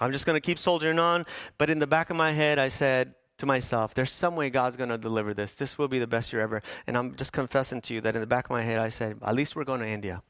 I'm 0.00 0.12
just 0.12 0.26
going 0.26 0.36
to 0.36 0.40
keep 0.40 0.58
soldiering 0.58 0.98
on. 0.98 1.24
But 1.58 1.70
in 1.70 1.78
the 1.78 1.86
back 1.86 2.10
of 2.10 2.16
my 2.16 2.32
head, 2.32 2.58
I 2.58 2.68
said 2.68 3.14
to 3.38 3.46
myself, 3.46 3.94
there's 3.94 4.12
some 4.12 4.36
way 4.36 4.50
God's 4.50 4.76
going 4.76 4.90
to 4.90 4.98
deliver 4.98 5.34
this. 5.34 5.54
This 5.54 5.78
will 5.78 5.88
be 5.88 5.98
the 5.98 6.06
best 6.06 6.32
year 6.32 6.42
ever. 6.42 6.62
And 6.86 6.96
I'm 6.96 7.14
just 7.14 7.32
confessing 7.32 7.80
to 7.82 7.94
you 7.94 8.00
that 8.02 8.14
in 8.14 8.20
the 8.20 8.26
back 8.26 8.46
of 8.46 8.50
my 8.50 8.62
head, 8.62 8.78
I 8.78 8.88
said, 8.88 9.18
at 9.22 9.34
least 9.34 9.56
we're 9.56 9.64
going 9.64 9.80
to 9.80 9.88
India. 9.88 10.22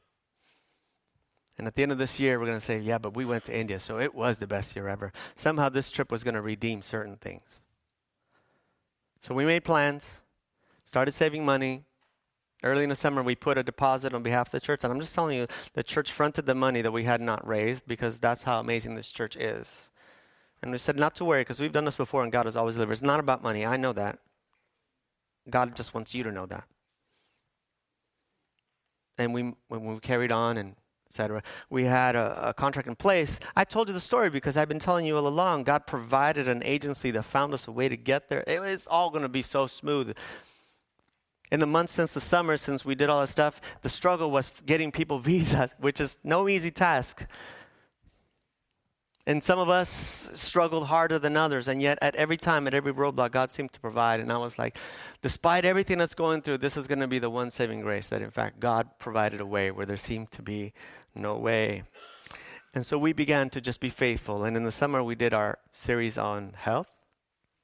And 1.59 1.67
at 1.67 1.75
the 1.75 1.83
end 1.83 1.93
of 1.93 1.99
this 1.99 2.19
year, 2.19 2.39
we're 2.41 2.47
going 2.47 2.59
to 2.59 2.65
say, 2.65 2.79
yeah, 2.79 2.99
but 2.99 3.15
we 3.15 3.25
went 3.25 3.45
to 3.45 3.55
India, 3.55 3.79
so 3.79 3.99
it 3.99 4.15
was 4.15 4.39
the 4.39 4.47
best 4.47 4.75
year 4.75 4.89
ever. 4.89 5.13
Somehow 5.37 5.69
this 5.69 5.91
trip 5.91 6.11
was 6.11 6.25
going 6.25 6.35
to 6.35 6.41
redeem 6.41 6.81
certain 6.81 7.17
things. 7.17 7.61
So 9.21 9.35
we 9.35 9.45
made 9.45 9.63
plans, 9.63 10.23
started 10.87 11.13
saving 11.13 11.45
money. 11.45 11.85
Early 12.63 12.83
in 12.83 12.89
the 12.89 12.95
summer, 12.95 13.23
we 13.23 13.35
put 13.35 13.59
a 13.59 13.63
deposit 13.63 14.13
on 14.13 14.23
behalf 14.23 14.49
of 14.49 14.53
the 14.53 14.61
church. 14.61 14.85
And 14.85 14.93
I'm 14.93 15.01
just 15.01 15.15
telling 15.15 15.39
you, 15.39 15.47
the 15.75 15.83
church 15.83 16.13
fronted 16.13 16.47
the 16.47 16.55
money 16.55 16.83
that 16.83 16.93
we 16.93 17.05
had 17.05 17.21
not 17.21 17.47
raised 17.47 17.87
because 17.87 18.19
that's 18.19 18.43
how 18.43 18.61
amazing 18.61 18.95
this 18.95 19.11
church 19.11 19.37
is. 19.37 19.89
And 20.63 20.71
we 20.71 20.79
said 20.79 20.99
not 20.99 21.15
to 21.17 21.25
worry 21.25 21.41
because 21.41 21.61
we've 21.61 21.73
done 21.73 21.87
this 21.87 21.97
before 21.97 22.23
and 22.23 22.31
God 22.31 22.45
has 22.45 22.57
always 22.57 22.75
delivered. 22.75 22.93
It's 22.93 23.03
not 23.03 23.21
about 23.21 23.43
money. 23.43 23.65
I 23.65 23.77
know 23.77 23.93
that. 23.95 24.19
God 25.49 25.75
just 25.75 25.95
wants 25.95 26.15
you 26.15 26.23
to 26.23 26.31
know 26.31 26.47
that. 26.47 26.65
And 29.17 29.33
we, 29.33 29.55
when 29.69 29.85
we 29.85 29.99
carried 30.01 30.33
on 30.33 30.59
and 30.59 30.77
etc. 31.11 31.43
We 31.69 31.85
had 31.85 32.15
a, 32.15 32.51
a, 32.51 32.55
contract 32.55 32.87
in 32.87 32.95
place. 32.95 33.41
I 33.57 33.65
told 33.65 33.89
you 33.89 33.95
the 33.95 34.01
story 34.01 34.31
because 34.31 34.57
I've 34.57 34.69
been 34.69 34.79
telling 34.79 35.07
you 35.07 35.17
all 35.17 35.27
along. 35.27 35.65
God 35.65 35.85
provided 35.85 36.47
an 36.47 36.63
agency 36.65 37.11
that 37.11 37.25
found 37.25 37.53
us 37.53 37.67
a 37.67 37.73
way 37.73 37.89
to 37.89 37.97
get 37.97 38.29
there. 38.29 38.45
It 38.47 38.61
was 38.61 38.87
all 38.87 39.11
going 39.11 39.23
to 39.23 39.29
be 39.29 39.43
so 39.43 39.67
smooth. 39.67 40.17
In 41.51 41.61
the 41.61 41.67
months 41.67 41.93
since 41.93 42.13
the 42.13 42.21
summer, 42.21 42.57
since 42.57 42.85
we 42.85 42.95
did 42.95 43.09
all 43.09 43.21
that 43.21 43.27
stuff, 43.29 43.61
the 43.83 43.89
struggle 43.89 44.31
was 44.31 44.53
getting 44.67 44.93
people 44.93 45.19
visas, 45.21 45.75
which 45.79 46.01
is 46.01 46.19
no 46.23 46.49
easy 46.49 46.71
task. 46.71 47.27
And 49.27 49.43
some 49.43 49.59
of 49.59 49.69
us 49.69 50.31
struggled 50.33 50.87
harder 50.87 51.19
than 51.19 51.37
others, 51.37 51.69
and 51.69 51.81
yet 51.81 51.99
at 52.01 52.17
every 52.17 52.37
time, 52.37 52.67
at 52.67 52.75
every 52.75 52.93
roadblock, 52.93 53.33
God 53.33 53.53
seemed 53.53 53.73
to 53.73 53.81
provide. 53.81 54.19
And 54.19 54.33
I 54.33 54.39
was 54.39 54.59
like, 54.59 54.77
despite 55.23 55.65
everything 55.65 55.99
that's 55.99 56.15
going 56.15 56.43
through, 56.43 56.59
this 56.59 56.77
is 56.77 56.87
going 56.87 57.01
to 57.01 57.07
be 57.07 57.19
the 57.19 57.31
one 57.31 57.51
saving 57.51 57.83
grace 57.83 58.09
that, 58.09 58.23
in 58.23 58.31
fact, 58.31 58.61
God 58.61 58.89
provided 58.99 59.41
a 59.41 59.47
way 59.47 59.71
where 59.71 59.87
there 59.87 59.97
seemed 59.97 60.33
to 60.33 60.43
be 60.43 60.73
no 61.15 61.37
way. 61.37 61.85
And 62.73 62.87
so 62.87 62.99
we 62.99 63.13
began 63.13 63.51
to 63.51 63.61
just 63.61 63.81
be 63.81 63.91
faithful. 63.91 64.45
And 64.45 64.57
in 64.57 64.65
the 64.65 64.73
summer, 64.73 65.03
we 65.03 65.15
did 65.15 65.35
our 65.35 65.59
series 65.71 66.17
on 66.17 66.55
health, 66.57 66.89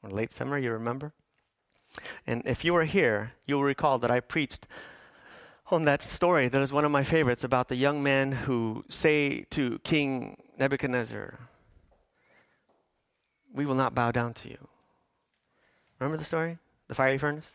or 0.03 0.11
late 0.11 0.33
summer, 0.33 0.59
you 0.59 0.73
remember? 0.73 1.15
And 2.27 2.43
if 2.45 2.65
you 2.65 2.73
were 2.73 2.85
here, 2.85 3.33
you'll 3.47 3.63
recall 3.63 3.99
that 3.99 4.11
I 4.11 4.21
preached 4.21 4.67
on 5.71 5.85
that 5.85 6.03
story 6.03 6.49
that 6.49 6.63
is 6.63 6.73
one 6.73 6.85
of 6.85 6.91
my 6.91 7.03
favorites 7.03 7.43
about 7.43 7.69
the 7.69 7.77
young 7.77 8.03
man 8.03 8.33
who 8.33 8.85
say 8.89 9.43
to 9.51 9.79
King 9.81 10.37
Nebuchadnezzar, 10.59 11.39
We 13.53 13.67
will 13.67 13.75
not 13.75 13.95
bow 13.95 14.13
down 14.13 14.35
to 14.35 14.49
you. 14.49 14.69
Remember 15.99 16.17
the 16.19 16.25
story? 16.25 16.59
The 16.89 16.95
fiery 16.95 17.19
furnace? 17.19 17.51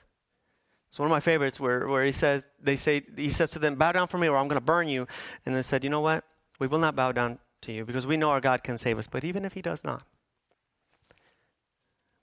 It's 0.90 1.00
one 1.00 1.06
of 1.06 1.12
my 1.12 1.22
favorites 1.22 1.58
where, 1.58 1.88
where 1.88 2.04
he 2.04 2.12
says, 2.12 2.46
they 2.62 2.76
say, 2.76 3.02
he 3.16 3.30
says 3.30 3.50
to 3.52 3.60
them, 3.60 3.76
bow 3.76 3.94
down 3.94 4.08
for 4.08 4.18
me 4.18 4.28
or 4.28 4.36
I'm 4.36 4.50
going 4.50 4.60
to 4.60 4.66
burn 4.66 4.90
you. 4.90 5.08
And 5.46 5.56
they 5.56 5.62
said, 5.62 5.86
you 5.86 5.90
know 5.90 6.02
what? 6.02 6.26
We 6.60 6.68
will 6.68 6.80
not 6.80 6.98
bow 6.98 7.14
down 7.14 7.40
to 7.62 7.72
you 7.72 7.86
because 7.86 8.06
we 8.06 8.18
know 8.18 8.30
our 8.30 8.42
God 8.42 8.62
can 8.62 8.78
save 8.78 9.00
us. 9.00 9.08
But 9.08 9.24
even 9.24 9.46
if 9.46 9.54
he 9.54 9.62
does 9.62 9.86
not, 9.86 10.04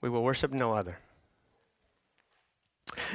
we 0.01 0.09
will 0.09 0.21
worship 0.21 0.51
no 0.51 0.73
other. 0.73 0.99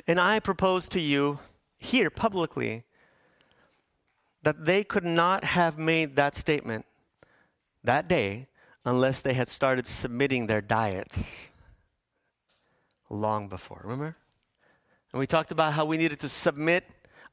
And 0.06 0.20
I 0.20 0.40
propose 0.40 0.88
to 0.90 1.00
you 1.00 1.38
here 1.76 2.10
publicly 2.10 2.84
that 4.42 4.64
they 4.64 4.84
could 4.84 5.04
not 5.04 5.44
have 5.44 5.78
made 5.78 6.16
that 6.16 6.34
statement 6.34 6.84
that 7.82 8.08
day 8.08 8.46
unless 8.84 9.20
they 9.20 9.34
had 9.34 9.48
started 9.48 9.86
submitting 9.86 10.46
their 10.46 10.60
diet 10.60 11.12
long 13.08 13.48
before. 13.48 13.80
Remember? 13.84 14.16
And 15.12 15.20
we 15.20 15.26
talked 15.26 15.50
about 15.50 15.72
how 15.72 15.84
we 15.84 15.96
needed 15.96 16.20
to 16.20 16.28
submit 16.28 16.84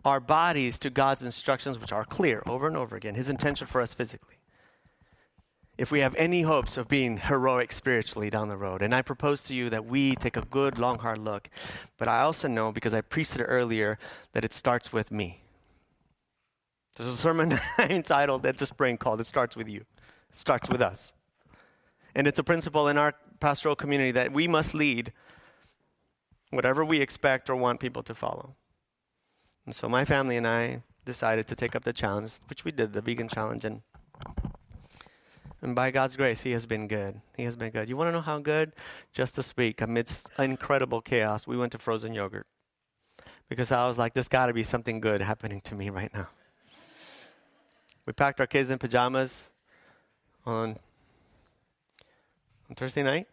our 0.05 0.19
bodies 0.19 0.79
to 0.79 0.89
God's 0.89 1.23
instructions, 1.23 1.79
which 1.79 1.91
are 1.91 2.05
clear 2.05 2.41
over 2.45 2.67
and 2.67 2.77
over 2.77 2.95
again, 2.95 3.15
His 3.15 3.29
intention 3.29 3.67
for 3.67 3.81
us 3.81 3.93
physically. 3.93 4.35
If 5.77 5.91
we 5.91 6.01
have 6.01 6.13
any 6.15 6.41
hopes 6.41 6.77
of 6.77 6.87
being 6.87 7.17
heroic 7.17 7.71
spiritually 7.71 8.29
down 8.29 8.49
the 8.49 8.57
road. 8.57 8.81
And 8.81 8.93
I 8.93 9.01
propose 9.01 9.41
to 9.43 9.55
you 9.55 9.69
that 9.69 9.85
we 9.85 10.15
take 10.15 10.37
a 10.37 10.41
good, 10.41 10.77
long, 10.77 10.99
hard 10.99 11.17
look. 11.17 11.49
But 11.97 12.07
I 12.07 12.21
also 12.21 12.47
know, 12.47 12.71
because 12.71 12.93
I 12.93 13.01
preached 13.01 13.37
it 13.37 13.43
earlier, 13.43 13.97
that 14.33 14.43
it 14.43 14.53
starts 14.53 14.93
with 14.93 15.11
me. 15.11 15.43
There's 16.95 17.09
a 17.09 17.17
sermon 17.17 17.59
entitled 17.79 18.43
That's 18.43 18.61
a 18.61 18.67
spring 18.67 18.97
called 18.97 19.21
It 19.21 19.27
Starts 19.27 19.55
With 19.55 19.67
You. 19.67 19.85
It 20.29 20.35
starts 20.35 20.69
with 20.69 20.81
us. 20.81 21.13
And 22.13 22.27
it's 22.27 22.39
a 22.39 22.43
principle 22.43 22.87
in 22.87 22.97
our 22.97 23.15
pastoral 23.39 23.75
community 23.75 24.11
that 24.11 24.31
we 24.31 24.47
must 24.47 24.73
lead 24.73 25.13
whatever 26.49 26.83
we 26.83 26.99
expect 26.99 27.49
or 27.49 27.55
want 27.55 27.79
people 27.79 28.03
to 28.03 28.13
follow. 28.13 28.55
And 29.65 29.73
so 29.73 29.87
my 29.87 30.05
family 30.05 30.37
and 30.37 30.47
I 30.47 30.83
decided 31.05 31.47
to 31.47 31.55
take 31.55 31.75
up 31.75 31.83
the 31.83 31.93
challenge, 31.93 32.33
which 32.47 32.65
we 32.65 32.71
did, 32.71 32.93
the 32.93 33.01
vegan 33.01 33.29
challenge, 33.29 33.65
and 33.65 33.81
and 35.61 35.75
by 35.75 35.91
God's 35.91 36.15
grace, 36.15 36.41
He 36.41 36.51
has 36.51 36.65
been 36.65 36.87
good. 36.87 37.21
He 37.37 37.43
has 37.43 37.55
been 37.55 37.71
good. 37.71 37.89
You 37.89 37.97
want 37.97 38.07
to 38.07 38.11
know 38.11 38.21
how 38.21 38.39
good? 38.39 38.73
Just 39.13 39.35
this 39.35 39.55
week, 39.55 39.81
amidst 39.81 40.29
incredible 40.37 41.01
chaos, 41.01 41.45
we 41.45 41.57
went 41.57 41.71
to 41.73 41.77
frozen 41.77 42.13
yogurt 42.13 42.47
because 43.49 43.71
I 43.71 43.87
was 43.87 43.97
like, 43.97 44.13
there's 44.13 44.27
got 44.27 44.47
to 44.47 44.53
be 44.53 44.63
something 44.63 44.99
good 44.99 45.21
happening 45.21 45.61
to 45.61 45.75
me 45.75 45.89
right 45.89 46.13
now. 46.13 46.29
We 48.05 48.13
packed 48.13 48.39
our 48.39 48.47
kids 48.47 48.69
in 48.69 48.79
pajamas 48.79 49.51
on 50.45 50.77
on 52.69 52.75
Thursday 52.75 53.03
night. 53.03 53.27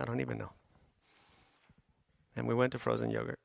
I 0.00 0.04
don't 0.04 0.20
even 0.20 0.38
know 0.38 0.50
and 2.36 2.48
we 2.48 2.54
went 2.54 2.72
to 2.72 2.78
frozen 2.78 3.10
yogurt. 3.10 3.38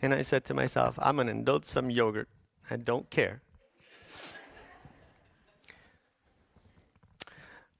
And 0.00 0.14
I 0.14 0.22
said 0.22 0.44
to 0.46 0.54
myself, 0.54 0.98
I'm 1.00 1.16
going 1.16 1.26
to 1.26 1.32
indulge 1.32 1.64
some 1.64 1.90
yogurt. 1.90 2.28
I 2.70 2.76
don't 2.76 3.10
care. 3.10 3.42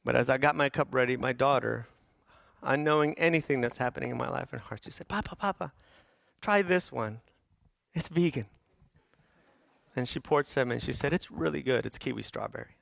But 0.04 0.16
as 0.16 0.28
I 0.28 0.38
got 0.38 0.56
my 0.56 0.68
cup 0.68 0.88
ready, 0.90 1.16
my 1.16 1.32
daughter, 1.32 1.86
unknowing 2.62 3.14
anything 3.18 3.60
that's 3.60 3.78
happening 3.78 4.10
in 4.10 4.16
my 4.16 4.28
life 4.28 4.52
and 4.52 4.60
heart, 4.60 4.82
she 4.84 4.90
said, 4.90 5.08
Papa, 5.08 5.36
Papa, 5.36 5.72
try 6.40 6.62
this 6.62 6.90
one. 6.90 7.20
It's 7.94 8.08
vegan. 8.08 8.46
And 9.96 10.08
she 10.08 10.20
poured 10.20 10.46
some 10.46 10.70
and 10.70 10.82
she 10.82 10.92
said, 10.92 11.12
It's 11.12 11.30
really 11.30 11.62
good. 11.62 11.84
It's 11.84 11.98
kiwi 11.98 12.22
strawberry. 12.22 12.76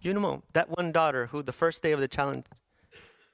You 0.00 0.14
know, 0.14 0.42
that 0.52 0.76
one 0.76 0.92
daughter 0.92 1.26
who 1.26 1.42
the 1.42 1.52
first 1.52 1.82
day 1.82 1.92
of 1.92 2.00
the 2.00 2.08
challenge 2.08 2.44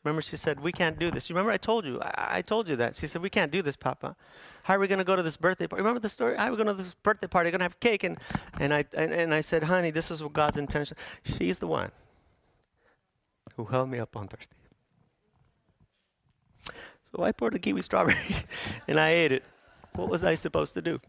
Remember, 0.04 0.20
she 0.20 0.36
said, 0.36 0.60
We 0.60 0.70
can't 0.70 0.98
do 0.98 1.10
this. 1.10 1.30
You 1.30 1.34
remember, 1.34 1.50
I 1.50 1.56
told 1.56 1.86
you, 1.86 1.98
I, 2.02 2.36
I 2.36 2.42
told 2.42 2.68
you 2.68 2.76
that. 2.76 2.94
She 2.94 3.06
said, 3.06 3.22
We 3.22 3.30
can't 3.30 3.50
do 3.50 3.62
this, 3.62 3.74
Papa. 3.74 4.16
How 4.64 4.74
are 4.74 4.78
we 4.78 4.86
going 4.86 4.98
to 4.98 5.04
go 5.04 5.16
to 5.16 5.22
this 5.22 5.38
birthday 5.38 5.66
party? 5.66 5.80
Remember 5.80 5.98
the 5.98 6.10
story? 6.10 6.36
How 6.36 6.48
are 6.48 6.50
we 6.50 6.56
going 6.56 6.66
to 6.66 6.74
this 6.74 6.94
birthday 7.02 7.26
party? 7.26 7.50
Going 7.50 7.60
to 7.60 7.64
have 7.64 7.80
cake. 7.80 8.04
And, 8.04 8.18
and, 8.60 8.74
I, 8.74 8.84
and, 8.92 9.12
and 9.14 9.34
I 9.34 9.40
said, 9.40 9.64
Honey, 9.64 9.90
this 9.90 10.10
is 10.10 10.22
what 10.22 10.34
God's 10.34 10.58
intention. 10.58 10.96
She's 11.24 11.58
the 11.58 11.66
one 11.66 11.90
who 13.56 13.64
held 13.64 13.90
me 13.90 13.98
up 13.98 14.16
on 14.16 14.28
Thursday. 14.28 14.54
So 17.14 17.22
I 17.22 17.32
poured 17.32 17.54
a 17.54 17.58
kiwi 17.58 17.82
strawberry 17.82 18.16
and 18.88 18.98
I 18.98 19.10
ate 19.10 19.32
it. 19.32 19.44
What 19.94 20.08
was 20.08 20.24
I 20.24 20.34
supposed 20.34 20.74
to 20.74 20.82
do? 20.82 21.00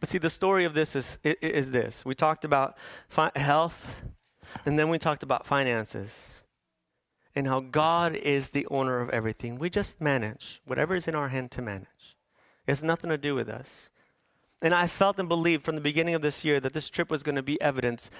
But 0.00 0.08
see, 0.08 0.18
the 0.18 0.30
story 0.30 0.64
of 0.64 0.74
this 0.74 0.94
is, 0.94 1.18
is 1.24 1.70
this. 1.70 2.04
We 2.04 2.14
talked 2.14 2.44
about 2.44 2.76
fi- 3.08 3.32
health 3.34 4.12
and 4.64 4.78
then 4.78 4.88
we 4.90 4.98
talked 4.98 5.22
about 5.22 5.46
finances 5.46 6.42
and 7.34 7.46
how 7.46 7.60
God 7.60 8.14
is 8.16 8.50
the 8.50 8.66
owner 8.70 9.00
of 9.00 9.10
everything. 9.10 9.58
We 9.58 9.70
just 9.70 10.00
manage 10.00 10.60
whatever 10.64 10.94
is 10.94 11.08
in 11.08 11.14
our 11.14 11.28
hand 11.28 11.50
to 11.52 11.62
manage. 11.62 12.16
It 12.66 12.72
has 12.72 12.82
nothing 12.82 13.10
to 13.10 13.18
do 13.18 13.34
with 13.34 13.48
us. 13.48 13.90
And 14.60 14.74
I 14.74 14.86
felt 14.88 15.18
and 15.18 15.28
believed 15.28 15.64
from 15.64 15.76
the 15.76 15.80
beginning 15.80 16.14
of 16.14 16.22
this 16.22 16.44
year 16.44 16.58
that 16.60 16.72
this 16.72 16.90
trip 16.90 17.10
was 17.10 17.22
going 17.22 17.36
to 17.36 17.42
be 17.42 17.60
evidence 17.60 18.10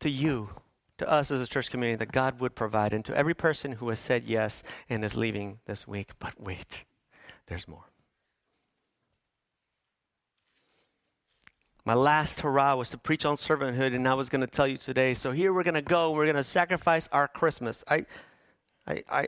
to 0.00 0.10
you, 0.10 0.50
to 0.98 1.08
us 1.08 1.30
as 1.30 1.40
a 1.40 1.46
church 1.46 1.70
community, 1.70 1.96
that 1.98 2.12
God 2.12 2.40
would 2.40 2.54
provide, 2.54 2.92
and 2.92 3.04
to 3.04 3.16
every 3.16 3.34
person 3.34 3.72
who 3.72 3.88
has 3.88 3.98
said 3.98 4.24
yes 4.26 4.62
and 4.88 5.04
is 5.04 5.16
leaving 5.16 5.58
this 5.66 5.86
week. 5.86 6.12
But 6.18 6.40
wait, 6.40 6.84
there's 7.46 7.68
more. 7.68 7.84
My 11.84 11.94
last 11.94 12.40
hurrah 12.40 12.74
was 12.74 12.90
to 12.90 12.98
preach 12.98 13.24
on 13.24 13.36
servanthood, 13.36 13.94
and 13.94 14.08
I 14.08 14.14
was 14.14 14.28
going 14.28 14.40
to 14.40 14.48
tell 14.48 14.66
you 14.66 14.76
today. 14.76 15.14
So 15.14 15.30
here 15.30 15.54
we're 15.54 15.62
going 15.62 15.74
to 15.74 15.82
go. 15.82 16.10
We're 16.10 16.24
going 16.24 16.34
to 16.36 16.42
sacrifice 16.42 17.08
our 17.12 17.28
Christmas. 17.28 17.84
I, 17.86 18.06
I, 18.88 19.04
I, 19.08 19.26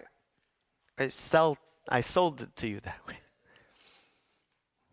I 0.98 1.06
sell. 1.06 1.56
I 1.88 2.00
sold 2.00 2.40
it 2.40 2.56
to 2.56 2.68
you 2.68 2.80
that 2.80 2.98
way. 3.06 3.18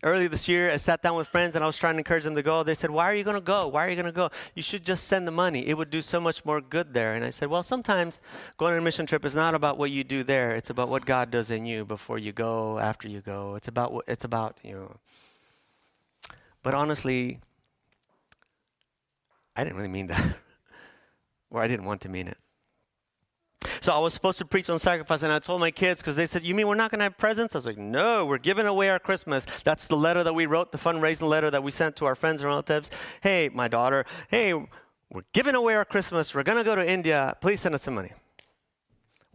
Early 0.06 0.28
this 0.28 0.48
year, 0.48 0.70
I 0.70 0.78
sat 0.78 1.02
down 1.02 1.16
with 1.16 1.28
friends 1.28 1.56
and 1.56 1.64
I 1.64 1.68
was 1.68 1.80
trying 1.80 1.96
to 1.96 1.98
encourage 1.98 2.26
them 2.26 2.36
to 2.36 2.44
go. 2.44 2.62
They 2.62 2.76
said, 2.76 2.92
Why 2.92 3.10
are 3.10 3.16
you 3.16 3.24
going 3.24 3.38
to 3.38 3.42
go? 3.42 3.68
Why 3.68 3.88
are 3.88 3.90
you 3.90 3.96
going 3.96 4.06
to 4.06 4.12
go? 4.12 4.30
You 4.54 4.62
should 4.62 4.86
just 4.86 5.06
send 5.06 5.28
the 5.28 5.32
money. 5.32 5.68
It 5.68 5.76
would 5.76 5.90
do 5.90 6.00
so 6.00 6.22
much 6.22 6.46
more 6.46 6.62
good 6.62 6.94
there. 6.94 7.16
And 7.16 7.26
I 7.26 7.32
said, 7.32 7.50
Well, 7.50 7.64
sometimes 7.64 8.22
going 8.58 8.74
on 8.74 8.78
a 8.78 8.82
mission 8.84 9.08
trip 9.08 9.26
is 9.26 9.34
not 9.34 9.56
about 9.56 9.80
what 9.80 9.90
you 9.90 10.04
do 10.04 10.22
there. 10.22 10.52
It's 10.52 10.70
about 10.70 10.90
what 10.90 11.08
God 11.08 11.32
does 11.32 11.50
in 11.50 11.66
you 11.66 11.86
before 11.86 12.20
you 12.20 12.34
go, 12.34 12.78
after 12.78 13.08
you 13.08 13.22
go. 13.22 13.56
It's 13.56 13.68
about 13.68 13.94
what 13.94 14.06
it's 14.08 14.24
about, 14.24 14.60
you 14.62 14.74
know. 14.74 14.96
But 16.62 16.76
honestly, 16.76 17.40
I 19.56 19.64
didn't 19.64 19.76
really 19.76 19.90
mean 19.90 20.06
that. 20.06 20.36
or 21.50 21.64
I 21.64 21.68
didn't 21.68 21.86
want 21.86 22.02
to 22.02 22.10
mean 22.10 22.28
it. 22.28 22.38
So 23.82 23.92
I 23.92 24.00
was 24.00 24.14
supposed 24.14 24.38
to 24.40 24.46
preach 24.46 24.70
on 24.70 24.80
sacrifice, 24.80 25.24
and 25.24 25.32
I 25.32 25.40
told 25.40 25.62
my 25.62 25.72
kids 25.72 26.02
because 26.02 26.16
they 26.16 26.28
said, 26.28 26.44
"You 26.44 26.56
mean 26.56 26.68
we're 26.68 26.76
not 26.76 26.92
going 26.92 27.00
to 27.00 27.04
have 27.04 27.18
presents?" 27.18 27.56
I 27.56 27.60
was 27.60 27.66
like, 27.66 27.78
"No, 27.78 28.26
we're 28.26 28.38
giving 28.38 28.66
away 28.66 28.90
our 28.90 29.00
Christmas." 29.00 29.46
That's 29.64 29.88
the 29.88 29.98
letter 29.98 30.24
that 30.24 30.34
we 30.34 30.46
wrote, 30.46 30.72
the 30.72 30.78
fundraising 30.78 31.28
letter 31.28 31.50
that 31.52 31.64
we 31.64 31.72
sent 31.72 31.96
to 31.98 32.06
our 32.06 32.16
friends 32.16 32.42
and 32.42 32.48
relatives. 32.48 32.92
Hey, 33.22 33.50
my 33.54 33.68
daughter, 33.68 34.06
hey, 34.30 34.54
we're 34.54 35.24
giving 35.34 35.56
away 35.56 35.76
our 35.76 35.86
Christmas. 35.86 36.34
We're 36.34 36.44
going 36.44 36.58
to 36.58 36.64
go 36.64 36.76
to 36.76 36.90
India. 36.90 37.36
Please 37.42 37.62
send 37.62 37.76
us 37.76 37.84
some 37.84 37.96
money. 37.96 38.12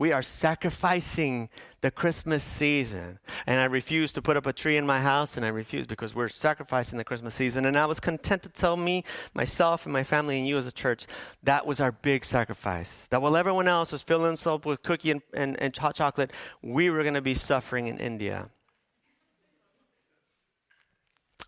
We 0.01 0.13
are 0.13 0.23
sacrificing 0.23 1.51
the 1.83 1.91
Christmas 1.91 2.43
season. 2.43 3.19
And 3.47 3.61
I 3.61 3.67
refuse 3.67 4.13
to 4.13 4.23
put 4.23 4.35
up 4.35 4.47
a 4.47 4.53
tree 4.55 4.79
in 4.79 4.87
my 4.87 4.99
house, 4.99 5.37
and 5.37 5.45
I 5.45 5.51
refuse 5.51 5.87
because 5.87 6.15
we're 6.15 6.31
sacrificing 6.31 6.97
the 6.97 7.05
Christmas 7.05 7.35
season. 7.35 7.67
And 7.67 7.77
I 7.77 7.85
was 7.85 8.01
content 8.01 8.43
to 8.45 8.49
tell 8.49 8.79
me, 8.79 9.05
myself, 9.35 9.85
and 9.85 9.93
my 9.93 10.03
family, 10.03 10.39
and 10.39 10.49
you 10.49 10.57
as 10.57 10.67
a 10.67 10.73
church, 10.73 11.07
that 11.43 11.67
was 11.67 11.83
our 11.83 11.93
big 11.93 12.25
sacrifice. 12.25 13.09
That 13.09 13.21
while 13.21 13.37
everyone 13.37 13.69
else 13.69 13.93
was 13.93 14.03
filling 14.03 14.29
themselves 14.29 14.65
with 14.65 14.83
cookie 14.83 15.11
and, 15.11 15.21
and, 15.35 15.61
and 15.61 15.77
hot 15.77 15.97
chocolate, 15.97 16.33
we 16.63 16.89
were 16.89 17.03
going 17.03 17.13
to 17.13 17.21
be 17.21 17.35
suffering 17.35 17.87
in 17.87 17.99
India. 17.99 18.49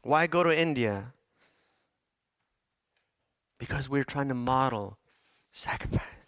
Why 0.02 0.26
go 0.26 0.42
to 0.42 0.54
India? 0.54 1.14
Because 3.56 3.88
we're 3.88 4.04
trying 4.04 4.28
to 4.28 4.34
model 4.34 4.98
sacrifice. 5.52 6.21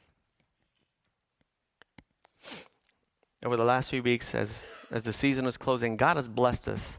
Over 3.45 3.57
the 3.57 3.65
last 3.65 3.91
few 3.91 4.03
weeks 4.03 4.35
as, 4.35 4.67
as 4.91 5.05
the 5.05 5.13
season 5.13 5.45
was 5.45 5.57
closing, 5.57 5.97
God 5.97 6.17
has 6.17 6.29
blessed 6.29 6.67
us 6.67 6.99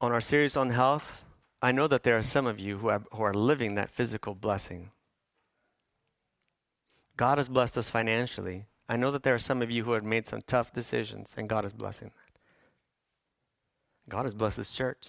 on 0.00 0.12
our 0.12 0.20
series 0.20 0.56
on 0.56 0.70
health. 0.70 1.24
I 1.60 1.72
know 1.72 1.86
that 1.88 2.04
there 2.04 2.16
are 2.16 2.22
some 2.22 2.46
of 2.46 2.58
you 2.58 2.78
who 2.78 2.88
are, 2.88 3.02
who 3.12 3.22
are 3.22 3.34
living 3.34 3.74
that 3.74 3.90
physical 3.90 4.34
blessing. 4.34 4.90
God 7.16 7.38
has 7.38 7.48
blessed 7.48 7.76
us 7.76 7.88
financially. 7.88 8.66
I 8.88 8.96
know 8.96 9.10
that 9.10 9.24
there 9.24 9.34
are 9.34 9.40
some 9.40 9.60
of 9.60 9.70
you 9.70 9.84
who 9.84 9.92
have 9.92 10.04
made 10.04 10.26
some 10.26 10.40
tough 10.46 10.72
decisions, 10.72 11.34
and 11.36 11.48
God 11.48 11.64
is 11.64 11.72
blessing 11.72 12.12
that. 12.16 12.38
God 14.08 14.24
has 14.24 14.34
blessed 14.34 14.56
this 14.56 14.70
church. 14.70 15.08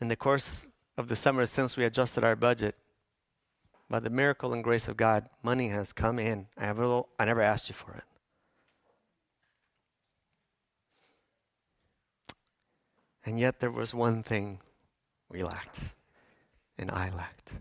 In 0.00 0.08
the 0.08 0.16
course 0.16 0.66
of 0.96 1.06
the 1.06 1.14
summer, 1.14 1.46
since 1.46 1.76
we 1.76 1.84
adjusted 1.84 2.24
our 2.24 2.34
budget, 2.34 2.74
by 3.88 4.00
the 4.00 4.10
miracle 4.10 4.52
and 4.52 4.64
grace 4.64 4.88
of 4.88 4.96
God, 4.96 5.28
money 5.42 5.68
has 5.68 5.92
come 5.92 6.18
in. 6.18 6.46
I, 6.56 6.64
have 6.64 6.80
I 6.80 7.24
never 7.24 7.42
asked 7.42 7.68
you 7.68 7.74
for 7.74 7.92
it. 7.92 8.04
And 13.24 13.38
yet 13.38 13.60
there 13.60 13.70
was 13.70 13.94
one 13.94 14.22
thing 14.22 14.60
we 15.30 15.42
lacked, 15.42 15.78
and 16.78 16.90
I 16.90 17.10
lacked. 17.10 17.52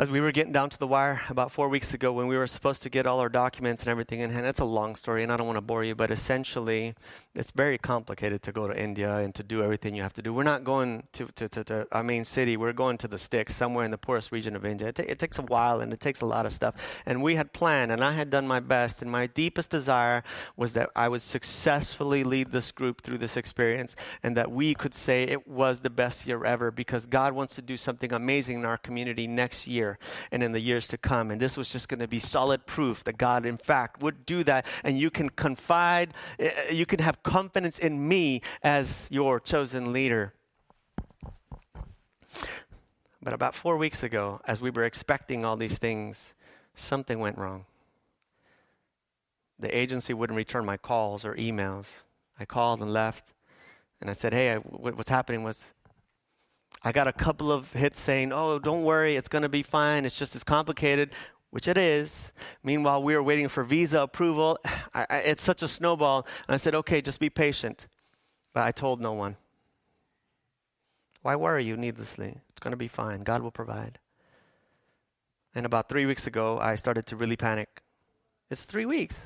As 0.00 0.10
we 0.10 0.18
were 0.18 0.32
getting 0.32 0.50
down 0.50 0.70
to 0.70 0.78
the 0.78 0.86
wire 0.86 1.20
about 1.28 1.52
four 1.52 1.68
weeks 1.68 1.92
ago 1.92 2.10
when 2.10 2.26
we 2.26 2.34
were 2.34 2.46
supposed 2.46 2.82
to 2.82 2.88
get 2.88 3.06
all 3.06 3.20
our 3.20 3.28
documents 3.28 3.82
and 3.82 3.90
everything 3.90 4.20
in 4.20 4.30
hand. 4.30 4.46
It's 4.46 4.58
a 4.58 4.64
long 4.64 4.96
story 4.96 5.22
and 5.22 5.30
I 5.30 5.36
don't 5.36 5.46
want 5.46 5.58
to 5.58 5.60
bore 5.60 5.84
you, 5.84 5.94
but 5.94 6.10
essentially 6.10 6.94
it's 7.34 7.50
very 7.50 7.76
complicated 7.76 8.42
to 8.44 8.52
go 8.52 8.66
to 8.66 8.74
India 8.74 9.16
and 9.16 9.34
to 9.34 9.42
do 9.42 9.62
everything 9.62 9.94
you 9.94 10.00
have 10.00 10.14
to 10.14 10.22
do. 10.22 10.32
We're 10.32 10.42
not 10.42 10.64
going 10.64 11.02
to, 11.12 11.26
to, 11.26 11.50
to, 11.50 11.64
to 11.64 11.86
our 11.92 12.02
main 12.02 12.24
city, 12.24 12.56
we're 12.56 12.72
going 12.72 12.96
to 12.96 13.08
the 13.08 13.18
sticks, 13.18 13.54
somewhere 13.54 13.84
in 13.84 13.90
the 13.90 13.98
poorest 13.98 14.32
region 14.32 14.56
of 14.56 14.64
India. 14.64 14.88
It, 14.88 14.94
t- 14.94 15.02
it 15.02 15.18
takes 15.18 15.38
a 15.38 15.42
while 15.42 15.82
and 15.82 15.92
it 15.92 16.00
takes 16.00 16.22
a 16.22 16.26
lot 16.26 16.46
of 16.46 16.54
stuff. 16.54 16.76
And 17.04 17.22
we 17.22 17.34
had 17.34 17.52
planned 17.52 17.92
and 17.92 18.02
I 18.02 18.12
had 18.12 18.30
done 18.30 18.48
my 18.48 18.60
best, 18.60 19.02
and 19.02 19.10
my 19.10 19.26
deepest 19.26 19.70
desire 19.70 20.22
was 20.56 20.72
that 20.72 20.88
I 20.96 21.08
would 21.08 21.20
successfully 21.20 22.24
lead 22.24 22.52
this 22.52 22.72
group 22.72 23.02
through 23.02 23.18
this 23.18 23.36
experience 23.36 23.96
and 24.22 24.34
that 24.34 24.50
we 24.50 24.72
could 24.72 24.94
say 24.94 25.24
it 25.24 25.46
was 25.46 25.80
the 25.80 25.90
best 25.90 26.26
year 26.26 26.42
ever 26.42 26.70
because 26.70 27.04
God 27.04 27.34
wants 27.34 27.54
to 27.56 27.62
do 27.62 27.76
something 27.76 28.14
amazing 28.14 28.60
in 28.60 28.64
our 28.64 28.78
community 28.78 29.26
next 29.26 29.66
year 29.66 29.89
and 30.30 30.42
in 30.42 30.52
the 30.52 30.60
years 30.60 30.86
to 30.88 30.98
come. 30.98 31.30
And 31.30 31.40
this 31.40 31.56
was 31.56 31.68
just 31.68 31.88
going 31.88 32.00
to 32.00 32.08
be 32.08 32.18
solid 32.18 32.66
proof 32.66 33.04
that 33.04 33.18
God, 33.18 33.46
in 33.46 33.56
fact, 33.56 34.02
would 34.02 34.26
do 34.26 34.44
that. 34.44 34.66
And 34.84 34.98
you 34.98 35.10
can 35.10 35.30
confide, 35.30 36.14
eh, 36.38 36.50
eh, 36.54 36.72
you 36.72 36.86
can 36.86 37.00
have 37.00 37.22
confidence 37.22 37.78
in 37.78 38.06
me 38.08 38.40
as 38.62 39.08
your 39.10 39.40
chosen 39.40 39.92
leader. 39.92 40.34
But 43.22 43.34
about 43.34 43.54
four 43.54 43.76
weeks 43.76 44.02
ago, 44.02 44.40
as 44.46 44.60
we 44.60 44.70
were 44.70 44.84
expecting 44.84 45.44
all 45.44 45.56
these 45.56 45.78
things, 45.78 46.34
something 46.74 47.18
went 47.18 47.36
wrong. 47.36 47.66
The 49.58 49.76
agency 49.76 50.14
wouldn't 50.14 50.36
return 50.36 50.64
my 50.64 50.78
calls 50.78 51.24
or 51.24 51.34
emails. 51.34 52.02
I 52.38 52.46
called 52.46 52.80
and 52.80 52.90
left, 52.90 53.34
and 54.00 54.08
I 54.08 54.14
said, 54.14 54.32
Hey, 54.32 54.54
I, 54.54 54.56
what's 54.56 55.10
happening 55.10 55.42
was 55.42 55.66
I 56.82 56.92
got 56.92 57.06
a 57.06 57.12
couple 57.12 57.52
of 57.52 57.72
hits 57.72 58.00
saying, 58.00 58.32
oh, 58.32 58.58
don't 58.58 58.84
worry, 58.84 59.16
it's 59.16 59.28
going 59.28 59.42
to 59.42 59.48
be 59.48 59.62
fine. 59.62 60.04
It's 60.04 60.18
just 60.18 60.34
as 60.34 60.42
complicated, 60.42 61.10
which 61.50 61.68
it 61.68 61.76
is. 61.76 62.32
Meanwhile, 62.62 63.02
we 63.02 63.14
were 63.14 63.22
waiting 63.22 63.48
for 63.48 63.64
visa 63.64 64.00
approval. 64.00 64.58
I, 64.94 65.06
I, 65.10 65.16
it's 65.18 65.42
such 65.42 65.62
a 65.62 65.68
snowball. 65.68 66.26
And 66.48 66.54
I 66.54 66.56
said, 66.56 66.74
okay, 66.74 67.02
just 67.02 67.20
be 67.20 67.28
patient. 67.28 67.86
But 68.54 68.64
I 68.64 68.72
told 68.72 69.00
no 69.00 69.12
one. 69.12 69.36
Why 71.22 71.36
worry 71.36 71.64
you 71.64 71.76
needlessly? 71.76 72.38
It's 72.48 72.60
going 72.60 72.72
to 72.72 72.78
be 72.78 72.88
fine. 72.88 73.20
God 73.20 73.42
will 73.42 73.50
provide. 73.50 73.98
And 75.54 75.66
about 75.66 75.88
three 75.88 76.06
weeks 76.06 76.26
ago, 76.26 76.58
I 76.60 76.76
started 76.76 77.06
to 77.06 77.16
really 77.16 77.36
panic. 77.36 77.82
It's 78.50 78.64
three 78.64 78.86
weeks. 78.86 79.18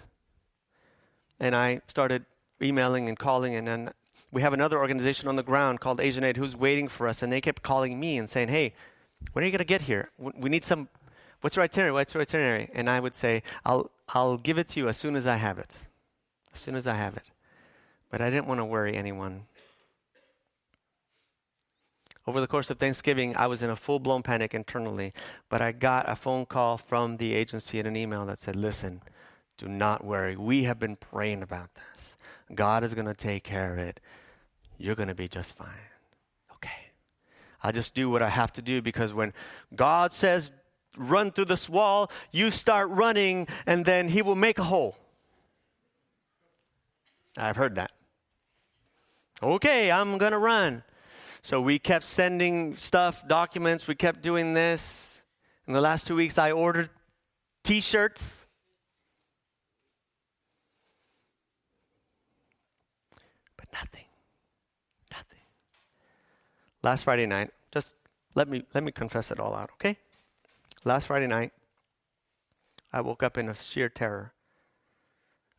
And 1.39 1.55
I 1.55 1.83
started 1.87 2.25
emailing 2.61 3.09
and 3.09 3.19
calling, 3.19 3.55
and 3.55 3.67
then 3.67 3.91
we 4.35 4.43
have 4.43 4.53
another 4.53 4.79
organization 4.79 5.29
on 5.29 5.37
the 5.37 5.45
ground 5.45 5.81
called 5.81 6.01
Asian 6.01 6.25
Aid 6.25 6.37
who's 6.37 6.57
waiting 6.57 6.89
for 6.89 7.07
us, 7.07 7.23
and 7.23 7.33
they 7.33 7.41
kept 7.41 7.63
calling 7.63 8.01
me 8.01 8.19
and 8.19 8.29
saying, 8.29 8.49
"Hey, 8.49 8.75
when 9.33 9.45
are 9.45 9.47
you 9.47 9.53
going 9.53 9.59
to 9.59 9.65
get 9.65 9.83
here? 9.83 10.11
We 10.19 10.51
need 10.51 10.65
some. 10.65 10.89
What's 11.41 11.55
your 11.55 11.65
itinerary? 11.65 11.93
What's 11.93 12.13
your 12.13 12.23
itinerary?" 12.23 12.69
And 12.75 12.91
I 12.91 12.99
would 12.99 13.15
say, 13.15 13.45
"I'll 13.65 13.93
I'll 14.09 14.37
give 14.37 14.59
it 14.59 14.69
to 14.71 14.81
you 14.81 14.89
as 14.89 14.97
soon 14.97 15.15
as 15.15 15.25
I 15.25 15.37
have 15.37 15.59
it, 15.59 15.87
as 16.53 16.59
soon 16.59 16.75
as 16.75 16.87
I 16.87 16.95
have 16.95 17.17
it." 17.17 17.31
But 18.11 18.21
I 18.21 18.29
didn't 18.29 18.47
want 18.47 18.59
to 18.59 18.65
worry 18.65 18.97
anyone. 18.97 19.47
Over 22.27 22.41
the 22.41 22.49
course 22.49 22.71
of 22.71 22.79
Thanksgiving, 22.79 23.37
I 23.37 23.47
was 23.47 23.63
in 23.63 23.71
a 23.71 23.77
full 23.77 24.01
blown 24.01 24.23
panic 24.25 24.53
internally, 24.53 25.13
but 25.49 25.63
I 25.63 25.71
got 25.71 26.09
a 26.09 26.17
phone 26.17 26.47
call 26.47 26.77
from 26.77 27.19
the 27.19 27.35
agency 27.35 27.79
and 27.79 27.87
an 27.87 27.97
email 27.97 28.27
that 28.27 28.39
said, 28.39 28.57
Listen, 28.57 29.03
do 29.59 29.69
not 29.69 30.05
worry. 30.05 30.35
We 30.35 30.65
have 30.65 30.79
been 30.79 30.97
praying 30.97 31.43
about 31.43 31.71
this. 31.75 32.17
God 32.55 32.83
is 32.83 32.95
going 32.95 33.07
to 33.07 33.15
take 33.15 33.45
care 33.45 33.73
of 33.73 33.79
it 33.79 34.01
you're 34.79 34.95
going 34.95 35.09
to 35.09 35.15
be 35.15 35.29
just 35.29 35.57
fine. 35.57 35.69
Okay. 36.55 36.91
I 37.63 37.73
just 37.73 37.95
do 37.95 38.11
what 38.11 38.23
I 38.23 38.29
have 38.29 38.53
to 38.55 38.63
do 38.63 38.83
because 38.83 39.15
when 39.15 39.33
God 39.75 40.13
says, 40.13 40.53
run 40.97 41.33
through 41.33 41.47
this 41.47 41.69
wall, 41.69 42.11
you 42.33 42.51
start 42.51 42.91
running 42.91 43.47
and 43.67 43.85
then 43.85 44.09
He 44.09 44.23
will 44.23 44.37
make 44.37 44.59
a 44.59 44.65
hole. 44.65 44.97
I've 47.37 47.57
heard 47.57 47.75
that. 47.77 47.91
Okay, 49.43 49.91
I'm 49.91 50.19
going 50.19 50.33
to 50.33 50.39
run. 50.39 50.83
So 51.43 51.61
we 51.61 51.79
kept 51.79 52.05
sending 52.05 52.77
stuff, 52.77 53.27
documents, 53.29 53.87
we 53.87 53.95
kept 53.95 54.23
doing 54.23 54.55
this. 54.55 55.25
In 55.67 55.75
the 55.75 55.81
last 55.81 56.07
two 56.07 56.17
weeks, 56.17 56.39
I 56.39 56.53
ordered 56.53 56.91
t 57.63 57.81
shirts 57.81 58.44
last 66.85 67.05
Friday 67.05 67.27
night, 67.27 67.51
just 67.73 67.97
let 68.35 68.47
me 68.49 68.63
let 68.75 68.85
me 68.85 68.93
confess 68.93 69.31
it 69.31 69.41
all 69.41 69.55
out, 69.55 69.71
okay? 69.73 69.97
Last 70.85 71.07
Friday 71.07 71.27
night, 71.27 71.53
I 72.93 73.01
woke 73.01 73.23
up 73.23 73.39
in 73.39 73.49
a 73.49 73.55
sheer 73.55 73.89
terror. 73.89 74.33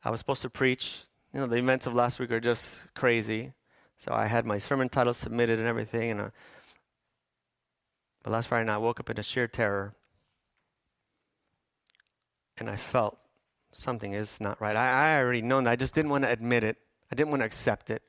I 0.03 0.11
was 0.11 0.19
supposed 0.19 0.43
to 0.43 0.49
preach. 0.49 1.01
You 1.33 1.39
know, 1.41 1.47
the 1.47 1.57
events 1.57 1.87
of 1.87 1.95
last 1.95 2.19
week 2.19 2.31
are 2.31 2.39
just 2.39 2.83
crazy. 2.93 3.53
So 3.97 4.13
I 4.13 4.27
had 4.27 4.45
my 4.45 4.59
sermon 4.59 4.87
title 4.87 5.13
submitted 5.13 5.57
and 5.57 5.67
everything. 5.67 6.11
And 6.11 6.21
uh, 6.21 6.29
but 8.23 8.31
last 8.31 8.47
Friday 8.47 8.65
night, 8.65 8.75
I 8.75 8.77
woke 8.77 8.99
up 8.99 9.09
in 9.09 9.19
a 9.19 9.23
sheer 9.23 9.47
terror, 9.47 9.95
and 12.57 12.69
I 12.69 12.77
felt 12.77 13.17
something 13.71 14.13
is 14.13 14.39
not 14.39 14.61
right. 14.61 14.75
I, 14.75 15.15
I 15.15 15.19
already 15.19 15.41
known 15.41 15.63
that. 15.63 15.71
I 15.71 15.75
just 15.75 15.95
didn't 15.95 16.11
want 16.11 16.23
to 16.23 16.31
admit 16.31 16.63
it. 16.63 16.77
I 17.11 17.15
didn't 17.15 17.31
want 17.31 17.41
to 17.41 17.45
accept 17.45 17.89
it. 17.89 18.03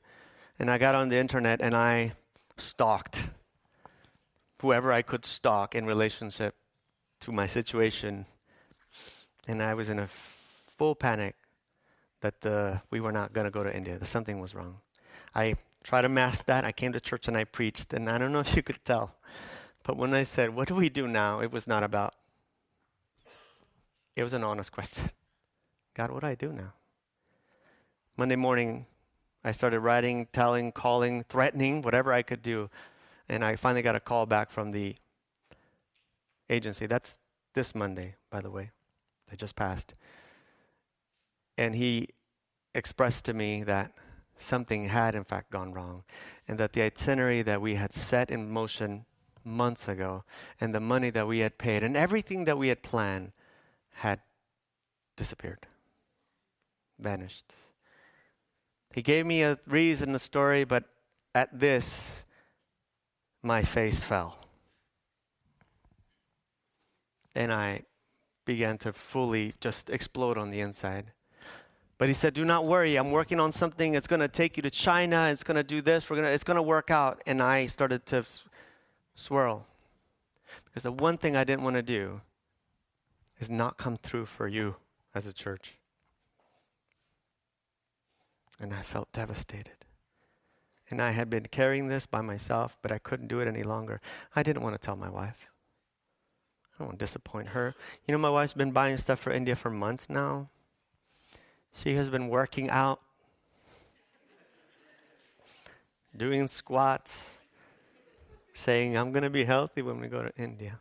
And 0.59 0.71
I 0.71 0.79
got 0.79 0.95
on 0.95 1.09
the 1.09 1.17
internet 1.17 1.61
and 1.61 1.77
I 1.77 2.12
stalked 2.59 3.25
whoever 4.61 4.93
I 4.93 5.03
could 5.03 5.25
stalk 5.25 5.75
in 5.75 5.87
relationship 5.87 6.55
to 7.21 7.33
my 7.33 7.47
situation. 7.47 8.27
And 9.47 9.63
I 9.63 9.75
was 9.75 9.89
in 9.89 9.99
a 9.99 10.09
full 10.09 10.95
panic 10.95 11.35
that 12.21 12.41
the, 12.41 12.83
we 12.91 13.01
were 13.01 13.13
not 13.13 13.33
going 13.33 13.45
to 13.45 13.51
go 13.51 13.63
to 13.63 13.75
India, 13.75 13.99
that 13.99 14.07
something 14.07 14.41
was 14.41 14.55
wrong. 14.55 14.79
I 15.35 15.57
tried 15.85 16.03
to 16.03 16.09
mask 16.09 16.47
that. 16.47 16.65
I 16.65 16.73
came 16.73 16.93
to 16.93 17.01
church 17.01 17.29
and 17.29 17.37
I 17.37 17.45
preached, 17.45 17.93
and 17.93 18.09
I 18.09 18.19
don't 18.19 18.33
know 18.33 18.41
if 18.49 18.57
you 18.57 18.63
could 18.63 18.85
tell. 18.85 19.15
But 19.85 19.97
when 19.97 20.13
I 20.15 20.25
said, 20.25 20.51
What 20.55 20.69
do 20.69 20.75
we 20.75 20.89
do 20.89 21.07
now? 21.07 21.41
it 21.41 21.53
was 21.53 21.67
not 21.67 21.83
about, 21.85 22.15
it 24.17 24.23
was 24.23 24.33
an 24.33 24.43
honest 24.43 24.73
question. 24.73 25.11
God, 25.95 26.11
what 26.11 26.23
do 26.23 26.27
I 26.27 26.35
do 26.35 26.53
now? 26.53 26.73
Monday 28.17 28.37
morning, 28.37 28.87
I 29.47 29.53
started 29.53 29.78
writing, 29.78 30.26
telling, 30.32 30.72
calling, 30.72 31.22
threatening, 31.28 31.80
whatever 31.80 32.12
I 32.12 32.22
could 32.22 32.42
do. 32.42 32.68
And 33.28 33.44
I 33.44 33.55
finally 33.55 33.80
got 33.80 33.94
a 33.94 34.01
call 34.01 34.26
back 34.26 34.51
from 34.51 34.72
the 34.72 34.97
agency. 36.51 36.86
That's 36.86 37.16
this 37.55 37.72
Monday, 37.72 38.16
by 38.28 38.40
the 38.40 38.51
way. 38.51 38.72
They 39.30 39.36
just 39.36 39.55
passed. 39.55 39.94
And 41.57 41.76
he 41.76 42.09
expressed 42.74 43.24
to 43.26 43.34
me 43.34 43.62
that 43.62 43.92
something 44.36 44.88
had, 44.88 45.14
in 45.14 45.22
fact, 45.22 45.53
gone 45.53 45.72
wrong, 45.72 46.03
and 46.49 46.59
that 46.59 46.72
the 46.72 46.82
itinerary 46.82 47.42
that 47.42 47.62
we 47.62 47.76
had 47.76 47.94
set 47.94 48.30
in 48.30 48.51
motion 48.51 49.07
months 49.44 49.86
ago, 49.86 50.24
and 50.61 50.74
the 50.74 50.80
money 50.80 51.09
that 51.11 51.28
we 51.28 51.38
had 51.38 51.57
paid, 51.57 51.84
and 51.84 51.97
everything 51.97 52.47
that 52.47 52.59
we 52.59 52.66
had 52.68 52.82
planned 52.82 53.30
had 53.92 54.20
disappeared, 55.16 55.68
vanished. 56.99 57.55
He 58.97 59.03
gave 59.03 59.26
me 59.26 59.42
a 59.42 59.59
reason, 59.66 60.14
a 60.14 60.18
story, 60.18 60.64
but 60.64 60.84
at 61.34 61.61
this, 61.61 62.24
my 63.42 63.62
face 63.62 64.03
fell. 64.03 64.38
And 67.34 67.53
I 67.53 67.82
began 68.47 68.78
to 68.78 68.94
fully 68.94 69.53
just 69.61 69.90
explode 69.90 70.38
on 70.38 70.49
the 70.49 70.61
inside. 70.61 71.12
But 71.99 72.09
he 72.09 72.14
said, 72.14 72.32
Do 72.32 72.47
not 72.47 72.64
worry, 72.64 72.97
I'm 72.97 73.11
working 73.11 73.38
on 73.38 73.53
something. 73.53 73.94
It's 73.94 74.07
going 74.07 74.20
to 74.20 74.28
take 74.28 74.57
you 74.57 74.62
to 74.62 74.70
China. 74.70 75.28
It's 75.30 75.44
going 75.44 75.57
to 75.57 75.62
do 75.62 75.82
this. 75.82 76.09
We're 76.09 76.16
gonna, 76.16 76.28
it's 76.28 76.44
going 76.44 76.57
to 76.57 76.62
work 76.62 76.90
out. 76.90 77.22
And 77.26 77.42
I 77.42 77.66
started 77.66 78.07
to 78.07 78.24
swirl. 79.14 79.66
Because 80.64 80.84
the 80.84 80.92
one 80.92 81.18
thing 81.18 81.36
I 81.36 81.44
didn't 81.44 81.64
want 81.64 81.76
to 81.76 81.82
do 81.82 82.22
is 83.38 83.51
not 83.51 83.76
come 83.76 83.99
through 83.99 84.24
for 84.24 84.49
you 84.49 84.76
as 85.14 85.26
a 85.26 85.34
church. 85.34 85.76
And 88.59 88.73
I 88.73 88.83
felt 88.83 89.13
devastated. 89.13 89.85
And 90.89 91.03
I 91.03 91.11
had 91.11 91.29
been 91.29 91.47
carrying 91.47 91.89
this 91.89 92.07
by 92.07 92.21
myself, 92.21 92.79
but 92.81 92.93
I 92.93 92.99
couldn't 92.99 93.29
do 93.29 93.41
it 93.41 93.49
any 93.49 93.63
longer. 93.63 94.01
I 94.35 94.43
didn't 94.43 94.63
want 94.63 94.75
to 94.75 94.85
tell 94.85 94.97
my 94.97 95.11
wife. 95.11 95.49
I 96.75 96.79
don't 96.79 96.89
want 96.89 96.99
to 96.99 97.05
disappoint 97.05 97.49
her. 97.49 97.75
You 98.07 98.13
know, 98.13 98.19
my 98.19 98.31
wife's 98.31 98.53
been 98.53 98.71
buying 98.71 98.97
stuff 98.97 99.19
for 99.19 99.31
India 99.31 99.57
for 99.57 99.71
months 99.71 100.09
now. 100.09 100.49
She 101.75 101.95
has 101.97 102.09
been 102.09 102.29
working 102.29 102.71
out, 102.71 103.01
doing 106.17 106.49
squats, 106.49 107.35
saying, 108.55 108.97
I'm 108.97 109.13
going 109.13 109.25
to 109.25 109.31
be 109.31 109.45
healthy 109.45 109.83
when 109.83 110.01
we 110.01 110.09
go 110.09 110.23
to 110.23 110.33
India. 110.39 110.79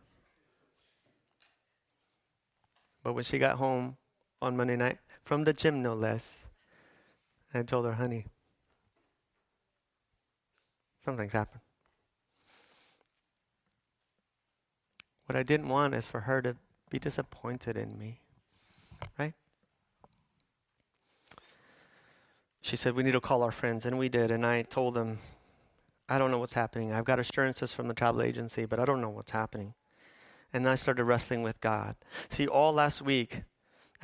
But 3.04 3.14
when 3.14 3.24
she 3.24 3.38
got 3.38 3.58
home 3.58 3.98
on 4.42 4.56
Monday 4.56 4.78
night, 4.78 5.00
from 5.24 5.44
the 5.44 5.54
gym 5.54 5.82
no 5.82 5.94
less, 5.94 6.45
I 7.60 7.64
told 7.64 7.86
her, 7.86 7.93
honey, 7.93 8.26
something's 11.03 11.32
happened. 11.32 11.62
What 15.26 15.36
I 15.36 15.43
didn't 15.43 15.70
want 15.70 15.95
is 15.95 16.08
for 16.08 16.22
her 16.22 16.41
to 16.41 16.56
be 16.89 16.99
disappointed 16.99 17.78
in 17.78 17.97
me, 17.97 18.20
right? 19.18 19.34
She 22.62 22.76
said, 22.76 22.95
We 22.95 23.03
need 23.03 23.12
to 23.12 23.22
call 23.22 23.43
our 23.43 23.51
friends, 23.51 23.86
and 23.86 23.97
we 23.97 24.10
did. 24.10 24.32
And 24.32 24.45
I 24.45 24.64
told 24.64 24.95
them, 24.95 25.20
I 26.10 26.20
don't 26.20 26.32
know 26.32 26.39
what's 26.39 26.53
happening. 26.53 26.91
I've 26.91 27.06
got 27.06 27.20
assurances 27.20 27.72
from 27.72 27.88
the 27.88 27.93
travel 27.93 28.22
agency, 28.22 28.66
but 28.66 28.80
I 28.80 28.86
don't 28.86 29.01
know 29.01 29.10
what's 29.10 29.32
happening. 29.32 29.74
And 30.53 30.68
I 30.68 30.76
started 30.76 31.03
wrestling 31.03 31.41
with 31.41 31.60
God. 31.62 31.95
See, 32.30 32.47
all 32.47 32.74
last 32.74 33.01
week, 33.01 33.43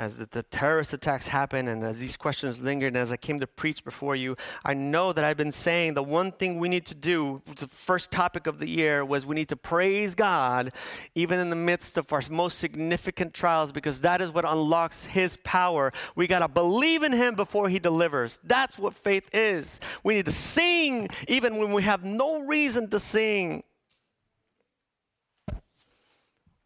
as 0.02 0.18
the, 0.18 0.28
the, 0.32 0.42
terrorist 0.42 0.94
attacks 0.94 1.28
happened 1.28 1.70
and 1.70 1.84
as 1.84 2.00
these 2.00 2.18
questions 2.18 2.60
lingered 2.60 2.88
and 2.88 2.98
as 2.98 3.12
I 3.12 3.18
came 3.18 3.40
to 3.40 3.46
preach 3.46 3.84
before 3.84 4.16
you, 4.16 4.36
I 4.66 4.74
know 4.74 5.14
that 5.14 5.24
I've 5.24 5.38
been 5.38 5.52
saying 5.52 5.94
the 5.94 6.02
one 6.02 6.32
thing 6.32 6.58
we 6.58 6.70
need 6.70 6.88
to 6.88 6.96
do, 6.96 7.44
the 7.56 7.68
first 7.68 8.10
topic 8.10 8.48
of 8.48 8.58
the 8.58 8.68
year 8.68 9.06
was 9.06 9.28
we 9.28 9.36
need 9.36 9.50
to 9.50 9.56
praise 9.56 10.16
God 10.16 10.72
even 11.14 11.40
in 11.40 11.52
the 11.52 11.56
midst 11.56 11.98
of 11.98 12.12
our 12.12 12.24
most 12.32 12.58
significant 12.58 13.36
trials 13.36 13.72
because 13.72 14.02
that 14.02 14.22
is 14.22 14.32
what 14.32 14.44
unlocks 14.44 15.06
His 15.06 15.38
power. 15.44 15.94
We 16.16 16.26
got 16.26 16.40
to 16.40 16.48
believe 16.48 17.04
in 17.04 17.12
Him 17.12 17.36
before 17.36 17.70
He 17.70 17.78
delivers. 17.78 18.40
That's 18.44 18.80
what 18.80 18.96
faith 18.96 19.30
is. 19.32 19.80
We 20.04 20.16
need 20.16 20.26
to 20.26 20.32
sing 20.32 21.10
even 21.28 21.58
when 21.58 21.72
we 21.72 21.84
have 21.84 22.04
no 22.04 22.40
reason 22.40 22.90
to 22.90 23.00
sing. 23.00 23.64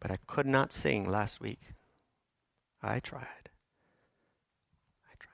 But 0.00 0.10
I 0.10 0.16
could 0.26 0.46
not 0.46 0.72
sing 0.72 1.06
last 1.06 1.38
week. 1.38 1.75
I 2.86 3.00
tried. 3.00 3.50
I 5.04 5.14
tried. 5.18 5.32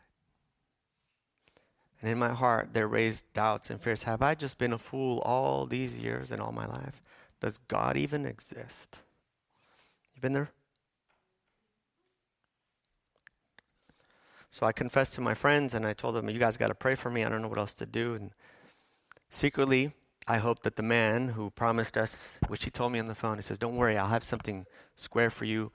And 2.00 2.10
in 2.10 2.18
my 2.18 2.32
heart, 2.32 2.70
there 2.72 2.88
raised 2.88 3.24
doubts 3.34 3.70
and 3.70 3.80
fears. 3.80 4.04
Have 4.04 4.22
I 4.22 4.34
just 4.34 4.58
been 4.58 4.72
a 4.72 4.78
fool 4.78 5.20
all 5.20 5.66
these 5.66 5.98
years 5.98 6.30
and 6.30 6.40
all 6.40 6.52
my 6.52 6.66
life? 6.66 7.02
Does 7.40 7.58
God 7.58 7.96
even 7.96 8.24
exist? 8.26 8.98
You 10.14 10.20
been 10.20 10.32
there? 10.32 10.50
So 14.52 14.66
I 14.66 14.72
confessed 14.72 15.14
to 15.14 15.20
my 15.22 15.32
friends 15.32 15.72
and 15.72 15.86
I 15.86 15.94
told 15.94 16.14
them, 16.14 16.28
You 16.28 16.38
guys 16.38 16.58
got 16.58 16.68
to 16.68 16.74
pray 16.74 16.94
for 16.94 17.10
me. 17.10 17.24
I 17.24 17.30
don't 17.30 17.40
know 17.40 17.48
what 17.48 17.58
else 17.58 17.74
to 17.74 17.86
do. 17.86 18.14
And 18.14 18.32
secretly, 19.30 19.92
I 20.28 20.38
hope 20.38 20.62
that 20.62 20.76
the 20.76 20.82
man 20.82 21.28
who 21.28 21.50
promised 21.50 21.96
us, 21.96 22.38
which 22.48 22.64
he 22.64 22.70
told 22.70 22.92
me 22.92 22.98
on 22.98 23.06
the 23.06 23.14
phone, 23.14 23.38
he 23.38 23.42
says, 23.42 23.58
Don't 23.58 23.76
worry, 23.76 23.96
I'll 23.96 24.08
have 24.08 24.22
something 24.22 24.66
square 24.94 25.30
for 25.30 25.46
you. 25.46 25.72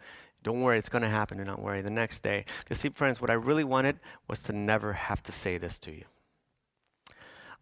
Don't 0.47 0.61
worry, 0.61 0.79
it's 0.79 0.87
going 0.87 1.01
to 1.01 1.09
happen. 1.09 1.39
Do 1.39 1.43
not 1.43 1.61
worry. 1.61 1.81
The 1.81 1.89
next 1.89 2.23
day. 2.23 2.45
Because, 2.59 2.79
see, 2.79 2.87
friends, 2.87 3.19
what 3.19 3.29
I 3.29 3.33
really 3.33 3.65
wanted 3.65 3.99
was 4.29 4.43
to 4.43 4.53
never 4.53 4.93
have 4.93 5.21
to 5.23 5.33
say 5.33 5.57
this 5.57 5.77
to 5.79 5.91
you. 5.91 6.05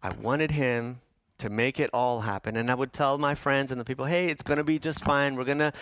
I 0.04 0.10
wanted 0.10 0.52
him 0.52 1.00
to 1.38 1.50
make 1.50 1.80
it 1.80 1.90
all 1.92 2.20
happen. 2.20 2.56
And 2.56 2.70
I 2.70 2.76
would 2.76 2.92
tell 2.92 3.18
my 3.18 3.34
friends 3.34 3.72
and 3.72 3.80
the 3.80 3.84
people, 3.84 4.04
hey, 4.04 4.28
it's 4.28 4.44
going 4.44 4.58
to 4.58 4.62
be 4.62 4.78
just 4.78 5.02
fine. 5.02 5.34
We're 5.34 5.42
going 5.42 5.58
to, 5.58 5.72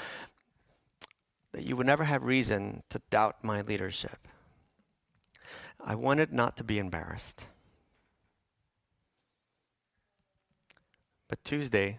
that 1.53 1.65
you 1.67 1.77
would 1.77 1.85
never 1.85 2.05
have 2.05 2.23
reason 2.23 2.83
to 2.89 3.03
doubt 3.11 3.37
my 3.43 3.61
leadership. 3.61 4.27
I 5.85 5.97
wanted 5.97 6.33
not 6.33 6.57
to 6.57 6.65
be 6.65 6.79
embarrassed. 6.79 7.45
But 11.29 11.45
Tuesday, 11.45 11.99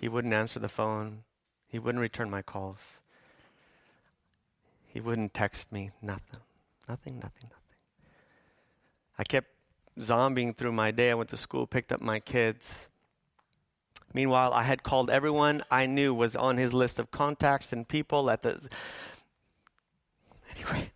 he 0.00 0.08
wouldn't 0.08 0.32
answer 0.32 0.58
the 0.58 0.70
phone, 0.70 1.24
he 1.66 1.78
wouldn't 1.78 2.00
return 2.00 2.30
my 2.30 2.40
calls. 2.40 2.94
He 4.94 5.00
wouldn't 5.00 5.34
text 5.34 5.72
me, 5.72 5.90
nothing. 6.00 6.40
Nothing, 6.88 7.14
nothing, 7.16 7.50
nothing. 7.50 7.76
I 9.18 9.24
kept 9.24 9.48
zombieing 9.98 10.56
through 10.56 10.70
my 10.70 10.92
day. 10.92 11.10
I 11.10 11.14
went 11.14 11.30
to 11.30 11.36
school, 11.36 11.66
picked 11.66 11.90
up 11.90 12.00
my 12.00 12.20
kids. 12.20 12.88
Meanwhile, 14.12 14.52
I 14.54 14.62
had 14.62 14.84
called 14.84 15.10
everyone 15.10 15.62
I 15.68 15.86
knew 15.86 16.14
was 16.14 16.36
on 16.36 16.58
his 16.58 16.72
list 16.72 17.00
of 17.00 17.10
contacts 17.10 17.72
and 17.72 17.88
people 17.88 18.30
at 18.30 18.42
the 18.42 18.68
Anyway, 20.54 20.92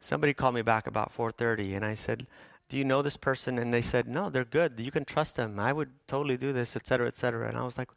somebody 0.00 0.32
called 0.32 0.54
me 0.54 0.62
back 0.62 0.86
about 0.86 1.12
4:30 1.12 1.74
and 1.74 1.84
I 1.84 1.94
said, 1.94 2.28
"Do 2.68 2.76
you 2.76 2.84
know 2.84 3.02
this 3.02 3.16
person?" 3.16 3.58
And 3.58 3.74
they 3.74 3.82
said, 3.82 4.06
"No, 4.06 4.30
they're 4.30 4.44
good. 4.44 4.78
You 4.78 4.92
can 4.92 5.04
trust 5.04 5.34
them. 5.34 5.58
I 5.58 5.72
would 5.72 5.90
totally 6.06 6.36
do 6.36 6.52
this, 6.52 6.76
etc., 6.76 7.08
etc." 7.08 7.48
And 7.48 7.58
I 7.58 7.64
was 7.64 7.76
like, 7.76 7.90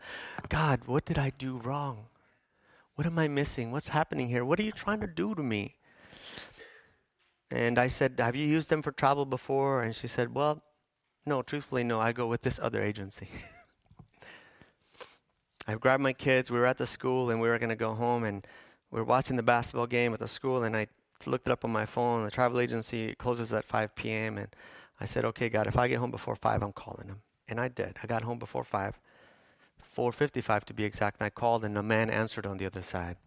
"God, 0.50 0.86
what 0.86 1.06
did 1.06 1.20
I 1.20 1.30
do 1.30 1.60
wrong?" 1.60 2.08
What 2.96 3.08
am 3.08 3.18
I 3.18 3.28
missing? 3.28 3.72
What's 3.72 3.90
happening 3.90 4.28
here? 4.28 4.46
What 4.46 4.60
are 4.60 4.64
you 4.64 4.72
trying 4.72 5.00
to 5.00 5.08
do 5.08 5.34
to 5.34 5.42
me? 5.42 5.76
And 7.50 7.80
I 7.80 7.88
said, 7.88 8.20
Have 8.20 8.36
you 8.36 8.46
used 8.46 8.70
them 8.70 8.82
for 8.82 8.92
travel 8.92 9.26
before? 9.26 9.84
And 9.84 9.96
she 9.96 10.08
said, 10.08 10.34
Well, 10.34 10.62
no, 11.26 11.42
truthfully, 11.42 11.84
no. 11.84 12.00
I 12.00 12.12
go 12.12 12.28
with 12.28 12.42
this 12.42 12.60
other 12.62 12.84
agency. 12.84 13.30
I 15.68 15.76
grabbed 15.76 16.04
my 16.04 16.14
kids. 16.14 16.52
We 16.52 16.60
were 16.60 16.66
at 16.66 16.78
the 16.78 16.88
school 16.88 17.30
and 17.30 17.40
we 17.40 17.48
were 17.48 17.58
going 17.58 17.70
to 17.70 17.76
go 17.76 17.94
home. 17.94 18.26
And 18.26 18.46
we 18.92 19.00
were 19.00 19.06
watching 19.06 19.38
the 19.38 19.44
basketball 19.44 19.88
game 19.88 20.14
at 20.14 20.20
the 20.20 20.28
school. 20.28 20.64
And 20.64 20.76
I 20.76 20.88
looked 21.26 21.48
it 21.48 21.52
up 21.52 21.64
on 21.64 21.72
my 21.72 21.86
phone. 21.86 22.26
The 22.26 22.32
travel 22.32 22.60
agency 22.60 23.16
closes 23.16 23.54
at 23.54 23.66
5 23.66 23.96
p.m. 23.96 24.38
And 24.38 24.50
I 25.00 25.06
said, 25.06 25.26
Okay, 25.26 25.50
God, 25.50 25.68
if 25.68 25.78
I 25.78 25.88
get 25.88 25.98
home 25.98 26.12
before 26.12 26.36
5, 26.36 26.62
I'm 26.62 26.74
calling 26.74 27.08
them. 27.08 27.22
And 27.48 27.60
I 27.60 27.70
did. 27.70 27.98
I 28.04 28.08
got 28.08 28.24
home 28.24 28.40
before 28.40 28.64
5. 28.64 29.00
4:55 29.96 30.66
to 30.66 30.74
be 30.74 30.84
exact. 30.84 31.20
And 31.20 31.26
I 31.26 31.30
called, 31.30 31.64
and 31.64 31.78
a 31.78 31.84
man 31.84 32.10
answered 32.10 32.46
on 32.46 32.58
the 32.58 32.66
other 32.66 32.82
side. 32.82 33.18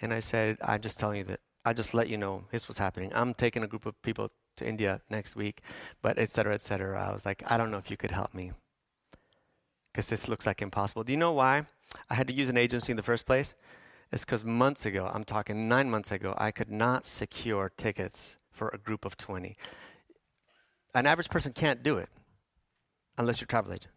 And 0.00 0.12
I 0.12 0.20
said, 0.20 0.58
"I'm 0.62 0.80
just 0.80 0.98
telling 0.98 1.18
you 1.18 1.24
that. 1.24 1.40
I 1.64 1.72
just 1.74 1.92
let 1.92 2.08
you 2.08 2.16
know 2.16 2.46
this 2.50 2.68
was 2.68 2.78
happening. 2.78 3.12
I'm 3.14 3.34
taking 3.34 3.62
a 3.62 3.66
group 3.66 3.86
of 3.86 4.00
people 4.02 4.30
to 4.56 4.66
India 4.66 5.02
next 5.10 5.36
week, 5.36 5.60
but 6.02 6.18
etc. 6.18 6.28
cetera, 6.30 6.54
et 6.54 6.60
cetera." 6.60 7.08
I 7.08 7.12
was 7.12 7.26
like, 7.26 7.42
"I 7.46 7.56
don't 7.58 7.70
know 7.70 7.78
if 7.78 7.90
you 7.90 7.96
could 7.96 8.10
help 8.10 8.32
me, 8.34 8.52
because 9.92 10.08
this 10.08 10.26
looks 10.26 10.46
like 10.46 10.62
impossible." 10.62 11.04
Do 11.04 11.12
you 11.12 11.18
know 11.18 11.32
why 11.32 11.66
I 12.08 12.14
had 12.14 12.28
to 12.28 12.34
use 12.34 12.48
an 12.48 12.56
agency 12.56 12.92
in 12.92 12.96
the 12.96 13.02
first 13.02 13.26
place? 13.26 13.54
It's 14.10 14.24
because 14.24 14.44
months 14.44 14.86
ago, 14.86 15.10
I'm 15.12 15.24
talking 15.24 15.68
nine 15.68 15.88
months 15.90 16.10
ago, 16.10 16.34
I 16.36 16.50
could 16.50 16.70
not 16.70 17.04
secure 17.04 17.68
tickets 17.68 18.36
for 18.50 18.68
a 18.70 18.78
group 18.78 19.04
of 19.04 19.16
20. 19.16 19.56
An 20.94 21.06
average 21.06 21.28
person 21.28 21.52
can't 21.52 21.82
do 21.82 21.98
it 21.98 22.08
unless 23.16 23.40
you're 23.40 23.44
a 23.44 23.48
travel 23.48 23.72
agent. 23.72 23.94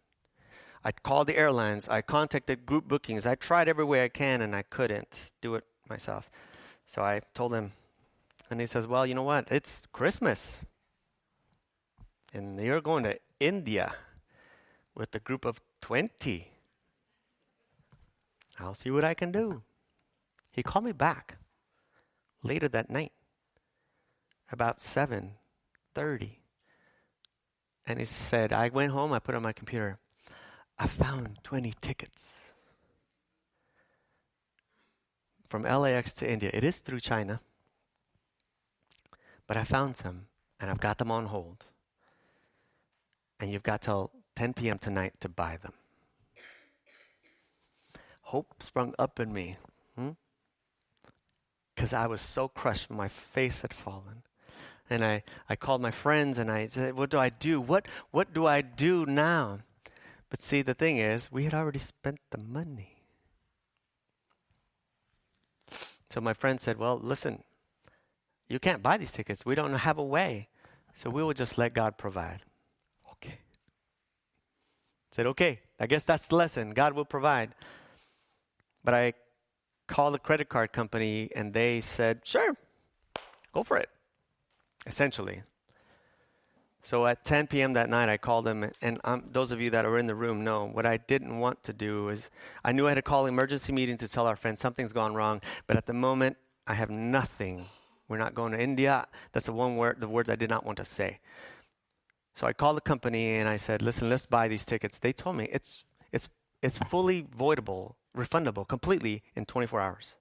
I 0.84 0.92
called 0.92 1.28
the 1.28 1.36
airlines. 1.36 1.88
I 1.88 2.02
contacted 2.02 2.66
group 2.66 2.86
bookings. 2.86 3.26
I 3.26 3.34
tried 3.36 3.68
every 3.68 3.84
way 3.84 4.04
I 4.04 4.08
can, 4.08 4.42
and 4.42 4.54
I 4.54 4.62
couldn't 4.62 5.32
do 5.40 5.54
it 5.54 5.64
myself. 5.88 6.30
So 6.86 7.02
I 7.02 7.22
told 7.34 7.54
him, 7.54 7.72
and 8.50 8.60
he 8.60 8.66
says, 8.66 8.86
"Well, 8.86 9.06
you 9.06 9.14
know 9.14 9.22
what? 9.22 9.48
It's 9.50 9.86
Christmas, 9.92 10.62
and 12.34 12.60
you're 12.60 12.82
going 12.82 13.04
to 13.04 13.18
India. 13.40 13.94
with 14.94 15.14
a 15.14 15.20
group 15.20 15.44
of 15.44 15.60
20. 15.80 16.50
I'll 18.58 18.74
see 18.74 18.90
what 18.90 19.04
I 19.04 19.14
can 19.14 19.32
do. 19.32 19.62
He 20.52 20.62
called 20.62 20.84
me 20.84 20.92
back 20.92 21.38
later 22.42 22.68
that 22.68 22.90
night, 22.90 23.12
about 24.52 24.78
7:30. 24.78 26.38
And 27.86 27.98
he 27.98 28.04
said, 28.04 28.52
I 28.52 28.68
went 28.68 28.92
home, 28.92 29.12
I 29.12 29.18
put 29.18 29.34
on 29.34 29.42
my 29.42 29.52
computer, 29.52 29.98
I 30.78 30.86
found 30.86 31.38
20 31.44 31.74
tickets 31.80 32.38
from 35.48 35.62
LAX 35.62 36.12
to 36.14 36.30
India. 36.30 36.50
It 36.52 36.64
is 36.64 36.80
through 36.80 37.00
China, 37.00 37.40
but 39.46 39.56
I 39.56 39.64
found 39.64 39.96
some 39.96 40.26
and 40.60 40.70
I've 40.70 40.80
got 40.80 40.98
them 40.98 41.10
on 41.10 41.26
hold. 41.26 41.64
And 43.38 43.52
you've 43.52 43.62
got 43.62 43.82
till 43.82 44.10
10 44.36 44.54
p.m. 44.54 44.78
tonight 44.78 45.14
to 45.20 45.28
buy 45.28 45.58
them. 45.62 45.72
Hope 48.22 48.62
sprung 48.62 48.94
up 48.98 49.20
in 49.20 49.32
me 49.32 49.54
because 51.74 51.90
hmm? 51.90 51.96
I 51.96 52.06
was 52.06 52.20
so 52.20 52.48
crushed. 52.48 52.90
My 52.90 53.08
face 53.08 53.62
had 53.62 53.74
fallen. 53.74 54.22
And 54.88 55.04
I, 55.04 55.22
I 55.48 55.56
called 55.56 55.82
my 55.82 55.90
friends 55.90 56.38
and 56.38 56.50
I 56.50 56.68
said, 56.68 56.94
What 56.94 57.10
do 57.10 57.18
I 57.18 57.28
do? 57.28 57.60
What, 57.60 57.86
what 58.10 58.32
do 58.32 58.46
I 58.46 58.60
do 58.60 59.06
now? 59.06 59.60
But 60.34 60.42
see, 60.42 60.62
the 60.62 60.74
thing 60.74 60.98
is, 60.98 61.30
we 61.30 61.44
had 61.44 61.54
already 61.54 61.78
spent 61.78 62.18
the 62.32 62.38
money. 62.38 63.04
So 66.10 66.20
my 66.20 66.32
friend 66.32 66.58
said, 66.58 66.76
Well, 66.76 66.98
listen, 67.00 67.44
you 68.48 68.58
can't 68.58 68.82
buy 68.82 68.96
these 68.96 69.12
tickets. 69.12 69.46
We 69.46 69.54
don't 69.54 69.72
have 69.72 69.96
a 69.96 70.02
way. 70.02 70.48
So 70.96 71.08
we 71.08 71.22
will 71.22 71.34
just 71.34 71.56
let 71.56 71.72
God 71.72 71.96
provide. 71.96 72.40
Okay. 73.12 73.38
Said, 75.12 75.26
Okay, 75.26 75.60
I 75.78 75.86
guess 75.86 76.02
that's 76.02 76.26
the 76.26 76.34
lesson. 76.34 76.72
God 76.72 76.94
will 76.94 77.04
provide. 77.04 77.54
But 78.82 78.94
I 78.94 79.12
called 79.86 80.14
the 80.14 80.18
credit 80.18 80.48
card 80.48 80.72
company 80.72 81.30
and 81.36 81.54
they 81.54 81.80
said, 81.80 82.22
Sure, 82.24 82.56
go 83.52 83.62
for 83.62 83.76
it, 83.76 83.88
essentially. 84.84 85.44
So 86.84 87.06
at 87.06 87.24
10 87.24 87.46
p.m. 87.46 87.72
that 87.72 87.88
night, 87.88 88.10
I 88.10 88.18
called 88.18 88.44
them, 88.44 88.70
and 88.82 89.00
those 89.32 89.50
of 89.50 89.58
you 89.58 89.70
that 89.70 89.86
are 89.86 89.96
in 89.96 90.06
the 90.06 90.14
room 90.14 90.44
know 90.44 90.66
what 90.66 90.84
I 90.84 90.98
didn't 90.98 91.38
want 91.38 91.62
to 91.64 91.72
do 91.72 92.10
is 92.10 92.30
I 92.62 92.72
knew 92.72 92.84
I 92.84 92.90
had 92.90 92.96
to 92.96 93.02
call 93.02 93.24
emergency 93.24 93.72
meeting 93.72 93.96
to 93.96 94.06
tell 94.06 94.26
our 94.26 94.36
friends 94.36 94.60
something's 94.60 94.92
gone 94.92 95.14
wrong, 95.14 95.40
but 95.66 95.78
at 95.78 95.86
the 95.86 95.94
moment, 95.94 96.36
I 96.66 96.74
have 96.74 96.90
nothing. 96.90 97.64
We're 98.06 98.18
not 98.18 98.34
going 98.34 98.52
to 98.52 98.60
India. 98.60 99.06
That's 99.32 99.46
the 99.46 99.54
one 99.54 99.76
word, 99.76 99.98
the 99.98 100.08
words 100.08 100.28
I 100.28 100.36
did 100.36 100.50
not 100.50 100.66
want 100.66 100.76
to 100.76 100.84
say. 100.84 101.20
So 102.34 102.46
I 102.46 102.52
called 102.52 102.76
the 102.76 102.82
company 102.82 103.36
and 103.36 103.48
I 103.48 103.56
said, 103.56 103.80
"Listen, 103.80 104.10
let's 104.10 104.26
buy 104.26 104.46
these 104.46 104.66
tickets." 104.66 104.98
They 104.98 105.14
told 105.14 105.36
me 105.36 105.48
it's 105.50 105.84
it's 106.12 106.28
it's 106.60 106.76
fully 106.76 107.22
voidable, 107.22 107.94
refundable 108.14 108.68
completely 108.68 109.22
in 109.34 109.46
24 109.46 109.80
hours. 109.80 110.16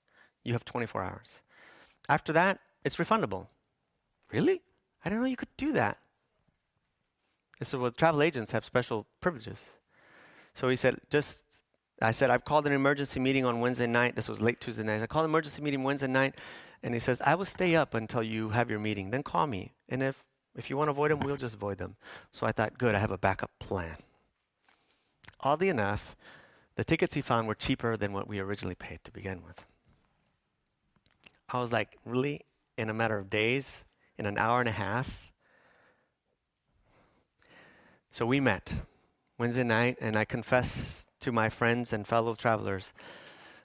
You 0.46 0.54
have 0.54 0.64
24 0.64 1.04
hours. 1.04 1.42
After 2.08 2.32
that, 2.32 2.60
it's 2.86 2.96
refundable. 2.96 3.48
Really? 4.32 4.62
I 5.04 5.10
didn't 5.10 5.24
know 5.24 5.28
you 5.28 5.36
could 5.36 5.58
do 5.58 5.74
that. 5.74 5.98
And 7.60 7.68
so 7.68 7.80
well, 7.80 7.92
travel 7.92 8.22
agents 8.22 8.52
have 8.52 8.66
special 8.66 9.06
privileges. 9.22 9.64
So 10.54 10.70
he 10.70 10.76
said, 10.76 11.00
just, 11.10 11.44
I 12.02 12.12
said, 12.12 12.30
I've 12.30 12.46
called 12.46 12.68
an 12.68 12.74
emergency 12.74 13.20
meeting 13.20 13.46
on 13.46 13.60
Wednesday 13.60 13.88
night. 13.88 14.16
This 14.16 14.28
was 14.28 14.42
late 14.42 14.60
Tuesday 14.60 14.84
night. 14.84 15.02
I 15.02 15.08
called 15.08 15.26
an 15.26 15.32
emergency 15.32 15.62
meeting 15.62 15.84
Wednesday 15.84 16.08
night, 16.08 16.36
and 16.84 16.94
he 16.94 17.00
says, 17.00 17.22
I 17.26 17.36
will 17.36 17.46
stay 17.46 17.76
up 17.76 17.94
until 17.94 18.22
you 18.24 18.50
have 18.50 18.70
your 18.70 18.80
meeting. 18.80 19.12
Then 19.12 19.24
call 19.24 19.48
me. 19.48 19.74
And 19.90 20.04
if, 20.04 20.24
if 20.56 20.70
you 20.70 20.78
want 20.78 20.88
to 20.88 20.92
avoid 20.92 21.12
them, 21.12 21.20
we'll 21.20 21.38
just 21.38 21.56
avoid 21.56 21.78
them. 21.78 21.96
So 22.32 22.46
I 22.46 22.52
thought, 22.52 22.78
good, 22.78 22.96
I 22.96 23.00
have 23.00 23.12
a 23.12 23.18
backup 23.18 23.52
plan. 23.60 23.98
Oddly 25.40 25.70
enough, 25.70 26.16
the 26.76 26.84
tickets 26.84 27.14
he 27.14 27.22
found 27.22 27.48
were 27.48 27.56
cheaper 27.56 27.98
than 27.98 28.14
what 28.14 28.28
we 28.28 28.40
originally 28.40 28.76
paid 28.76 29.00
to 29.04 29.12
begin 29.12 29.44
with. 29.44 29.64
I 31.50 31.60
was 31.60 31.72
like, 31.72 31.98
really? 32.06 32.42
In 32.78 32.90
a 32.90 32.94
matter 32.94 33.18
of 33.18 33.30
days? 33.30 33.86
In 34.18 34.26
an 34.26 34.38
hour 34.38 34.60
and 34.60 34.70
a 34.70 34.74
half? 34.74 35.33
So 38.14 38.28
we 38.28 38.40
met 38.40 38.76
Wednesday 39.40 39.64
night, 39.64 39.98
and 40.00 40.16
I 40.16 40.24
confessed 40.24 41.08
to 41.22 41.32
my 41.32 41.50
friends 41.50 41.92
and 41.92 42.08
fellow 42.08 42.36
travelers 42.36 42.94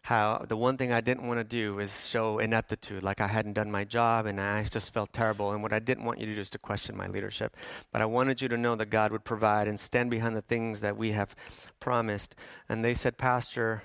how 0.01 0.47
the 0.49 0.57
one 0.57 0.79
thing 0.79 0.91
I 0.91 1.03
didn't 1.03 1.29
want 1.29 1.39
to 1.39 1.45
do 1.45 1.79
is 1.81 2.09
show 2.09 2.39
ineptitude, 2.39 3.03
like 3.03 3.21
I 3.21 3.27
hadn't 3.27 3.53
done 3.53 3.71
my 3.71 3.85
job 3.85 4.25
and 4.25 4.41
I 4.41 4.65
just 4.65 4.95
felt 4.95 5.13
terrible. 5.13 5.53
And 5.53 5.63
what 5.63 5.75
I 5.75 5.81
didn't 5.81 6.07
want 6.07 6.19
you 6.19 6.25
to 6.25 6.35
do 6.35 6.41
is 6.41 6.49
to 6.51 6.59
question 6.59 6.97
my 6.97 7.09
leadership. 7.09 7.59
But 7.93 8.01
I 8.01 8.07
wanted 8.07 8.41
you 8.41 8.49
to 8.49 8.57
know 8.57 8.75
that 8.77 8.87
God 8.87 9.13
would 9.13 9.23
provide 9.23 9.69
and 9.69 9.79
stand 9.79 10.11
behind 10.11 10.35
the 10.35 10.41
things 10.41 10.81
that 10.81 10.97
we 10.97 11.13
have 11.13 11.37
promised. 11.79 12.35
And 12.71 12.83
they 12.83 12.95
said, 12.95 13.19
Pastor, 13.19 13.83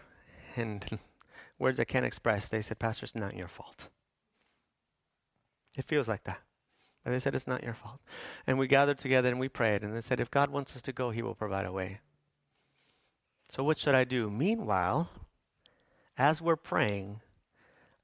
in 0.55 0.81
words 1.59 1.77
I 1.77 1.83
can't 1.83 2.05
express, 2.05 2.47
they 2.47 2.61
said, 2.61 2.79
Pastor, 2.79 3.03
it's 3.03 3.15
not 3.15 3.35
your 3.35 3.49
fault. 3.49 3.89
It 5.75 5.83
feels 5.83 6.07
like 6.07 6.23
that. 6.23 6.39
And 7.05 7.13
they 7.13 7.19
said, 7.19 7.35
It's 7.35 7.47
not 7.47 7.63
your 7.63 7.73
fault. 7.73 7.99
And 8.47 8.57
we 8.57 8.67
gathered 8.67 8.97
together 8.97 9.29
and 9.29 9.39
we 9.39 9.49
prayed. 9.49 9.83
And 9.83 9.95
they 9.95 10.01
said, 10.01 10.19
If 10.19 10.31
God 10.31 10.49
wants 10.49 10.75
us 10.75 10.81
to 10.83 10.93
go, 10.93 11.11
He 11.11 11.21
will 11.21 11.35
provide 11.35 11.65
a 11.65 11.71
way. 11.71 11.99
So, 13.49 13.63
what 13.63 13.77
should 13.77 13.95
I 13.95 14.03
do? 14.03 14.29
Meanwhile, 14.29 15.09
as 16.17 16.41
we're 16.41 16.55
praying, 16.55 17.21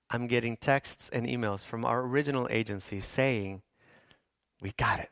I'm 0.09 0.27
getting 0.27 0.57
texts 0.57 1.09
and 1.13 1.27
emails 1.27 1.63
from 1.63 1.85
our 1.85 2.01
original 2.01 2.47
agency 2.49 2.99
saying, 2.99 3.61
We 4.61 4.71
got 4.71 4.99
it. 4.99 5.11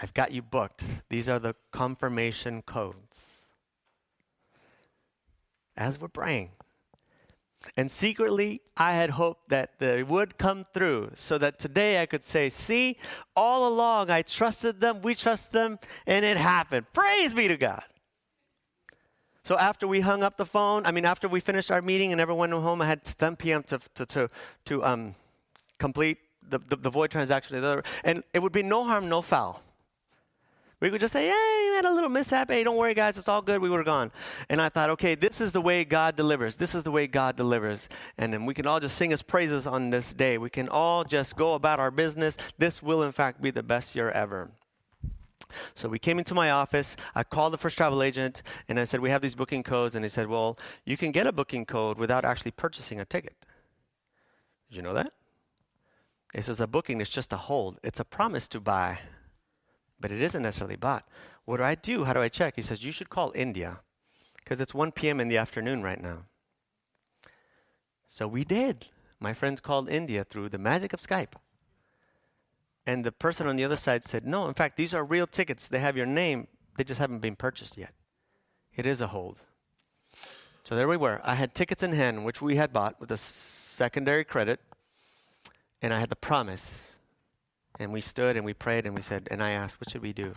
I've 0.00 0.14
got 0.14 0.32
you 0.32 0.42
booked. 0.42 0.84
These 1.10 1.28
are 1.28 1.38
the 1.38 1.54
confirmation 1.70 2.62
codes. 2.62 3.46
As 5.76 6.00
we're 6.00 6.08
praying, 6.08 6.50
and 7.76 7.90
secretly, 7.90 8.60
I 8.76 8.92
had 8.92 9.10
hoped 9.10 9.48
that 9.48 9.78
they 9.78 10.02
would 10.02 10.38
come 10.38 10.64
through 10.64 11.12
so 11.14 11.38
that 11.38 11.58
today 11.58 12.02
I 12.02 12.06
could 12.06 12.24
say, 12.24 12.48
See, 12.50 12.98
all 13.34 13.68
along 13.68 14.10
I 14.10 14.22
trusted 14.22 14.80
them, 14.80 15.02
we 15.02 15.14
trust 15.14 15.52
them, 15.52 15.78
and 16.06 16.24
it 16.24 16.36
happened. 16.36 16.86
Praise 16.92 17.34
be 17.34 17.48
to 17.48 17.56
God. 17.56 17.84
So 19.44 19.58
after 19.58 19.88
we 19.88 20.00
hung 20.00 20.22
up 20.22 20.36
the 20.36 20.46
phone, 20.46 20.86
I 20.86 20.92
mean, 20.92 21.04
after 21.04 21.28
we 21.28 21.40
finished 21.40 21.70
our 21.70 21.82
meeting 21.82 22.12
and 22.12 22.20
everyone 22.20 22.50
went 22.50 22.62
home, 22.62 22.80
I 22.80 22.86
had 22.86 23.02
10 23.04 23.36
p.m. 23.36 23.62
to, 23.64 23.80
to, 23.94 24.06
to, 24.06 24.30
to 24.66 24.84
um, 24.84 25.14
complete 25.78 26.18
the, 26.48 26.58
the, 26.58 26.76
the 26.76 26.90
void 26.90 27.10
transaction. 27.10 27.62
And 28.04 28.22
it 28.32 28.38
would 28.40 28.52
be 28.52 28.62
no 28.62 28.84
harm, 28.84 29.08
no 29.08 29.20
foul. 29.20 29.60
We 30.82 30.90
could 30.90 31.00
just 31.00 31.12
say, 31.12 31.28
hey, 31.28 31.64
you 31.66 31.74
had 31.74 31.84
a 31.84 31.94
little 31.94 32.10
mishap. 32.10 32.50
Hey, 32.50 32.64
don't 32.64 32.76
worry, 32.76 32.92
guys, 32.92 33.16
it's 33.16 33.28
all 33.28 33.40
good. 33.40 33.62
We 33.62 33.70
were 33.70 33.84
gone. 33.84 34.10
And 34.48 34.60
I 34.60 34.68
thought, 34.68 34.90
okay, 34.90 35.14
this 35.14 35.40
is 35.40 35.52
the 35.52 35.60
way 35.60 35.84
God 35.84 36.16
delivers. 36.16 36.56
This 36.56 36.74
is 36.74 36.82
the 36.82 36.90
way 36.90 37.06
God 37.06 37.36
delivers. 37.36 37.88
And 38.18 38.34
then 38.34 38.46
we 38.46 38.52
can 38.52 38.66
all 38.66 38.80
just 38.80 38.96
sing 38.96 39.10
his 39.10 39.22
praises 39.22 39.64
on 39.64 39.90
this 39.90 40.12
day. 40.12 40.38
We 40.38 40.50
can 40.50 40.68
all 40.68 41.04
just 41.04 41.36
go 41.36 41.54
about 41.54 41.78
our 41.78 41.92
business. 41.92 42.36
This 42.58 42.82
will, 42.82 43.04
in 43.04 43.12
fact, 43.12 43.40
be 43.40 43.52
the 43.52 43.62
best 43.62 43.94
year 43.94 44.10
ever. 44.10 44.50
So 45.72 45.88
we 45.88 46.00
came 46.00 46.18
into 46.18 46.34
my 46.34 46.50
office. 46.50 46.96
I 47.14 47.22
called 47.22 47.52
the 47.52 47.58
first 47.58 47.76
travel 47.76 48.02
agent 48.02 48.42
and 48.68 48.80
I 48.80 48.82
said, 48.82 48.98
We 48.98 49.10
have 49.10 49.22
these 49.22 49.36
booking 49.36 49.62
codes. 49.62 49.94
And 49.94 50.04
he 50.04 50.08
said, 50.08 50.26
Well, 50.26 50.58
you 50.84 50.96
can 50.96 51.12
get 51.12 51.28
a 51.28 51.32
booking 51.32 51.64
code 51.64 51.96
without 51.96 52.24
actually 52.24 52.50
purchasing 52.50 52.98
a 53.00 53.04
ticket. 53.04 53.36
Did 54.68 54.78
you 54.78 54.82
know 54.82 54.94
that? 54.94 55.12
He 56.34 56.42
says, 56.42 56.58
A 56.58 56.66
booking 56.66 57.00
is 57.00 57.08
just 57.08 57.32
a 57.32 57.36
hold, 57.36 57.78
it's 57.84 58.00
a 58.00 58.04
promise 58.04 58.48
to 58.48 58.58
buy 58.58 58.98
but 60.02 60.12
it 60.12 60.20
isn't 60.20 60.42
necessarily 60.42 60.76
bought. 60.76 61.08
What 61.46 61.56
do 61.56 61.62
I 61.62 61.74
do? 61.74 62.04
How 62.04 62.12
do 62.12 62.20
I 62.20 62.28
check? 62.28 62.56
He 62.56 62.62
says, 62.62 62.84
You 62.84 62.92
should 62.92 63.08
call 63.08 63.32
India 63.34 63.80
because 64.36 64.60
it's 64.60 64.74
1 64.74 64.92
p.m. 64.92 65.20
in 65.20 65.28
the 65.28 65.38
afternoon 65.38 65.82
right 65.82 66.02
now. 66.02 66.24
So 68.08 68.28
we 68.28 68.44
did. 68.44 68.88
My 69.18 69.32
friends 69.32 69.60
called 69.60 69.88
India 69.88 70.24
through 70.24 70.50
the 70.50 70.58
magic 70.58 70.92
of 70.92 71.00
Skype. 71.00 71.34
And 72.86 73.04
the 73.04 73.12
person 73.12 73.46
on 73.46 73.56
the 73.56 73.64
other 73.64 73.76
side 73.76 74.04
said, 74.04 74.26
No, 74.26 74.48
in 74.48 74.54
fact, 74.54 74.76
these 74.76 74.92
are 74.92 75.04
real 75.04 75.26
tickets. 75.26 75.68
They 75.68 75.78
have 75.78 75.96
your 75.96 76.06
name, 76.06 76.48
they 76.76 76.84
just 76.84 77.00
haven't 77.00 77.20
been 77.20 77.36
purchased 77.36 77.78
yet. 77.78 77.92
It 78.74 78.84
is 78.84 79.00
a 79.00 79.06
hold. 79.06 79.40
So 80.64 80.76
there 80.76 80.88
we 80.88 80.96
were. 80.96 81.20
I 81.24 81.34
had 81.34 81.54
tickets 81.54 81.82
in 81.82 81.92
hand, 81.92 82.24
which 82.24 82.42
we 82.42 82.56
had 82.56 82.72
bought 82.72 83.00
with 83.00 83.10
a 83.10 83.16
secondary 83.16 84.24
credit, 84.24 84.60
and 85.80 85.92
I 85.92 86.00
had 86.00 86.10
the 86.10 86.16
promise 86.16 86.91
and 87.78 87.92
we 87.92 88.00
stood 88.00 88.36
and 88.36 88.44
we 88.44 88.54
prayed 88.54 88.86
and 88.86 88.94
we 88.94 89.02
said, 89.02 89.28
and 89.30 89.42
I 89.42 89.50
asked, 89.50 89.80
what 89.80 89.90
should 89.90 90.02
we 90.02 90.12
do? 90.12 90.34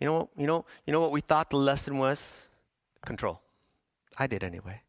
You 0.00 0.06
know, 0.06 0.30
you 0.36 0.46
know, 0.46 0.64
you 0.86 0.92
know 0.92 1.00
what 1.00 1.12
we 1.12 1.20
thought 1.20 1.50
the 1.50 1.56
lesson 1.56 1.98
was? 1.98 2.48
Control. 3.04 3.40
I 4.18 4.26
did 4.26 4.44
anyway. 4.44 4.82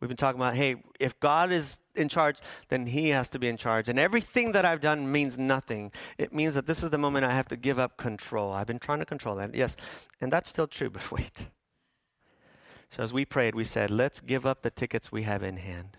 We've 0.00 0.08
been 0.08 0.16
talking 0.16 0.38
about, 0.38 0.54
hey, 0.54 0.76
if 1.00 1.18
God 1.20 1.50
is 1.50 1.78
in 1.94 2.08
charge, 2.08 2.38
then 2.68 2.86
He 2.86 3.08
has 3.10 3.30
to 3.30 3.38
be 3.38 3.48
in 3.48 3.56
charge. 3.56 3.88
And 3.88 3.98
everything 3.98 4.52
that 4.52 4.64
I've 4.66 4.80
done 4.80 5.10
means 5.10 5.38
nothing. 5.38 5.90
It 6.18 6.34
means 6.34 6.52
that 6.54 6.66
this 6.66 6.82
is 6.82 6.90
the 6.90 6.98
moment 6.98 7.24
I 7.24 7.34
have 7.34 7.48
to 7.48 7.56
give 7.56 7.78
up 7.78 7.96
control. 7.96 8.52
I've 8.52 8.66
been 8.66 8.78
trying 8.78 8.98
to 8.98 9.06
control 9.06 9.36
that. 9.36 9.54
Yes, 9.54 9.74
and 10.20 10.30
that's 10.30 10.50
still 10.50 10.66
true, 10.66 10.90
but 10.96 11.10
wait. 11.10 11.46
So 12.90 13.02
as 13.02 13.12
we 13.12 13.24
prayed, 13.24 13.54
we 13.54 13.64
said, 13.64 13.90
let's 13.90 14.20
give 14.20 14.44
up 14.44 14.62
the 14.62 14.70
tickets 14.70 15.10
we 15.10 15.22
have 15.22 15.42
in 15.42 15.56
hand. 15.56 15.96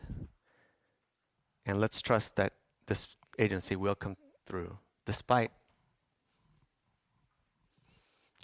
And 1.66 1.82
let's 1.82 2.02
trust 2.02 2.36
that 2.38 2.54
this 2.86 3.18
agency 3.40 3.76
will 3.76 3.96
come 3.96 4.16
through 4.46 4.78
despite. 5.08 5.52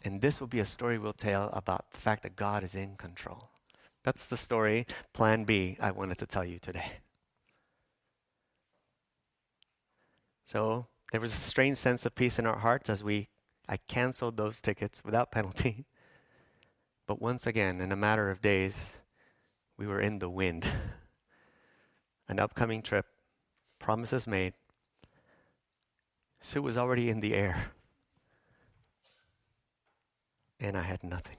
And 0.06 0.22
this 0.22 0.40
will 0.40 0.48
be 0.48 0.60
a 0.60 0.66
story 0.66 0.98
we'll 0.98 1.14
tell 1.14 1.50
about 1.54 1.92
the 1.92 2.00
fact 2.00 2.24
that 2.24 2.36
God 2.36 2.64
is 2.64 2.74
in 2.74 2.96
control. 2.96 3.50
That's 4.04 4.28
the 4.28 4.38
story, 4.38 4.88
plan 5.14 5.44
B, 5.44 5.78
I 5.80 5.92
wanted 5.92 6.18
to 6.20 6.26
tell 6.26 6.44
you 6.44 6.60
today. 6.60 6.94
So 10.46 10.88
there 11.12 11.22
was 11.22 11.34
a 11.34 11.38
strange 11.38 11.78
sense 11.78 12.06
of 12.06 12.16
peace 12.16 12.40
in 12.40 12.46
our 12.46 12.60
hearts 12.60 12.90
as 12.90 13.04
we 13.04 13.28
I 13.68 13.78
canceled 13.78 14.36
those 14.38 14.60
tickets 14.60 15.02
without 15.06 15.32
penalty. 15.32 15.86
But 17.06 17.22
once 17.22 17.46
again, 17.46 17.82
in 17.82 17.92
a 17.92 17.98
matter 17.98 18.30
of 18.32 18.40
days, 18.40 19.02
we 19.78 19.86
were 19.86 20.00
in 20.00 20.20
the 20.20 20.30
wind. 20.30 20.66
An 22.30 22.40
upcoming 22.40 22.82
trip, 22.82 23.06
promises 23.78 24.26
made. 24.26 24.54
Sue 26.44 26.62
was 26.62 26.78
already 26.78 27.10
in 27.10 27.22
the 27.22 27.34
air. 27.34 27.72
And 30.60 30.78
I 30.78 30.82
had 30.82 31.02
nothing. 31.02 31.38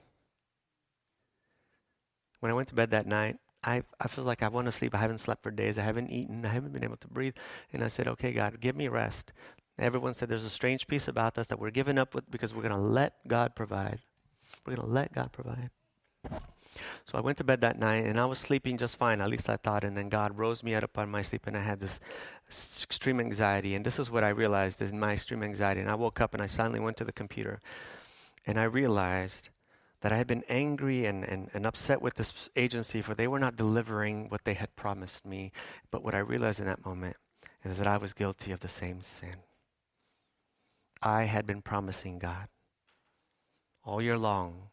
When 2.39 2.51
I 2.51 2.55
went 2.55 2.67
to 2.69 2.75
bed 2.75 2.89
that 2.91 3.05
night, 3.05 3.37
I, 3.63 3.83
I 3.99 4.07
feel 4.07 4.23
like 4.23 4.41
I 4.41 4.47
want 4.47 4.65
to 4.65 4.71
sleep. 4.71 4.95
I 4.95 4.97
haven't 4.97 5.19
slept 5.19 5.43
for 5.43 5.51
days. 5.51 5.77
I 5.77 5.83
haven't 5.83 6.09
eaten. 6.09 6.43
I 6.43 6.49
haven't 6.49 6.73
been 6.73 6.83
able 6.83 6.97
to 6.97 7.07
breathe. 7.07 7.35
And 7.71 7.83
I 7.83 7.87
said, 7.87 8.07
okay, 8.07 8.33
God, 8.33 8.59
give 8.59 8.75
me 8.75 8.87
rest. 8.87 9.31
Everyone 9.77 10.15
said 10.15 10.27
there's 10.27 10.43
a 10.43 10.49
strange 10.49 10.87
peace 10.87 11.07
about 11.07 11.37
us 11.37 11.47
that 11.47 11.59
we're 11.59 11.69
giving 11.69 11.99
up 11.99 12.15
with 12.15 12.29
because 12.31 12.53
we're 12.53 12.63
going 12.63 12.71
to 12.71 12.77
let 12.77 13.27
God 13.27 13.55
provide. 13.55 13.99
We're 14.65 14.75
going 14.75 14.87
to 14.87 14.93
let 14.93 15.13
God 15.13 15.31
provide. 15.31 15.69
So 17.05 17.17
I 17.17 17.21
went 17.21 17.37
to 17.37 17.43
bed 17.43 17.61
that 17.61 17.79
night 17.79 18.05
and 18.05 18.19
I 18.19 18.25
was 18.25 18.39
sleeping 18.39 18.77
just 18.77 18.97
fine, 18.97 19.21
at 19.21 19.29
least 19.29 19.49
I 19.49 19.57
thought. 19.57 19.83
And 19.83 19.95
then 19.95 20.09
God 20.09 20.37
rose 20.37 20.63
me 20.63 20.73
out 20.73 20.83
of 20.83 21.09
my 21.09 21.21
sleep 21.21 21.47
and 21.47 21.57
I 21.57 21.61
had 21.61 21.79
this 21.79 21.99
extreme 22.83 23.19
anxiety. 23.19 23.75
And 23.75 23.85
this 23.85 23.99
is 23.99 24.11
what 24.11 24.23
I 24.23 24.29
realized 24.29 24.81
in 24.81 24.99
my 24.99 25.13
extreme 25.13 25.43
anxiety. 25.43 25.81
And 25.81 25.89
I 25.89 25.95
woke 25.95 26.21
up 26.21 26.33
and 26.33 26.43
I 26.43 26.47
suddenly 26.47 26.79
went 26.79 26.97
to 26.97 27.05
the 27.05 27.13
computer 27.13 27.61
and 28.45 28.59
I 28.59 28.63
realized 28.65 29.49
that 30.01 30.11
I 30.11 30.17
had 30.17 30.27
been 30.27 30.43
angry 30.49 31.05
and, 31.05 31.23
and, 31.23 31.49
and 31.53 31.65
upset 31.65 32.01
with 32.01 32.15
this 32.15 32.49
agency 32.55 33.01
for 33.01 33.15
they 33.15 33.27
were 33.27 33.39
not 33.39 33.55
delivering 33.55 34.29
what 34.29 34.43
they 34.45 34.53
had 34.53 34.75
promised 34.75 35.25
me. 35.25 35.51
But 35.89 36.03
what 36.03 36.13
I 36.13 36.19
realized 36.19 36.59
in 36.59 36.67
that 36.67 36.85
moment 36.85 37.15
is 37.63 37.77
that 37.79 37.87
I 37.87 37.97
was 37.97 38.13
guilty 38.13 38.51
of 38.51 38.59
the 38.59 38.67
same 38.67 39.01
sin. 39.01 39.35
I 41.01 41.23
had 41.23 41.45
been 41.45 41.61
promising 41.61 42.19
God 42.19 42.49
all 43.83 44.01
year 44.01 44.17
long 44.17 44.69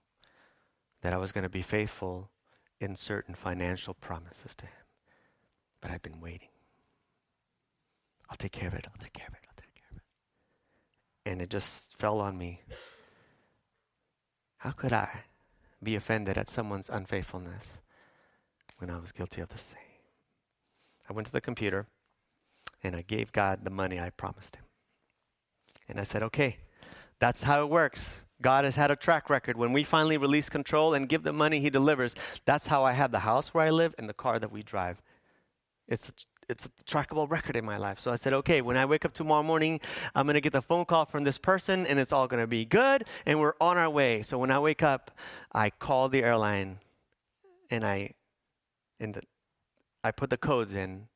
that 1.02 1.12
I 1.12 1.18
was 1.18 1.32
going 1.32 1.42
to 1.42 1.50
be 1.50 1.62
faithful 1.62 2.30
in 2.80 2.96
certain 2.96 3.34
financial 3.34 3.94
promises 3.94 4.54
to 4.56 4.66
Him. 4.66 4.86
But 5.80 5.90
I've 5.90 6.02
been 6.02 6.20
waiting. 6.20 6.48
I'll 8.30 8.36
take 8.36 8.52
care 8.52 8.68
of 8.68 8.74
it. 8.74 8.86
I'll 8.88 9.02
take 9.02 9.12
care 9.12 9.26
of 9.28 9.34
it. 9.34 9.40
I'll 9.48 9.56
take 9.56 9.74
care 9.74 9.88
of 9.90 9.96
it. 9.98 11.30
And 11.30 11.42
it 11.42 11.50
just 11.50 11.98
fell 11.98 12.20
on 12.20 12.38
me. 12.38 12.62
How 14.58 14.70
could 14.70 14.92
I 14.92 15.24
be 15.82 15.96
offended 15.96 16.38
at 16.38 16.48
someone's 16.48 16.88
unfaithfulness 16.88 17.80
when 18.78 18.90
I 18.90 18.98
was 18.98 19.12
guilty 19.12 19.40
of 19.40 19.48
the 19.48 19.58
same? 19.58 19.78
I 21.10 21.12
went 21.12 21.26
to 21.26 21.32
the 21.32 21.40
computer 21.40 21.86
and 22.82 22.94
I 22.94 23.02
gave 23.02 23.32
God 23.32 23.64
the 23.64 23.70
money 23.70 23.98
I 23.98 24.10
promised 24.10 24.56
Him. 24.56 24.64
And 25.88 25.98
I 26.00 26.04
said, 26.04 26.22
okay, 26.22 26.58
that's 27.18 27.42
how 27.42 27.62
it 27.62 27.70
works. 27.70 28.22
God 28.42 28.64
has 28.64 28.76
had 28.76 28.90
a 28.90 28.96
track 28.96 29.30
record. 29.30 29.56
When 29.56 29.72
we 29.72 29.84
finally 29.84 30.18
release 30.18 30.48
control 30.48 30.94
and 30.94 31.08
give 31.08 31.22
the 31.22 31.32
money, 31.32 31.60
He 31.60 31.70
delivers. 31.70 32.14
That's 32.44 32.66
how 32.66 32.84
I 32.84 32.92
have 32.92 33.12
the 33.12 33.20
house 33.20 33.54
where 33.54 33.64
I 33.64 33.70
live 33.70 33.94
and 33.98 34.08
the 34.08 34.14
car 34.14 34.38
that 34.38 34.52
we 34.52 34.62
drive. 34.62 35.00
It's 35.88 36.10
a, 36.10 36.12
it's 36.48 36.66
a 36.66 36.68
trackable 36.84 37.30
record 37.30 37.56
in 37.56 37.64
my 37.64 37.76
life. 37.76 37.98
So 37.98 38.10
I 38.10 38.16
said, 38.16 38.32
okay, 38.34 38.60
when 38.60 38.76
I 38.76 38.84
wake 38.84 39.04
up 39.04 39.14
tomorrow 39.14 39.42
morning, 39.42 39.80
I'm 40.14 40.26
going 40.26 40.34
to 40.34 40.40
get 40.40 40.52
the 40.52 40.62
phone 40.62 40.84
call 40.84 41.06
from 41.06 41.24
this 41.24 41.38
person 41.38 41.86
and 41.86 41.98
it's 41.98 42.12
all 42.12 42.26
going 42.26 42.42
to 42.42 42.46
be 42.46 42.64
good 42.64 43.04
and 43.26 43.40
we're 43.40 43.54
on 43.60 43.78
our 43.78 43.90
way. 43.90 44.22
So 44.22 44.38
when 44.38 44.50
I 44.50 44.58
wake 44.58 44.82
up, 44.82 45.10
I 45.52 45.70
call 45.70 46.08
the 46.08 46.22
airline 46.22 46.78
and 47.70 47.84
I, 47.84 48.14
in 49.00 49.12
the, 49.12 49.22
I 50.04 50.10
put 50.10 50.30
the 50.30 50.36
codes 50.36 50.74
in, 50.74 51.08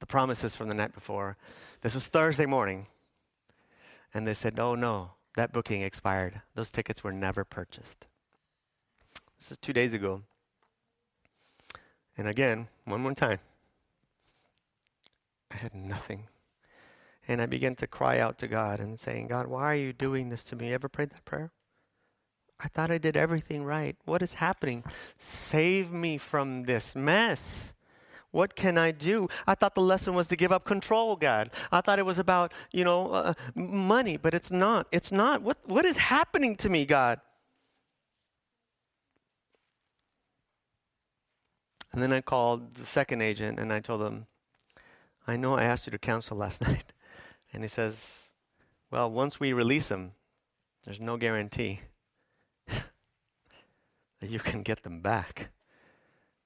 the 0.00 0.06
promises 0.06 0.54
from 0.54 0.68
the 0.68 0.74
night 0.74 0.94
before. 0.94 1.36
This 1.82 1.94
is 1.94 2.06
Thursday 2.06 2.46
morning. 2.46 2.86
And 4.14 4.26
they 4.26 4.34
said, 4.34 4.58
oh 4.58 4.74
no, 4.74 5.12
that 5.36 5.52
booking 5.52 5.82
expired. 5.82 6.42
Those 6.54 6.70
tickets 6.70 7.04
were 7.04 7.12
never 7.12 7.44
purchased. 7.44 8.06
This 9.38 9.52
is 9.52 9.58
two 9.58 9.72
days 9.72 9.92
ago. 9.92 10.22
And 12.18 12.26
again, 12.26 12.68
one 12.84 13.02
more 13.02 13.14
time, 13.14 13.38
I 15.52 15.56
had 15.56 15.74
nothing. 15.74 16.24
And 17.28 17.42
I 17.42 17.46
began 17.46 17.74
to 17.76 17.86
cry 17.86 18.18
out 18.18 18.38
to 18.38 18.48
God 18.48 18.80
and 18.80 18.98
saying, 18.98 19.28
God, 19.28 19.46
why 19.46 19.64
are 19.64 19.76
you 19.76 19.92
doing 19.92 20.30
this 20.30 20.44
to 20.44 20.56
me? 20.56 20.68
You 20.68 20.74
ever 20.74 20.88
prayed 20.88 21.10
that 21.10 21.24
prayer? 21.24 21.50
I 22.58 22.68
thought 22.68 22.90
I 22.90 22.98
did 22.98 23.16
everything 23.16 23.64
right. 23.64 23.96
What 24.04 24.22
is 24.22 24.34
happening? 24.34 24.84
Save 25.18 25.92
me 25.92 26.16
from 26.16 26.64
this 26.64 26.96
mess. 26.96 27.74
What 28.36 28.54
can 28.54 28.76
I 28.76 28.90
do? 28.90 29.28
I 29.46 29.54
thought 29.54 29.74
the 29.74 29.80
lesson 29.80 30.12
was 30.12 30.28
to 30.28 30.36
give 30.36 30.52
up 30.52 30.66
control, 30.66 31.16
God. 31.16 31.50
I 31.72 31.80
thought 31.80 31.98
it 31.98 32.04
was 32.04 32.18
about, 32.18 32.52
you 32.70 32.84
know, 32.84 33.10
uh, 33.10 33.32
money, 33.54 34.18
but 34.18 34.34
it's 34.34 34.50
not. 34.50 34.86
It's 34.92 35.10
not. 35.10 35.40
What, 35.40 35.56
what 35.64 35.86
is 35.86 35.96
happening 35.96 36.54
to 36.56 36.68
me, 36.68 36.84
God? 36.84 37.18
And 41.94 42.02
then 42.02 42.12
I 42.12 42.20
called 42.20 42.74
the 42.74 42.84
second 42.84 43.22
agent 43.22 43.58
and 43.58 43.72
I 43.72 43.80
told 43.80 44.02
him, 44.02 44.26
I 45.26 45.38
know 45.38 45.54
I 45.54 45.62
asked 45.62 45.86
you 45.86 45.90
to 45.92 45.98
counsel 45.98 46.36
last 46.36 46.60
night. 46.68 46.92
And 47.54 47.62
he 47.64 47.68
says, 47.68 48.32
Well, 48.90 49.10
once 49.10 49.40
we 49.40 49.54
release 49.54 49.88
them, 49.88 50.12
there's 50.84 51.00
no 51.00 51.16
guarantee 51.16 51.80
that 52.68 54.28
you 54.28 54.40
can 54.40 54.62
get 54.62 54.82
them 54.82 55.00
back. 55.00 55.48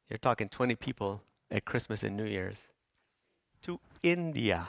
You're 0.09 0.18
talking 0.18 0.49
20 0.49 0.76
people 0.76 1.22
at 1.51 1.64
Christmas 1.64 2.03
and 2.03 2.16
New 2.16 2.24
Year's 2.24 2.68
to 3.62 3.80
India. 4.03 4.68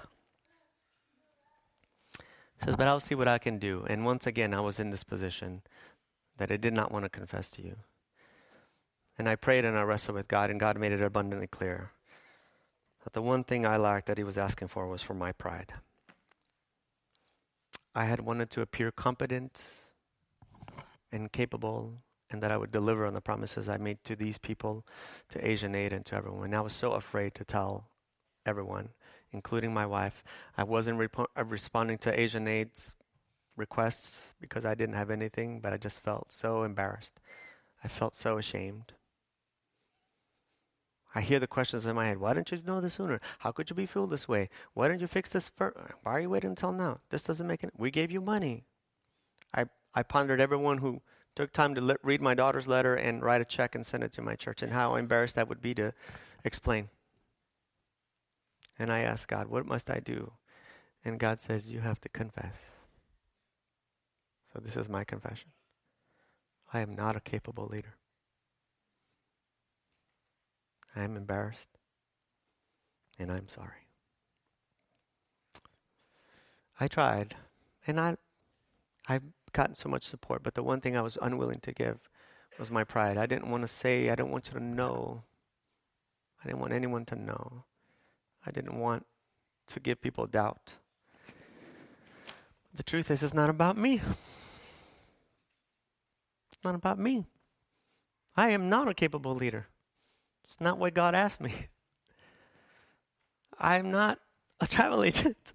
He 2.20 2.66
says, 2.66 2.76
but 2.76 2.88
I'll 2.88 3.00
see 3.00 3.16
what 3.16 3.28
I 3.28 3.38
can 3.38 3.58
do. 3.58 3.86
And 3.88 4.06
once 4.06 4.28
again, 4.28 4.54
I 4.54 4.60
was 4.62 4.80
in 4.80 4.92
this 4.92 5.04
position 5.04 5.62
that 6.38 6.52
I 6.52 6.58
did 6.58 6.74
not 6.74 6.92
want 6.92 7.06
to 7.06 7.10
confess 7.10 7.50
to 7.52 7.62
you. 7.62 7.76
And 9.18 9.28
I 9.28 9.36
prayed 9.36 9.66
and 9.66 9.78
I 9.78 9.84
wrestled 9.84 10.16
with 10.16 10.28
God, 10.28 10.50
and 10.50 10.60
God 10.60 10.78
made 10.78 10.92
it 10.92 11.02
abundantly 11.02 11.48
clear 11.48 11.92
that 13.04 13.14
the 13.14 13.22
one 13.22 13.44
thing 13.44 13.66
I 13.66 13.78
lacked 13.78 14.08
that 14.08 14.18
He 14.18 14.24
was 14.24 14.38
asking 14.38 14.68
for 14.68 14.88
was 14.88 15.02
for 15.02 15.14
my 15.14 15.32
pride. 15.32 15.74
I 17.94 18.06
had 18.06 18.22
wanted 18.22 18.50
to 18.52 18.62
appear 18.62 18.92
competent 18.92 19.62
and 21.12 21.32
capable 21.32 21.96
and 22.32 22.42
that 22.42 22.52
I 22.52 22.58
would 22.58 22.72
deliver 22.72 23.06
on 23.06 23.14
the 23.14 23.22
promises 23.22 23.68
I 23.68 23.78
made 23.78 24.04
to 24.06 24.16
these 24.16 24.38
people, 24.38 24.86
to 25.30 25.46
Asian 25.46 25.76
Aid, 25.76 25.94
and 25.94 26.06
to 26.06 26.16
everyone. 26.16 26.46
And 26.46 26.56
I 26.56 26.62
was 26.62 26.74
so 26.74 26.94
afraid 26.94 27.36
to 27.36 27.44
tell 27.44 27.88
everyone, 28.46 28.90
including 29.32 29.74
my 29.74 29.86
wife. 29.86 30.24
I 30.58 30.64
wasn't 30.64 31.00
repo- 31.00 31.28
uh, 31.38 31.46
responding 31.46 31.98
to 32.00 32.20
Asian 32.20 32.48
Aid's 32.48 32.94
requests 33.56 34.26
because 34.40 34.66
I 34.66 34.76
didn't 34.76 34.96
have 34.96 35.12
anything, 35.12 35.60
but 35.60 35.74
I 35.74 35.78
just 35.78 36.00
felt 36.00 36.32
so 36.32 36.64
embarrassed. 36.64 37.20
I 37.84 37.88
felt 37.88 38.16
so 38.16 38.38
ashamed. 38.38 38.94
I 41.14 41.22
hear 41.22 41.40
the 41.40 41.48
questions 41.48 41.86
in 41.86 41.96
my 41.96 42.08
head. 42.08 42.20
Why 42.20 42.34
didn't 42.34 42.52
you 42.52 42.60
know 42.66 42.80
this 42.80 42.94
sooner? 42.94 43.20
How 43.40 43.52
could 43.52 43.70
you 43.70 43.76
be 43.76 43.86
fooled 43.86 44.12
this 44.12 44.30
way? 44.30 44.50
Why 44.74 44.88
didn't 44.88 45.02
you 45.02 45.08
fix 45.08 45.30
this? 45.30 45.52
Why 45.58 45.72
are 46.06 46.22
you 46.22 46.30
waiting 46.30 46.52
until 46.52 46.72
now? 46.72 47.00
This 47.10 47.24
doesn't 47.24 47.48
make 47.48 47.64
it. 47.64 47.74
We 47.78 47.92
gave 47.92 48.12
you 48.12 48.22
money. 48.22 48.64
I, 49.54 49.66
I 49.94 50.04
pondered 50.04 50.40
everyone 50.40 50.78
who 50.78 51.02
took 51.42 51.54
time 51.54 51.74
to 51.74 51.98
read 52.04 52.22
my 52.22 52.36
daughter's 52.36 52.68
letter 52.68 52.94
and 52.94 53.24
write 53.24 53.42
a 53.42 53.46
check 53.46 53.74
and 53.74 53.84
send 53.84 54.04
it 54.04 54.12
to 54.12 54.22
my 54.22 54.36
church, 54.36 54.62
and 54.62 54.72
how 54.72 54.96
embarrassed 54.96 55.34
that 55.34 55.50
would 55.50 55.60
be 55.60 55.74
to 55.74 55.92
explain. 56.44 56.90
And 58.78 58.92
I 58.92 59.00
asked 59.00 59.28
God, 59.28 59.48
What 59.48 59.66
must 59.66 59.90
I 59.90 60.00
do? 60.00 60.34
And 61.04 61.20
God 61.20 61.40
says, 61.40 61.72
You 61.72 61.80
have 61.80 62.00
to 62.02 62.10
confess. 62.10 62.64
So 64.54 64.60
this 64.60 64.78
is 64.78 64.88
my 64.88 65.04
confession 65.04 65.50
I 66.72 66.82
am 66.82 66.96
not 66.96 67.16
a 67.16 67.20
capable 67.20 67.66
leader. 67.66 67.96
I 70.96 71.02
am 71.02 71.18
embarrassed, 71.18 71.70
and 73.18 73.32
I'm 73.32 73.48
sorry. 73.48 73.88
I 76.80 76.88
tried, 76.88 77.36
and 77.88 78.00
I, 78.00 78.18
I 79.08 79.22
gotten 79.52 79.76
so 79.76 79.90
much 79.90 80.04
support, 80.04 80.44
but 80.44 80.56
the 80.56 80.64
one 80.64 80.82
thing 80.82 80.96
I 80.96 81.02
was 81.02 81.18
unwilling 81.22 81.60
to 81.62 81.72
give 81.72 82.10
was 82.60 82.72
my 82.72 82.84
pride. 82.84 83.18
I 83.18 83.26
didn't 83.26 83.50
want 83.50 83.64
to 83.64 83.68
say, 83.68 84.10
I 84.10 84.16
didn't 84.16 84.32
want 84.32 84.48
you 84.48 84.54
to 84.60 84.64
know. 84.64 85.24
I 86.44 86.48
didn't 86.48 86.60
want 86.60 86.74
anyone 86.74 87.06
to 87.06 87.16
know. 87.16 87.64
I 88.46 88.52
didn't 88.52 88.80
want 88.80 89.06
to 89.68 89.80
give 89.80 90.02
people 90.02 90.26
doubt. 90.28 90.74
The 92.74 92.84
truth 92.84 93.12
is, 93.12 93.22
it's 93.22 93.34
not 93.34 93.50
about 93.50 93.78
me. 93.78 93.96
It's 96.52 96.64
not 96.64 96.76
about 96.76 97.00
me. 97.00 97.26
I 98.36 98.50
am 98.50 98.70
not 98.70 98.88
a 98.88 98.94
capable 98.94 99.36
leader. 99.36 99.68
It's 100.46 100.60
not 100.60 100.78
what 100.78 100.94
God 100.94 101.16
asked 101.16 101.42
me. 101.42 101.54
I 103.60 103.78
am 103.78 103.92
not 103.92 104.20
a 104.60 104.68
travel 104.68 105.04
agent. 105.10 105.54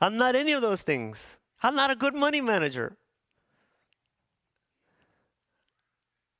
I'm 0.00 0.16
not 0.16 0.34
any 0.34 0.52
of 0.52 0.62
those 0.62 0.82
things. 0.82 1.38
I'm 1.64 1.74
not 1.74 1.90
a 1.90 1.96
good 1.96 2.14
money 2.14 2.42
manager. 2.42 2.98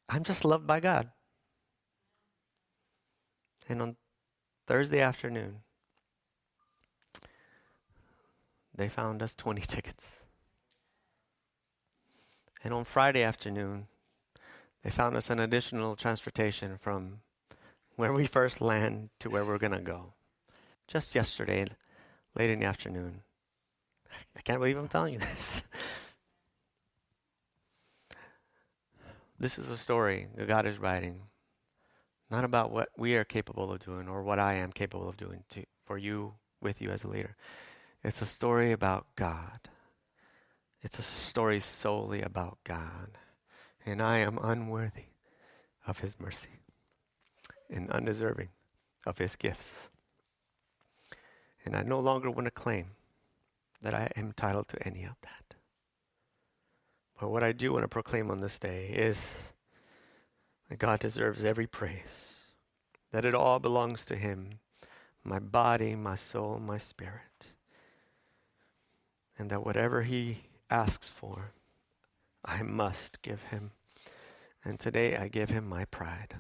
I'm 0.07 0.23
just 0.23 0.45
loved 0.45 0.67
by 0.67 0.81
God. 0.81 1.13
And 3.67 3.81
on 3.81 3.97
Thursday 4.67 5.01
afternoon, 5.01 5.61
they 8.75 8.91
found 8.91 9.23
us 9.23 9.35
20 9.35 9.63
tickets. 9.67 10.17
And 12.63 12.75
on 12.75 12.85
Friday 12.85 13.23
afternoon, 13.23 13.87
they 14.83 14.91
found 14.91 15.17
us 15.17 15.31
an 15.31 15.41
additional 15.41 15.97
transportation 15.97 16.77
from 16.77 17.21
where 17.97 18.13
we 18.13 18.27
first 18.27 18.61
land 18.61 19.09
to 19.21 19.31
where 19.31 19.47
we're 19.47 19.57
going 19.57 19.73
to 19.73 19.81
go. 19.81 20.13
Just 20.87 21.15
yesterday, 21.15 21.65
late 22.35 22.51
in 22.51 22.61
the 22.61 22.67
afternoon. 22.67 23.23
I 24.37 24.41
can't 24.41 24.59
believe 24.59 24.77
I'm 24.77 24.89
telling 24.89 25.15
you 25.15 25.19
this. 25.21 25.63
this 29.39 29.59
is 29.59 29.71
a 29.71 29.77
story 29.77 30.29
that 30.37 30.49
God 30.49 30.67
is 30.67 30.79
writing, 30.79 31.23
not 32.31 32.45
about 32.45 32.71
what 32.71 32.89
we 32.97 33.17
are 33.17 33.25
capable 33.25 33.73
of 33.73 33.85
doing 33.85 34.09
or 34.09 34.23
what 34.23 34.39
I 34.39 34.55
am 34.55 34.73
capable 34.73 35.09
of 35.09 35.17
doing 35.17 35.45
to, 35.51 35.65
for 35.85 35.99
you, 35.99 36.35
with 36.61 36.81
you 36.81 36.91
as 36.91 37.05
a 37.05 37.09
leader. 37.09 37.37
It's 38.03 38.21
a 38.21 38.27
story 38.27 38.73
about 38.73 39.07
God. 39.17 39.69
It's 40.83 40.99
a 40.99 41.03
story 41.03 41.61
solely 41.61 42.21
about 42.21 42.59
God. 42.65 43.19
And 43.87 44.03
I 44.03 44.19
am 44.19 44.39
unworthy 44.43 45.07
of 45.87 46.01
His 46.01 46.21
mercy 46.21 46.61
and 47.71 47.91
undeserving 47.91 48.49
of 49.07 49.19
His 49.19 49.37
gifts. 49.37 49.89
And 51.65 51.75
I 51.75 51.83
no 51.83 51.99
longer 52.01 52.31
want 52.31 52.45
to 52.47 52.51
claim 52.51 52.91
that 53.85 53.95
I 53.95 54.09
am 54.17 54.27
entitled 54.27 54.67
to 54.69 54.87
any 54.87 55.05
of 55.05 55.15
that. 55.23 55.55
But 57.21 57.31
what 57.31 57.45
I 57.45 57.53
do 57.53 57.73
want 57.73 57.85
to 57.85 57.89
proclaim 57.89 58.31
on 58.31 58.41
this 58.41 58.59
day 58.59 58.87
is 58.87 59.53
that 60.69 60.79
God 60.79 61.01
deserves 61.01 61.45
every 61.45 61.67
praise, 61.67 62.35
that 63.13 63.27
it 63.27 63.35
all 63.35 63.61
belongs 63.61 64.05
to 64.07 64.17
Him 64.17 64.59
my 65.27 65.39
body, 65.39 65.95
my 65.95 66.17
soul, 66.17 66.59
my 66.59 66.77
spirit. 66.77 67.53
And 69.39 69.49
that 69.51 69.65
whatever 69.65 70.03
He 70.03 70.45
asks 70.71 71.09
for, 71.09 71.53
I 72.45 72.63
must 72.63 73.23
give 73.23 73.43
Him. 73.45 73.71
And 74.63 74.79
today 74.79 75.17
I 75.17 75.29
give 75.29 75.49
Him 75.51 75.67
my 75.67 75.87
pride. 75.87 76.37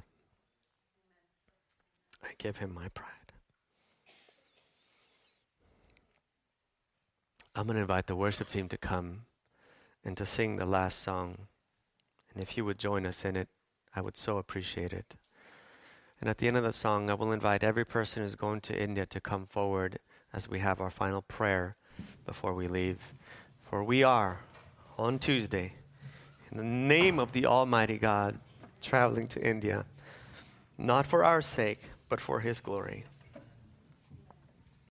I 2.22 2.32
give 2.36 2.58
Him 2.58 2.74
my 2.74 2.88
pride. 2.88 3.23
I'm 7.56 7.66
going 7.66 7.76
to 7.76 7.82
invite 7.82 8.08
the 8.08 8.16
worship 8.16 8.48
team 8.48 8.66
to 8.68 8.76
come 8.76 9.26
and 10.04 10.16
to 10.16 10.26
sing 10.26 10.56
the 10.56 10.66
last 10.66 10.98
song. 10.98 11.46
And 12.32 12.42
if 12.42 12.56
you 12.56 12.64
would 12.64 12.78
join 12.78 13.06
us 13.06 13.24
in 13.24 13.36
it, 13.36 13.48
I 13.94 14.00
would 14.00 14.16
so 14.16 14.38
appreciate 14.38 14.92
it. 14.92 15.14
And 16.20 16.28
at 16.28 16.38
the 16.38 16.48
end 16.48 16.56
of 16.56 16.64
the 16.64 16.72
song, 16.72 17.08
I 17.10 17.14
will 17.14 17.30
invite 17.30 17.62
every 17.62 17.84
person 17.84 18.24
who's 18.24 18.34
going 18.34 18.60
to 18.62 18.76
India 18.76 19.06
to 19.06 19.20
come 19.20 19.46
forward 19.46 20.00
as 20.32 20.48
we 20.48 20.58
have 20.58 20.80
our 20.80 20.90
final 20.90 21.22
prayer 21.22 21.76
before 22.26 22.54
we 22.54 22.66
leave. 22.66 22.98
For 23.62 23.84
we 23.84 24.02
are 24.02 24.40
on 24.98 25.20
Tuesday, 25.20 25.74
in 26.50 26.58
the 26.58 26.64
name 26.64 27.20
of 27.20 27.30
the 27.30 27.46
Almighty 27.46 27.98
God, 27.98 28.40
traveling 28.82 29.28
to 29.28 29.48
India, 29.48 29.86
not 30.76 31.06
for 31.06 31.24
our 31.24 31.40
sake, 31.40 31.82
but 32.08 32.20
for 32.20 32.40
His 32.40 32.60
glory. 32.60 33.04